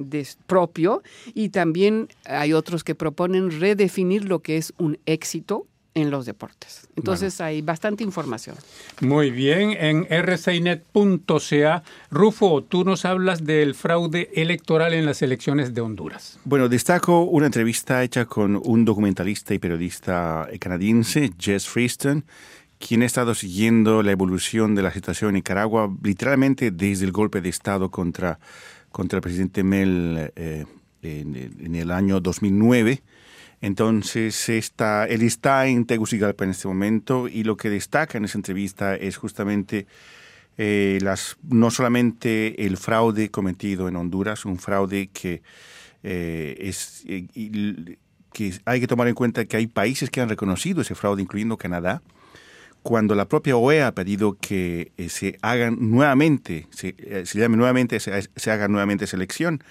propio? 0.47 1.03
Y 1.33 1.49
también 1.49 2.07
hay 2.25 2.53
otros 2.53 2.83
que 2.83 2.95
proponen 2.95 3.51
redefinir 3.59 4.25
lo 4.25 4.39
que 4.39 4.57
es 4.57 4.73
un 4.77 4.97
éxito 5.05 5.67
en 5.95 6.11
los 6.11 6.25
deportes. 6.25 6.87
Entonces 6.95 7.41
hay 7.41 7.61
bastante 7.61 8.03
información. 8.03 8.55
Muy 9.01 9.31
bien, 9.31 9.71
en 9.71 10.05
rcinet.ca, 10.09 11.83
Rufo, 12.11 12.63
tú 12.63 12.83
nos 12.83 13.05
hablas 13.05 13.45
del 13.45 13.75
fraude 13.75 14.29
electoral 14.35 14.93
en 14.93 15.05
las 15.05 15.21
elecciones 15.21 15.73
de 15.73 15.81
Honduras. 15.81 16.39
Bueno, 16.45 16.69
destaco 16.69 17.23
una 17.23 17.47
entrevista 17.47 18.03
hecha 18.03 18.25
con 18.25 18.61
un 18.63 18.85
documentalista 18.85 19.53
y 19.53 19.59
periodista 19.59 20.47
canadiense, 20.59 21.31
Jess 21.39 21.67
Freeston, 21.67 22.25
quien 22.77 23.01
ha 23.01 23.05
estado 23.05 23.33
siguiendo 23.33 24.03
la 24.03 24.11
evolución 24.11 24.75
de 24.75 24.83
la 24.83 24.91
situación 24.91 25.29
en 25.29 25.35
Nicaragua 25.35 25.93
literalmente 26.01 26.71
desde 26.71 27.05
el 27.05 27.11
golpe 27.11 27.41
de 27.41 27.49
Estado 27.49 27.89
contra, 27.89 28.39
contra 28.91 29.17
el 29.17 29.21
presidente 29.21 29.63
Mel 29.63 30.31
eh, 30.35 30.65
en, 31.01 31.35
en 31.35 31.75
el 31.75 31.91
año 31.91 32.19
2009. 32.21 33.01
Entonces, 33.61 34.49
está, 34.49 35.05
él 35.05 35.21
está 35.21 35.67
en 35.67 35.85
Tegucigalpa 35.85 36.43
en 36.45 36.51
este 36.51 36.67
momento 36.67 37.27
y 37.27 37.43
lo 37.43 37.57
que 37.57 37.69
destaca 37.69 38.17
en 38.17 38.25
esa 38.25 38.37
entrevista 38.37 38.95
es 38.95 39.17
justamente 39.17 39.85
eh, 40.57 40.99
las, 41.01 41.37
no 41.43 41.71
solamente 41.71 42.65
el 42.65 42.77
fraude 42.77 43.29
cometido 43.29 43.87
en 43.87 43.95
Honduras, 43.95 44.45
un 44.45 44.59
fraude 44.59 45.07
que 45.07 45.41
eh, 46.03 46.55
es 46.59 47.03
eh, 47.07 47.27
que 48.31 48.53
hay 48.65 48.79
que 48.79 48.87
tomar 48.87 49.07
en 49.07 49.15
cuenta 49.15 49.45
que 49.45 49.57
hay 49.57 49.67
países 49.67 50.09
que 50.09 50.21
han 50.21 50.29
reconocido 50.29 50.81
ese 50.81 50.95
fraude, 50.95 51.21
incluyendo 51.21 51.57
Canadá, 51.57 52.01
cuando 52.83 53.15
la 53.15 53.27
propia 53.27 53.57
OEA 53.57 53.87
ha 53.87 53.91
pedido 53.93 54.37
que 54.39 54.91
eh, 54.97 55.09
se 55.09 55.37
hagan 55.41 55.77
nuevamente, 55.79 56.67
se, 56.71 56.95
eh, 56.97 57.25
se 57.25 57.39
llame 57.39 57.57
nuevamente, 57.57 57.99
se, 57.99 58.29
se 58.35 58.51
haga 58.51 58.67
nuevamente 58.67 59.05
esa 59.05 59.17
elección. 59.17 59.63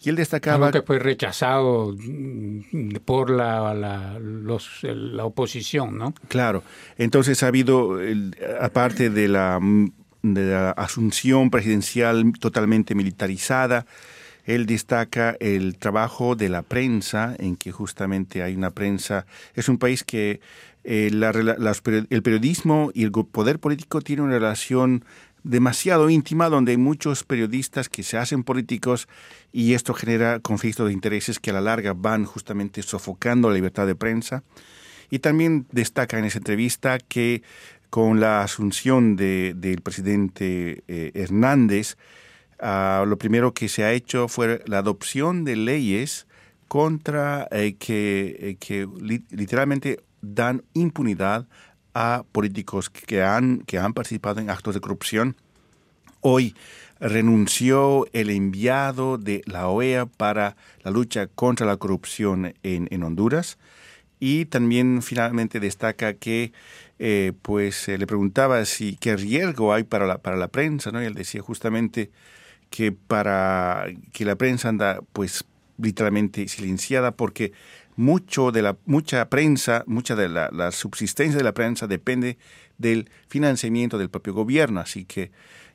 Y 0.00 0.08
él 0.10 0.16
destacaba 0.16 0.66
Algo 0.68 0.80
que 0.80 0.86
fue 0.86 0.98
rechazado 0.98 1.94
mm, 1.98 2.96
por 3.04 3.30
la, 3.30 3.74
la, 3.74 4.18
los- 4.20 4.80
la 4.82 5.24
oposición, 5.24 5.98
¿no? 5.98 6.14
Claro, 6.28 6.62
entonces 6.98 7.42
ha 7.42 7.48
habido, 7.48 7.98
aparte 8.60 9.10
de 9.10 9.28
la, 9.28 9.58
de 10.22 10.44
la 10.50 10.70
asunción 10.70 11.50
presidencial 11.50 12.32
totalmente 12.38 12.94
militarizada, 12.94 13.86
él 14.44 14.64
destaca 14.66 15.36
el 15.40 15.76
trabajo 15.76 16.34
de 16.36 16.48
la 16.48 16.62
prensa, 16.62 17.34
en 17.38 17.56
que 17.56 17.70
justamente 17.70 18.42
hay 18.42 18.54
una 18.56 18.70
prensa, 18.70 19.26
es 19.54 19.68
un 19.68 19.78
país 19.78 20.04
que 20.04 20.40
eh, 20.84 21.10
la 21.12 21.30
el 22.08 22.22
periodismo 22.22 22.90
y 22.94 23.02
el 23.04 23.10
poder 23.12 23.58
político 23.58 24.00
tienen 24.00 24.24
una 24.24 24.34
relación 24.38 25.04
demasiado 25.48 26.10
íntima, 26.10 26.48
donde 26.48 26.72
hay 26.72 26.76
muchos 26.78 27.24
periodistas 27.24 27.88
que 27.88 28.02
se 28.02 28.18
hacen 28.18 28.44
políticos 28.44 29.08
y 29.52 29.72
esto 29.74 29.94
genera 29.94 30.40
conflictos 30.40 30.86
de 30.86 30.92
intereses 30.92 31.38
que 31.38 31.50
a 31.50 31.54
la 31.54 31.60
larga 31.62 31.94
van 31.94 32.24
justamente 32.24 32.82
sofocando 32.82 33.48
la 33.48 33.54
libertad 33.54 33.86
de 33.86 33.94
prensa. 33.94 34.42
Y 35.10 35.20
también 35.20 35.66
destaca 35.72 36.18
en 36.18 36.26
esa 36.26 36.38
entrevista 36.38 36.98
que 36.98 37.42
con 37.88 38.20
la 38.20 38.42
asunción 38.42 39.16
de- 39.16 39.54
del 39.56 39.80
presidente 39.80 40.84
eh, 40.86 41.12
Hernández, 41.14 41.96
ah, 42.60 43.04
lo 43.06 43.16
primero 43.16 43.54
que 43.54 43.68
se 43.70 43.84
ha 43.84 43.92
hecho 43.92 44.28
fue 44.28 44.62
la 44.66 44.78
adopción 44.78 45.44
de 45.44 45.56
leyes 45.56 46.26
contra 46.68 47.48
eh, 47.50 47.76
que, 47.78 48.36
eh, 48.38 48.56
que 48.60 48.86
li- 49.00 49.24
literalmente 49.30 50.00
dan 50.20 50.62
impunidad 50.74 51.46
a 51.94 52.24
políticos 52.32 52.90
que 52.90 53.22
han, 53.22 53.60
que 53.60 53.78
han 53.78 53.94
participado 53.94 54.40
en 54.40 54.50
actos 54.50 54.74
de 54.74 54.80
corrupción. 54.80 55.36
Hoy 56.20 56.54
renunció 57.00 58.06
el 58.12 58.30
enviado 58.30 59.18
de 59.18 59.42
la 59.46 59.68
OEA 59.68 60.06
para 60.06 60.56
la 60.82 60.90
lucha 60.90 61.26
contra 61.28 61.66
la 61.66 61.76
corrupción 61.76 62.54
en, 62.62 62.88
en 62.90 63.02
Honduras 63.02 63.58
y 64.20 64.46
también 64.46 65.02
finalmente 65.02 65.60
destaca 65.60 66.14
que 66.14 66.52
eh, 66.98 67.32
pues 67.42 67.86
le 67.86 68.06
preguntaba 68.06 68.64
si 68.64 68.96
qué 68.96 69.16
riesgo 69.16 69.72
hay 69.72 69.84
para 69.84 70.06
la, 70.06 70.18
para 70.18 70.36
la 70.36 70.48
prensa, 70.48 70.90
¿no? 70.90 71.00
Y 71.02 71.06
él 71.06 71.14
decía 71.14 71.40
justamente 71.40 72.10
que 72.70 72.92
para 72.92 73.86
que 74.12 74.24
la 74.24 74.36
prensa 74.36 74.68
anda 74.68 75.00
pues 75.12 75.44
literalmente 75.78 76.48
silenciada 76.48 77.12
porque 77.12 77.52
mucho 77.98 78.52
de 78.52 78.62
la 78.62 78.76
mucha 78.86 79.28
prensa, 79.28 79.82
mucha 79.88 80.14
de 80.14 80.28
la, 80.28 80.48
la 80.52 80.70
subsistencia 80.70 81.36
de 81.36 81.42
la 81.42 81.52
prensa 81.52 81.88
depende 81.88 82.38
del 82.78 83.10
financiamiento 83.26 83.98
del 83.98 84.08
propio 84.08 84.32
gobierno, 84.34 84.78
así 84.78 85.04
que 85.04 85.32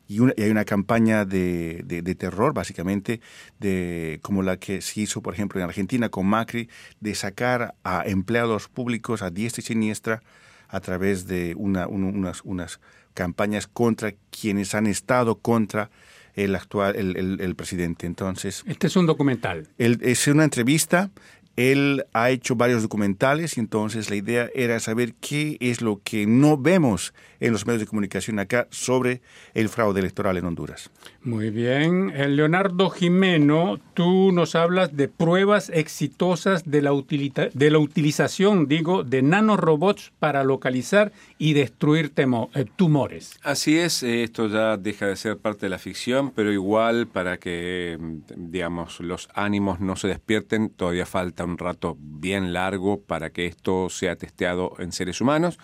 y, 0.07 0.19
una- 0.19 0.33
y 0.37 0.43
hay 0.43 0.49
una 0.49 0.63
campaña 0.63 1.25
de, 1.25 1.81
de- 1.85 2.01
de 2.01 2.15
terror, 2.15 2.53
básicamente, 2.53 3.19
de, 3.59 4.19
como 4.21 4.41
la 4.41 4.55
que 4.57 4.81
se 4.81 5.01
hizo, 5.01 5.21
por 5.21 5.33
ejemplo, 5.33 5.59
en 5.59 5.65
Argentina 5.67 6.07
con 6.07 6.25
Macri, 6.25 6.69
de 7.01 7.13
sacar 7.13 7.75
a 7.83 8.03
empleados 8.05 8.69
públicos 8.69 9.21
a 9.21 9.29
diestra 9.29 9.61
y 9.61 9.65
siniestra 9.65 10.21
a 10.69 10.79
través 10.79 11.27
de 11.27 11.55
una- 11.57 11.87
un- 11.87 12.03
unas, 12.05 12.41
unas 12.45 12.79
campañas 13.13 13.67
contra 13.67 14.13
quienes 14.31 14.73
han 14.75 14.87
estado 14.87 15.39
contra 15.39 15.89
el 16.35 16.55
actual, 16.55 16.95
el, 16.95 17.15
el- 17.17 17.41
el 17.41 17.55
presidente. 17.55 18.05
Entonces, 18.07 18.63
Este 18.65 18.87
es 18.87 18.95
un 18.95 19.05
documental. 19.07 19.67
es 19.77 20.27
una 20.27 20.45
entrevista. 20.45 21.11
Él 21.55 22.05
ha 22.13 22.29
hecho 22.31 22.55
varios 22.55 22.81
documentales 22.81 23.57
y 23.57 23.59
entonces 23.59 24.09
la 24.09 24.15
idea 24.15 24.49
era 24.55 24.79
saber 24.79 25.13
qué 25.21 25.57
es 25.59 25.81
lo 25.81 26.01
que 26.03 26.25
no 26.25 26.57
vemos 26.57 27.13
en 27.39 27.51
los 27.51 27.65
medios 27.67 27.81
de 27.81 27.87
comunicación 27.87 28.39
acá 28.39 28.67
sobre 28.71 29.21
el 29.53 29.69
fraude 29.69 29.99
electoral 29.99 30.37
en 30.37 30.45
Honduras. 30.45 30.89
Muy 31.21 31.49
bien. 31.49 32.11
Eh, 32.15 32.27
Leonardo 32.27 32.89
Jimeno, 32.89 33.79
tú 33.93 34.31
nos 34.31 34.55
hablas 34.55 34.95
de 34.95 35.09
pruebas 35.09 35.69
exitosas 35.73 36.63
de 36.69 36.81
la, 36.81 36.91
utilita- 36.93 37.49
de 37.53 37.69
la 37.69 37.79
utilización, 37.79 38.67
digo, 38.67 39.03
de 39.03 39.21
nanorobots 39.21 40.11
para 40.19 40.43
localizar 40.43 41.11
y 41.37 41.53
destruir 41.53 42.13
temo- 42.15 42.49
eh, 42.55 42.65
tumores. 42.75 43.37
Así 43.43 43.77
es, 43.77 44.03
eh, 44.03 44.23
esto 44.23 44.47
ya 44.47 44.77
deja 44.77 45.07
de 45.07 45.15
ser 45.15 45.37
parte 45.37 45.65
de 45.67 45.69
la 45.69 45.77
ficción, 45.79 46.31
pero 46.31 46.51
igual 46.51 47.07
para 47.07 47.37
que, 47.37 47.97
mm, 47.99 48.17
digamos, 48.51 48.99
los 49.01 49.29
ánimos 49.35 49.79
no 49.79 49.95
se 49.95 50.07
despierten, 50.07 50.69
todavía 50.69 51.05
falta 51.05 51.42
un 51.45 51.57
rato 51.57 51.97
bien 51.99 52.53
largo 52.53 52.99
para 53.01 53.29
que 53.31 53.45
esto 53.45 53.89
sea 53.89 54.15
testeado 54.15 54.73
en 54.79 54.91
seres 54.91 55.21
humanos. 55.21 55.57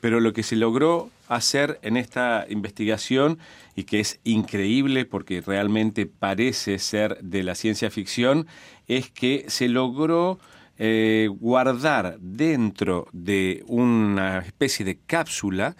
Pero 0.00 0.20
lo 0.20 0.32
que 0.32 0.42
se 0.42 0.56
logró 0.56 1.10
hacer 1.28 1.78
en 1.82 1.96
esta 1.96 2.44
investigación, 2.48 3.38
y 3.74 3.84
que 3.84 4.00
es 4.00 4.20
increíble 4.24 5.04
porque 5.06 5.40
realmente 5.40 6.06
parece 6.06 6.78
ser 6.78 7.18
de 7.22 7.42
la 7.42 7.54
ciencia 7.54 7.90
ficción, 7.90 8.46
es 8.86 9.10
que 9.10 9.44
se 9.48 9.68
logró 9.68 10.38
eh, 10.76 11.28
guardar 11.40 12.18
dentro 12.20 13.06
de 13.12 13.62
una 13.68 14.38
especie 14.38 14.84
de 14.84 14.98
cápsula 15.06 15.76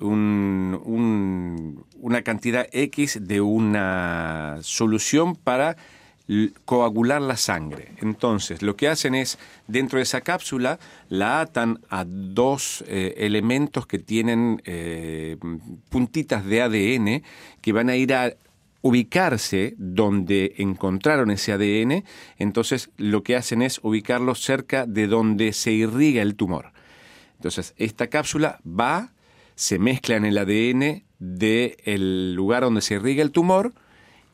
un- 0.00 0.78
un- 0.84 1.84
una 1.98 2.20
cantidad 2.22 2.66
X 2.70 3.20
de 3.22 3.40
una 3.40 4.58
solución 4.60 5.34
para 5.34 5.76
coagular 6.64 7.20
la 7.20 7.36
sangre. 7.36 7.92
Entonces, 8.00 8.62
lo 8.62 8.76
que 8.76 8.88
hacen 8.88 9.14
es, 9.14 9.38
dentro 9.66 9.98
de 9.98 10.04
esa 10.04 10.22
cápsula, 10.22 10.78
la 11.08 11.40
atan 11.40 11.80
a 11.90 12.04
dos 12.06 12.82
eh, 12.88 13.14
elementos 13.18 13.86
que 13.86 13.98
tienen 13.98 14.62
eh, 14.64 15.36
puntitas 15.90 16.46
de 16.46 16.62
ADN 16.62 17.22
que 17.60 17.72
van 17.72 17.90
a 17.90 17.96
ir 17.96 18.14
a 18.14 18.34
ubicarse 18.80 19.74
donde 19.78 20.54
encontraron 20.58 21.30
ese 21.30 21.52
ADN, 21.52 22.04
entonces 22.38 22.90
lo 22.98 23.22
que 23.22 23.34
hacen 23.34 23.62
es 23.62 23.80
ubicarlo 23.82 24.34
cerca 24.34 24.84
de 24.84 25.06
donde 25.06 25.54
se 25.54 25.72
irriga 25.72 26.20
el 26.20 26.36
tumor. 26.36 26.72
Entonces, 27.36 27.74
esta 27.78 28.08
cápsula 28.08 28.60
va, 28.66 29.12
se 29.54 29.78
mezcla 29.78 30.16
en 30.16 30.26
el 30.26 30.36
ADN 30.36 31.02
del 31.18 32.34
lugar 32.34 32.62
donde 32.62 32.82
se 32.82 32.94
irriga 32.94 33.22
el 33.22 33.30
tumor 33.30 33.72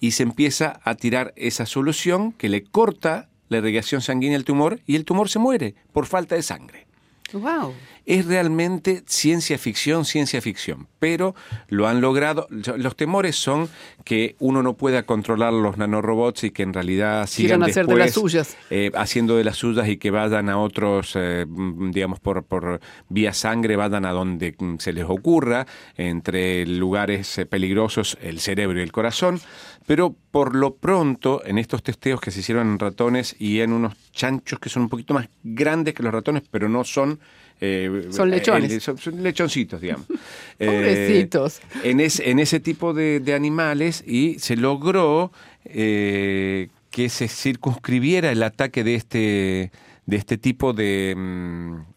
y 0.01 0.12
se 0.12 0.22
empieza 0.22 0.80
a 0.82 0.94
tirar 0.94 1.32
esa 1.36 1.66
solución 1.66 2.32
que 2.32 2.48
le 2.48 2.64
corta 2.64 3.28
la 3.48 3.59
irrigación 3.59 4.01
sanguínea 4.01 4.38
al 4.38 4.44
tumor 4.44 4.80
y 4.86 4.96
el 4.96 5.05
tumor 5.05 5.28
se 5.28 5.38
muere 5.38 5.74
por 5.92 6.07
falta 6.07 6.34
de 6.34 6.42
sangre. 6.42 6.86
Wow. 7.32 7.74
Es 8.11 8.26
realmente 8.26 9.04
ciencia 9.06 9.56
ficción, 9.56 10.04
ciencia 10.04 10.40
ficción, 10.40 10.88
pero 10.98 11.36
lo 11.68 11.86
han 11.86 12.00
logrado. 12.00 12.48
Los 12.50 12.96
temores 12.96 13.36
son 13.36 13.68
que 14.04 14.34
uno 14.40 14.64
no 14.64 14.74
pueda 14.74 15.04
controlar 15.04 15.52
los 15.52 15.78
nanorobots 15.78 16.42
y 16.42 16.50
que 16.50 16.64
en 16.64 16.72
realidad 16.72 17.28
sigan 17.28 17.62
hacer 17.62 17.86
de 17.86 17.94
las 17.94 18.11
suyas. 18.11 18.56
eh, 18.68 18.90
haciendo 18.96 19.36
de 19.36 19.44
las 19.44 19.58
suyas 19.58 19.88
y 19.88 19.96
que 19.96 20.11
vayan 20.11 20.48
a 20.48 20.58
otros, 20.58 21.12
eh, 21.14 21.46
mm, 21.48 21.92
digamos, 21.92 22.18
por, 22.18 22.42
por 22.42 22.80
vía 23.08 23.32
sangre, 23.32 23.76
vayan 23.76 24.04
a 24.04 24.11
donde 24.11 24.56
mm, 24.58 24.78
se 24.78 24.92
les 24.92 25.04
ocurra, 25.04 25.68
entre 25.96 26.66
lugares 26.66 27.38
eh, 27.38 27.46
peligrosos, 27.46 28.18
el 28.20 28.40
cerebro 28.40 28.80
y 28.80 28.82
el 28.82 28.90
corazón. 28.90 29.40
Pero 29.86 30.16
por 30.32 30.56
lo 30.56 30.74
pronto, 30.74 31.42
en 31.44 31.58
estos 31.58 31.84
testeos 31.84 32.20
que 32.20 32.32
se 32.32 32.40
hicieron 32.40 32.72
en 32.72 32.80
ratones 32.80 33.36
y 33.38 33.61
en 33.61 33.72
unos 33.72 33.94
chanchos 34.11 34.58
que 34.58 34.68
son 34.68 34.82
un 34.82 34.88
poquito 34.88 35.14
más 35.14 35.28
grandes 35.44 35.94
que 35.94 36.02
los 36.02 36.12
ratones, 36.12 36.42
pero 36.50 36.68
no 36.68 36.82
son... 36.82 37.20
eh, 37.61 38.06
Son 38.11 38.30
lechones. 38.30 38.72
eh, 38.72 38.80
son, 38.80 38.96
son 38.98 39.22
lechoncitos, 39.22 39.80
digamos. 39.80 40.06
Eh, 40.62 40.66
Pobrecitos. 40.66 41.61
en, 41.84 42.00
es- 42.00 42.20
en 42.20 42.38
ese 42.38 42.61
tipo 42.61 42.92
de, 42.92 43.20
de 43.20 43.32
animales 43.34 44.04
y 44.06 44.38
se 44.38 44.56
logró 44.56 45.32
eh, 45.64 46.68
que 46.90 47.08
se 47.08 47.28
circunscribiera 47.28 48.30
el 48.30 48.42
ataque 48.42 48.84
de 48.84 48.94
este 48.94 49.72
de 50.06 50.16
este 50.16 50.36
tipo 50.38 50.72
de 50.72 51.14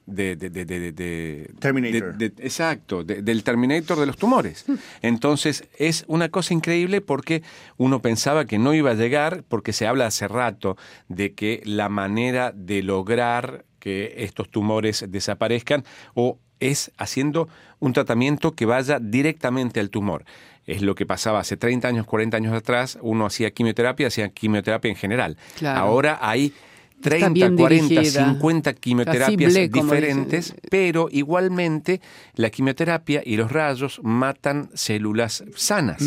de, 0.06 0.36
de- 0.36 0.50
de- 0.50 0.66
de- 0.66 0.80
de- 0.80 0.92
de- 0.92 1.52
Terminator. 1.60 2.16
de- 2.18 2.30
de- 2.30 2.44
exacto 2.46 3.04
de- 3.04 3.22
del 3.22 3.44
Terminator 3.44 4.00
de 4.00 4.06
los 4.06 4.18
tumores 4.18 4.66
entonces 5.02 5.64
es 5.80 6.06
una 6.08 6.30
cosa 6.30 6.54
increíble 6.54 7.02
porque 7.02 7.42
uno 7.78 8.02
pensaba 8.02 8.46
que 8.46 8.60
no 8.60 8.74
iba 8.74 8.92
a 8.92 8.96
llegar 8.96 9.44
porque 9.50 9.74
se 9.74 9.88
habla 9.88 10.06
hace 10.06 10.28
rato 10.28 10.78
de 11.10 11.34
que 11.34 11.62
la 11.66 11.90
manera 11.90 12.52
de 12.56 12.84
lograr 12.84 13.66
que 13.84 14.14
estos 14.20 14.48
tumores 14.48 15.06
desaparezcan 15.10 15.84
o 16.14 16.40
es 16.62 16.90
haciendo 16.98 17.50
un 17.80 17.92
tratamiento 17.92 18.54
que 18.54 18.66
vaya 18.66 18.98
directamente 19.02 19.82
al 19.82 19.90
tumor. 19.90 20.24
Es 20.66 20.82
lo 20.82 20.96
que 20.96 21.06
pasaba 21.06 21.42
hace 21.42 21.58
30 21.58 21.90
años, 21.90 22.06
40 22.06 22.38
años 22.38 22.54
atrás, 22.54 22.98
uno 23.02 23.26
hacía 23.26 23.52
quimioterapia, 23.52 24.08
hacía 24.08 24.30
quimioterapia 24.30 24.88
en 24.90 24.96
general. 24.96 25.38
Claro. 25.58 25.82
Ahora 25.82 26.18
hay 26.22 26.54
Está 26.96 27.10
30, 27.10 27.30
bien 27.34 27.58
40, 27.58 27.90
dirigida. 27.90 28.26
50 28.32 28.74
quimioterapias 28.76 29.54
ble, 29.54 29.68
diferentes, 29.68 30.56
pero 30.72 31.10
igualmente 31.12 32.00
la 32.36 32.50
quimioterapia 32.50 33.22
y 33.26 33.36
los 33.36 33.52
rayos 33.52 34.00
matan 34.02 34.70
células 34.74 35.44
sanas. 35.58 36.02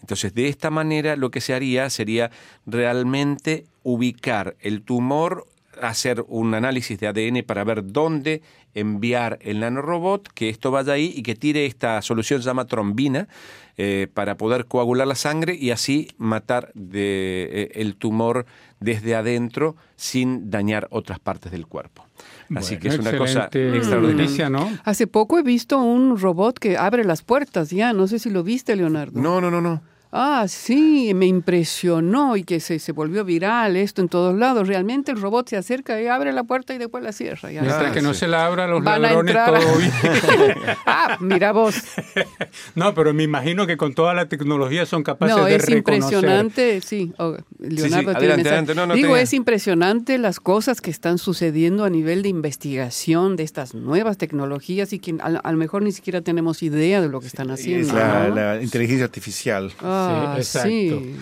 Entonces, 0.00 0.32
de 0.32 0.48
esta 0.48 0.70
manera 0.70 1.16
lo 1.16 1.30
que 1.30 1.42
se 1.42 1.52
haría 1.52 1.90
sería 1.90 2.30
realmente 2.64 3.66
ubicar 3.82 4.56
el 4.60 4.80
tumor 4.80 5.46
hacer 5.82 6.24
un 6.28 6.54
análisis 6.54 6.98
de 6.98 7.06
ADN 7.08 7.42
para 7.44 7.64
ver 7.64 7.92
dónde 7.92 8.42
enviar 8.74 9.38
el 9.42 9.60
nanorobot, 9.60 10.28
que 10.28 10.48
esto 10.48 10.70
vaya 10.70 10.92
ahí 10.92 11.12
y 11.16 11.22
que 11.22 11.34
tire 11.34 11.66
esta 11.66 12.00
solución, 12.02 12.42
se 12.42 12.46
llama 12.46 12.66
trombina, 12.66 13.28
eh, 13.76 14.08
para 14.12 14.36
poder 14.36 14.66
coagular 14.66 15.06
la 15.06 15.14
sangre 15.14 15.54
y 15.54 15.70
así 15.70 16.08
matar 16.18 16.70
de, 16.74 17.48
eh, 17.50 17.70
el 17.76 17.96
tumor 17.96 18.46
desde 18.78 19.14
adentro 19.14 19.76
sin 19.96 20.50
dañar 20.50 20.86
otras 20.90 21.18
partes 21.18 21.50
del 21.50 21.66
cuerpo. 21.66 22.04
Así 22.54 22.78
que 22.78 22.88
es 22.88 22.98
una 22.98 23.16
cosa 23.16 23.48
extraordinaria. 23.52 24.50
¿no? 24.50 24.70
Hace 24.84 25.06
poco 25.06 25.38
he 25.38 25.42
visto 25.42 25.78
un 25.78 26.18
robot 26.18 26.58
que 26.58 26.76
abre 26.76 27.04
las 27.04 27.22
puertas 27.22 27.70
ya. 27.70 27.92
No 27.92 28.06
sé 28.06 28.18
si 28.18 28.28
lo 28.28 28.42
viste, 28.42 28.76
Leonardo. 28.76 29.18
No, 29.20 29.40
no, 29.40 29.50
no, 29.50 29.60
no. 29.60 29.80
Ah, 30.12 30.46
sí, 30.48 31.12
me 31.14 31.26
impresionó 31.26 32.36
y 32.36 32.42
que 32.42 32.58
se, 32.58 32.80
se 32.80 32.90
volvió 32.90 33.24
viral 33.24 33.76
esto 33.76 34.02
en 34.02 34.08
todos 34.08 34.36
lados. 34.36 34.66
Realmente 34.66 35.12
el 35.12 35.20
robot 35.20 35.48
se 35.48 35.56
acerca 35.56 36.00
y 36.02 36.08
abre 36.08 36.32
la 36.32 36.42
puerta 36.42 36.74
y 36.74 36.78
después 36.78 37.04
la 37.04 37.12
cierra. 37.12 37.52
ya 37.52 37.60
Mientras 37.60 37.80
está. 37.82 37.94
que 37.94 38.02
no 38.02 38.12
se 38.12 38.26
la 38.26 38.44
abra 38.44 38.66
los 38.66 38.82
Van 38.82 38.96
a 38.96 38.98
ladrones, 38.98 39.36
todo 39.46 39.76
bien. 39.78 39.92
ah, 40.86 41.16
mira 41.20 41.52
vos. 41.52 41.76
No, 42.74 42.94
pero 42.94 43.12
me 43.14 43.22
imagino 43.22 43.66
que 43.66 43.76
con 43.76 43.94
toda 43.94 44.14
la 44.14 44.28
tecnología 44.28 44.86
son 44.86 45.02
capaces 45.02 45.36
No, 45.36 45.44
de 45.44 45.54
es 45.56 45.66
reconocer. 45.66 45.94
impresionante, 46.14 46.80
sí. 46.80 47.12
oh, 47.18 47.36
Leonardo 47.58 48.10
adelante, 48.10 48.48
adelante. 48.48 48.74
No, 48.74 48.86
no, 48.86 48.94
Digo, 48.94 49.08
tenía- 49.08 49.22
es 49.22 49.32
impresionante 49.34 50.18
las 50.18 50.40
cosas 50.40 50.80
que 50.80 50.90
están 50.90 51.18
sucediendo 51.18 51.84
a 51.84 51.90
nivel 51.90 52.22
de 52.22 52.28
investigación 52.28 53.36
de 53.36 53.42
estas 53.44 53.74
nuevas 53.74 54.18
tecnologías 54.18 54.92
y 54.92 54.98
que 54.98 55.14
a, 55.20 55.26
a 55.26 55.52
lo 55.52 55.58
mejor 55.58 55.82
ni 55.82 55.92
siquiera 55.92 56.20
tenemos 56.22 56.62
idea 56.62 57.00
de 57.00 57.08
lo 57.08 57.20
que 57.20 57.26
están 57.26 57.50
haciendo. 57.50 57.86
Es 57.88 57.92
la, 57.92 58.28
¿no? 58.28 58.34
la 58.34 58.62
inteligencia 58.62 59.04
artificial. 59.04 59.72
Ah, 59.82 59.99
Sí, 60.08 60.38
exacto. 60.38 60.68
sí. 60.68 61.16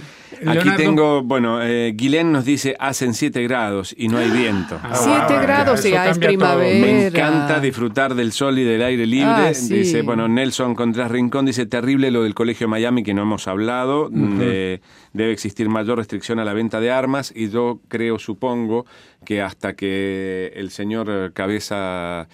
Aquí 0.47 0.70
tengo, 0.76 1.22
bueno, 1.22 1.61
eh, 1.62 1.93
Guilén 1.97 2.31
nos 2.31 2.45
dice, 2.45 2.76
hacen 2.79 3.14
7 3.14 3.43
grados 3.43 3.93
y 3.97 4.07
no 4.09 4.18
hay 4.18 4.31
viento. 4.31 4.79
Ah, 4.83 4.95
Siete 4.95 5.33
wow, 5.35 5.43
grados, 5.43 5.81
eso 5.81 5.89
ya 5.89 6.05
es 6.05 6.11
cambia 6.18 6.29
todo. 6.29 6.39
primavera. 6.39 6.87
Me 6.87 7.07
encanta 7.07 7.61
disfrutar 7.61 8.14
del 8.14 8.31
sol 8.33 8.59
y 8.59 8.62
del 8.64 8.83
aire 8.83 9.07
libre. 9.07 9.26
Ah, 9.29 9.55
sí. 9.55 9.79
Dice, 9.79 10.03
bueno, 10.03 10.29
Nelson 10.29 10.76
Contreras 10.76 11.11
Rincón 11.11 11.47
dice, 11.47 11.66
terrible 11.66 12.11
lo 12.12 12.22
del 12.22 12.35
Colegio 12.35 12.68
Miami 12.68 13.03
que 13.03 13.14
no 13.14 13.22
hemos 13.22 13.49
hablado. 13.49 14.11
Eh, 14.41 14.81
debe 15.12 15.33
existir 15.33 15.68
mayor 15.68 15.99
restricción 15.99 16.39
a 16.39 16.45
la 16.45 16.53
venta 16.53 16.79
de 16.79 16.93
armas 16.93 17.33
y 17.35 17.49
yo 17.49 17.81
creo, 17.89 18.18
supongo, 18.20 18.87
que 19.24 19.43
hasta 19.43 19.74
que 19.74 20.53
el 20.55 20.70
señor 20.70 21.33
cabeza... 21.33 22.29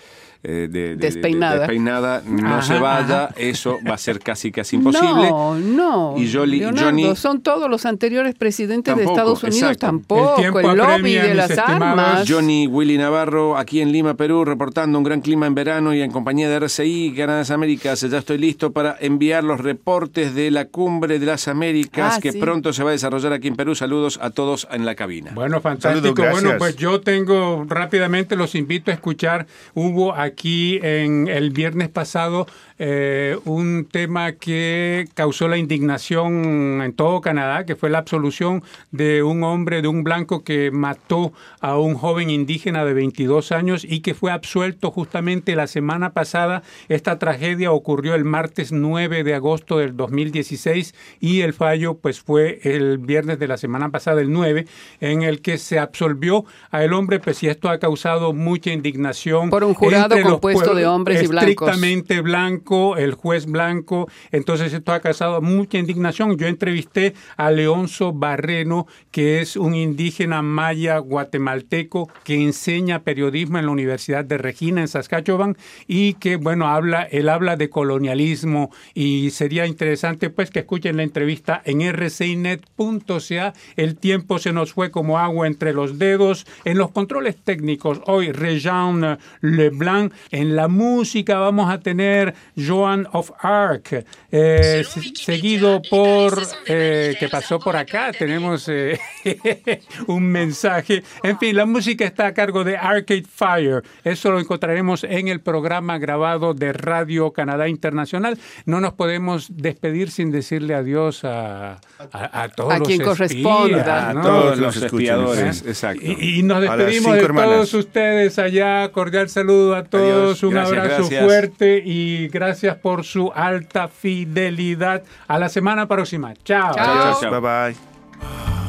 eh, 0.45 0.49
de- 0.53 0.69
de- 0.69 0.89
de- 0.91 0.97
Despeinada. 0.97 1.59
despeinada 1.61 2.23
no 2.27 2.47
Ajá, 2.59 2.63
se 2.63 2.79
vaya, 2.79 3.25
ajá. 3.25 3.35
eso 3.39 3.79
va 3.89 3.95
a 3.95 3.99
ser 3.99 4.21
casi 4.21 4.53
casi 4.53 4.77
imposible. 4.77 5.31
No, 5.31 5.55
no. 5.57 6.15
Y 6.19 6.27
Leonardo, 6.27 6.85
Johnny- 6.91 7.17
son 7.17 7.41
todos 7.41 7.71
los 7.71 7.87
anteriores 7.87 8.35
presidentes 8.35 8.95
de 8.95 9.05
Estados 9.05 9.43
Unidos, 9.43 9.63
exacto. 9.73 9.87
tampoco. 9.87 10.35
El 10.37 10.41
tiempo 10.43 10.61
El, 10.61 10.77
lobby 10.77 11.15
de 11.15 11.35
las 11.35 11.57
armas. 11.59 12.25
Johnny 12.29 12.67
Willy 12.67 12.99
Navarro, 12.99 13.57
aquí 13.57 13.81
en 13.81 13.91
Lima, 13.91 14.15
Perú, 14.15 14.45
reportando 14.45 14.99
un 14.99 15.05
gran 15.05 15.23
clima 15.23 15.47
en 15.47 15.55
verano 15.55 15.95
y 15.95 16.03
en 16.03 16.11
compañía 16.11 16.49
de 16.51 16.57
RCI, 16.57 17.13
Ganadas 17.15 17.51
Américas. 17.51 18.03
Ya 18.03 18.19
estoy 18.19 18.37
listo 18.37 18.73
para 18.73 18.97
enviar 19.01 19.45
los 19.45 19.61
reportes 19.61 20.35
de 20.35 20.51
la 20.51 20.67
cumbre 20.67 21.19
de 21.19 21.25
las 21.27 21.49
Américas 21.49 22.17
Ah, 22.17 22.21
que 22.21 22.33
sí. 22.33 22.39
pronto 22.39 22.73
se 22.75 22.83
va 22.85 22.91
a 22.91 22.93
desarrollar 22.93 23.33
aquí 23.33 23.49
en 23.49 23.57
Perú. 23.57 23.75
Saludos 23.75 24.19
a 24.21 24.29
todos 24.29 24.69
en 24.71 24.85
la 24.85 24.95
cabina. 24.95 25.31
Bueno, 25.35 25.61
fantástico. 25.63 26.15
Saludos, 26.17 26.43
bueno, 26.43 26.59
pues 26.59 26.77
yo 26.77 27.01
tengo 27.01 27.65
rápidamente, 27.67 28.37
los 28.37 28.55
invito 28.55 28.91
a 28.91 28.95
escuchar. 28.95 29.47
Hubo 29.75 30.15
aquí 30.15 30.34
en 30.83 31.29
el 31.29 31.51
viernes 31.51 31.89
pasado 31.89 32.47
eh, 32.79 33.39
un 33.45 33.87
tema 33.89 34.33
que 34.33 35.07
causó 35.15 35.47
la 35.47 35.59
indignación 35.59 36.83
en 36.83 36.93
todo 36.93 37.21
Canadá, 37.21 37.65
que 37.65 37.77
fue 37.77 37.89
la 37.89 37.99
absolución 37.99 38.65
de 38.91 39.23
un 39.23 39.45
hombre, 39.45 39.81
de 39.81 39.87
un 39.87 40.03
blanco 40.03 40.43
que 40.43 40.73
mató 40.73 41.33
a 41.61 41.79
un 41.79 41.95
joven 41.95 42.31
indígena 42.31 42.85
de 42.85 42.93
22 42.93 43.53
años 43.53 43.87
y 43.89 44.01
que 44.01 44.15
fue 44.15 44.33
absuelto 44.33 44.91
justamente 44.91 45.55
la 45.55 45.69
semana 45.69 46.15
pasada. 46.15 46.65
Esta 46.89 47.21
tragedia 47.21 47.71
ocurrió 47.71 48.17
el 48.17 48.25
martes 48.25 48.73
9 48.73 49.23
de 49.23 49.35
agosto 49.35 49.79
del 49.79 49.97
2016 49.97 50.97
y 51.21 51.43
el 51.43 51.53
fallo 51.53 51.95
pues 51.95 52.21
fue 52.21 52.59
el 52.65 52.99
viernes 52.99 53.39
de 53.39 53.47
la 53.47 53.57
semana 53.57 53.91
pasada, 53.91 54.21
el 54.21 54.33
9, 54.33 54.67
en 55.01 55.23
el 55.23 55.43
que 55.43 55.59
se 55.59 55.79
absolvió 55.79 56.45
a 56.73 56.83
el 56.83 56.93
hombre, 56.93 57.21
pues 57.21 57.41
y 57.45 57.49
esto 57.49 57.69
ha 57.69 57.79
causado 57.79 58.33
mucha 58.33 58.73
indignación. 58.73 59.51
Por 59.51 59.63
un 59.63 59.75
jurado 59.75 60.17
los 60.25 60.33
compuesto 60.41 60.75
de 60.75 60.87
hombres 60.87 61.23
y 61.23 61.27
blancos. 61.27 61.69
Estrictamente 61.69 62.21
blanco, 62.21 62.97
el 62.97 63.15
juez 63.15 63.47
blanco, 63.47 64.09
entonces 64.33 64.73
esto 64.73 64.93
ha 64.93 65.01
causado 65.01 65.41
mucha 65.41 65.79
indignación. 65.79 66.37
Yo 66.37 66.47
entrevisté 66.47 67.15
a 67.37 67.51
Leonzo 67.51 68.13
Barreno, 68.13 68.87
que 69.11 69.41
es 69.41 69.57
un 69.57 69.75
indígena 69.75 70.43
maya 70.43 70.99
guatemalteco 70.99 72.11
que 72.25 72.35
enseña 72.35 73.03
periodismo 73.03 73.59
en 73.59 73.67
la 73.67 73.73
Universidad 73.73 74.25
de 74.25 74.39
Regina 74.39 74.81
en 74.81 74.89
Saskatchewan 74.89 75.57
y 75.87 76.15
que 76.15 76.37
bueno, 76.37 76.69
habla 76.69 77.03
él 77.03 77.29
habla 77.29 77.57
de 77.57 77.71
colonialismo 77.71 78.71
y 78.95 79.31
sería 79.31 79.67
interesante 79.67 80.31
pues 80.31 80.51
que 80.51 80.61
escuchen 80.61 80.97
la 80.97 81.03
entrevista 81.03 81.63
en 81.65 81.81
rcinet.ca. 81.93 83.53
El 83.77 83.97
tiempo 83.97 84.39
se 84.39 84.53
nos 84.53 84.73
fue 84.73 84.91
como 84.91 85.19
agua 85.19 85.47
entre 85.47 85.73
los 85.73 85.99
dedos. 85.99 86.47
En 86.65 86.79
los 86.79 86.91
controles 86.91 87.37
técnicos 87.37 88.01
hoy 88.07 88.33
Rejean 88.33 89.19
Leblanc, 89.41 90.04
en 90.31 90.57
la 90.57 90.69
música 90.69 91.39
vamos 91.39 91.71
a 91.71 91.81
tener 91.81 92.35
Joan 92.57 93.07
of 93.13 93.31
Arc, 93.39 94.05
eh, 94.31 94.85
se- 94.89 95.15
seguido 95.15 95.81
por 95.89 96.43
eh, 96.67 97.17
que 97.19 97.29
pasó 97.29 97.59
por 97.59 97.77
acá. 97.77 98.13
Tenemos 98.13 98.69
eh, 98.69 98.99
un 100.07 100.25
mensaje. 100.25 101.03
En 101.23 101.39
fin, 101.39 101.57
la 101.57 101.67
música 101.67 102.05
está 102.05 102.27
a 102.27 102.35
cargo 102.35 102.65
de 102.65 102.77
Arcade 102.77 103.25
Fire. 103.29 103.83
Eso 104.05 104.31
lo 104.31 104.41
encontraremos 104.41 105.05
en 105.05 105.29
el 105.29 105.41
programa 105.41 105.99
grabado 105.99 106.55
de 106.55 106.73
Radio 106.73 107.33
Canadá 107.33 107.69
Internacional. 107.69 108.39
No 108.67 108.81
nos 108.81 108.93
podemos 108.95 109.49
despedir 109.57 110.11
sin 110.11 110.31
decirle 110.31 110.75
adiós 110.75 111.25
a, 111.25 111.73
a, 112.13 112.43
a 112.43 112.49
todos 112.49 112.73
A 112.73 112.79
los 112.79 112.89
quien 112.89 113.01
espías, 113.01 113.17
corresponda. 113.19 114.11
a 114.11 114.15
¿no? 114.15 114.23
todos 114.23 114.55
Que 114.55 114.61
los 114.61 114.77
escuchen, 114.77 114.99
espiadores, 115.07 115.63
¿eh? 115.63 115.69
exacto. 115.69 116.03
Y, 116.05 116.39
y 116.39 116.43
nos 116.43 116.59
A 116.59 116.61
despedimos 116.61 117.15
de 117.15 117.21
hermanas. 117.21 117.53
todos 117.55 117.75
ustedes 117.75 118.39
allá. 118.39 118.91
Cordial 118.93 119.29
saludo 119.29 119.75
a 119.75 119.85
todos. 119.85 119.94
Adiós. 119.99 120.43
Un 120.43 120.51
Gracias, 120.51 120.79
abrazo 120.79 120.97
gracias. 121.03 121.25
fuerte 121.25 121.83
y 121.85 122.29
gracias 122.29 122.77
por 122.77 123.05
su 123.05 123.33
alta 123.35 123.89
fidelidad. 123.89 125.03
A 125.27 125.39
la 125.39 125.49
semana 125.49 125.87
próxima. 125.87 126.35
Chao. 126.45 126.75
Chao. 126.75 126.85
Adiós. 127.03 127.21
chao. 127.21 127.41
Bye 127.41 127.73
bye. 127.73 128.64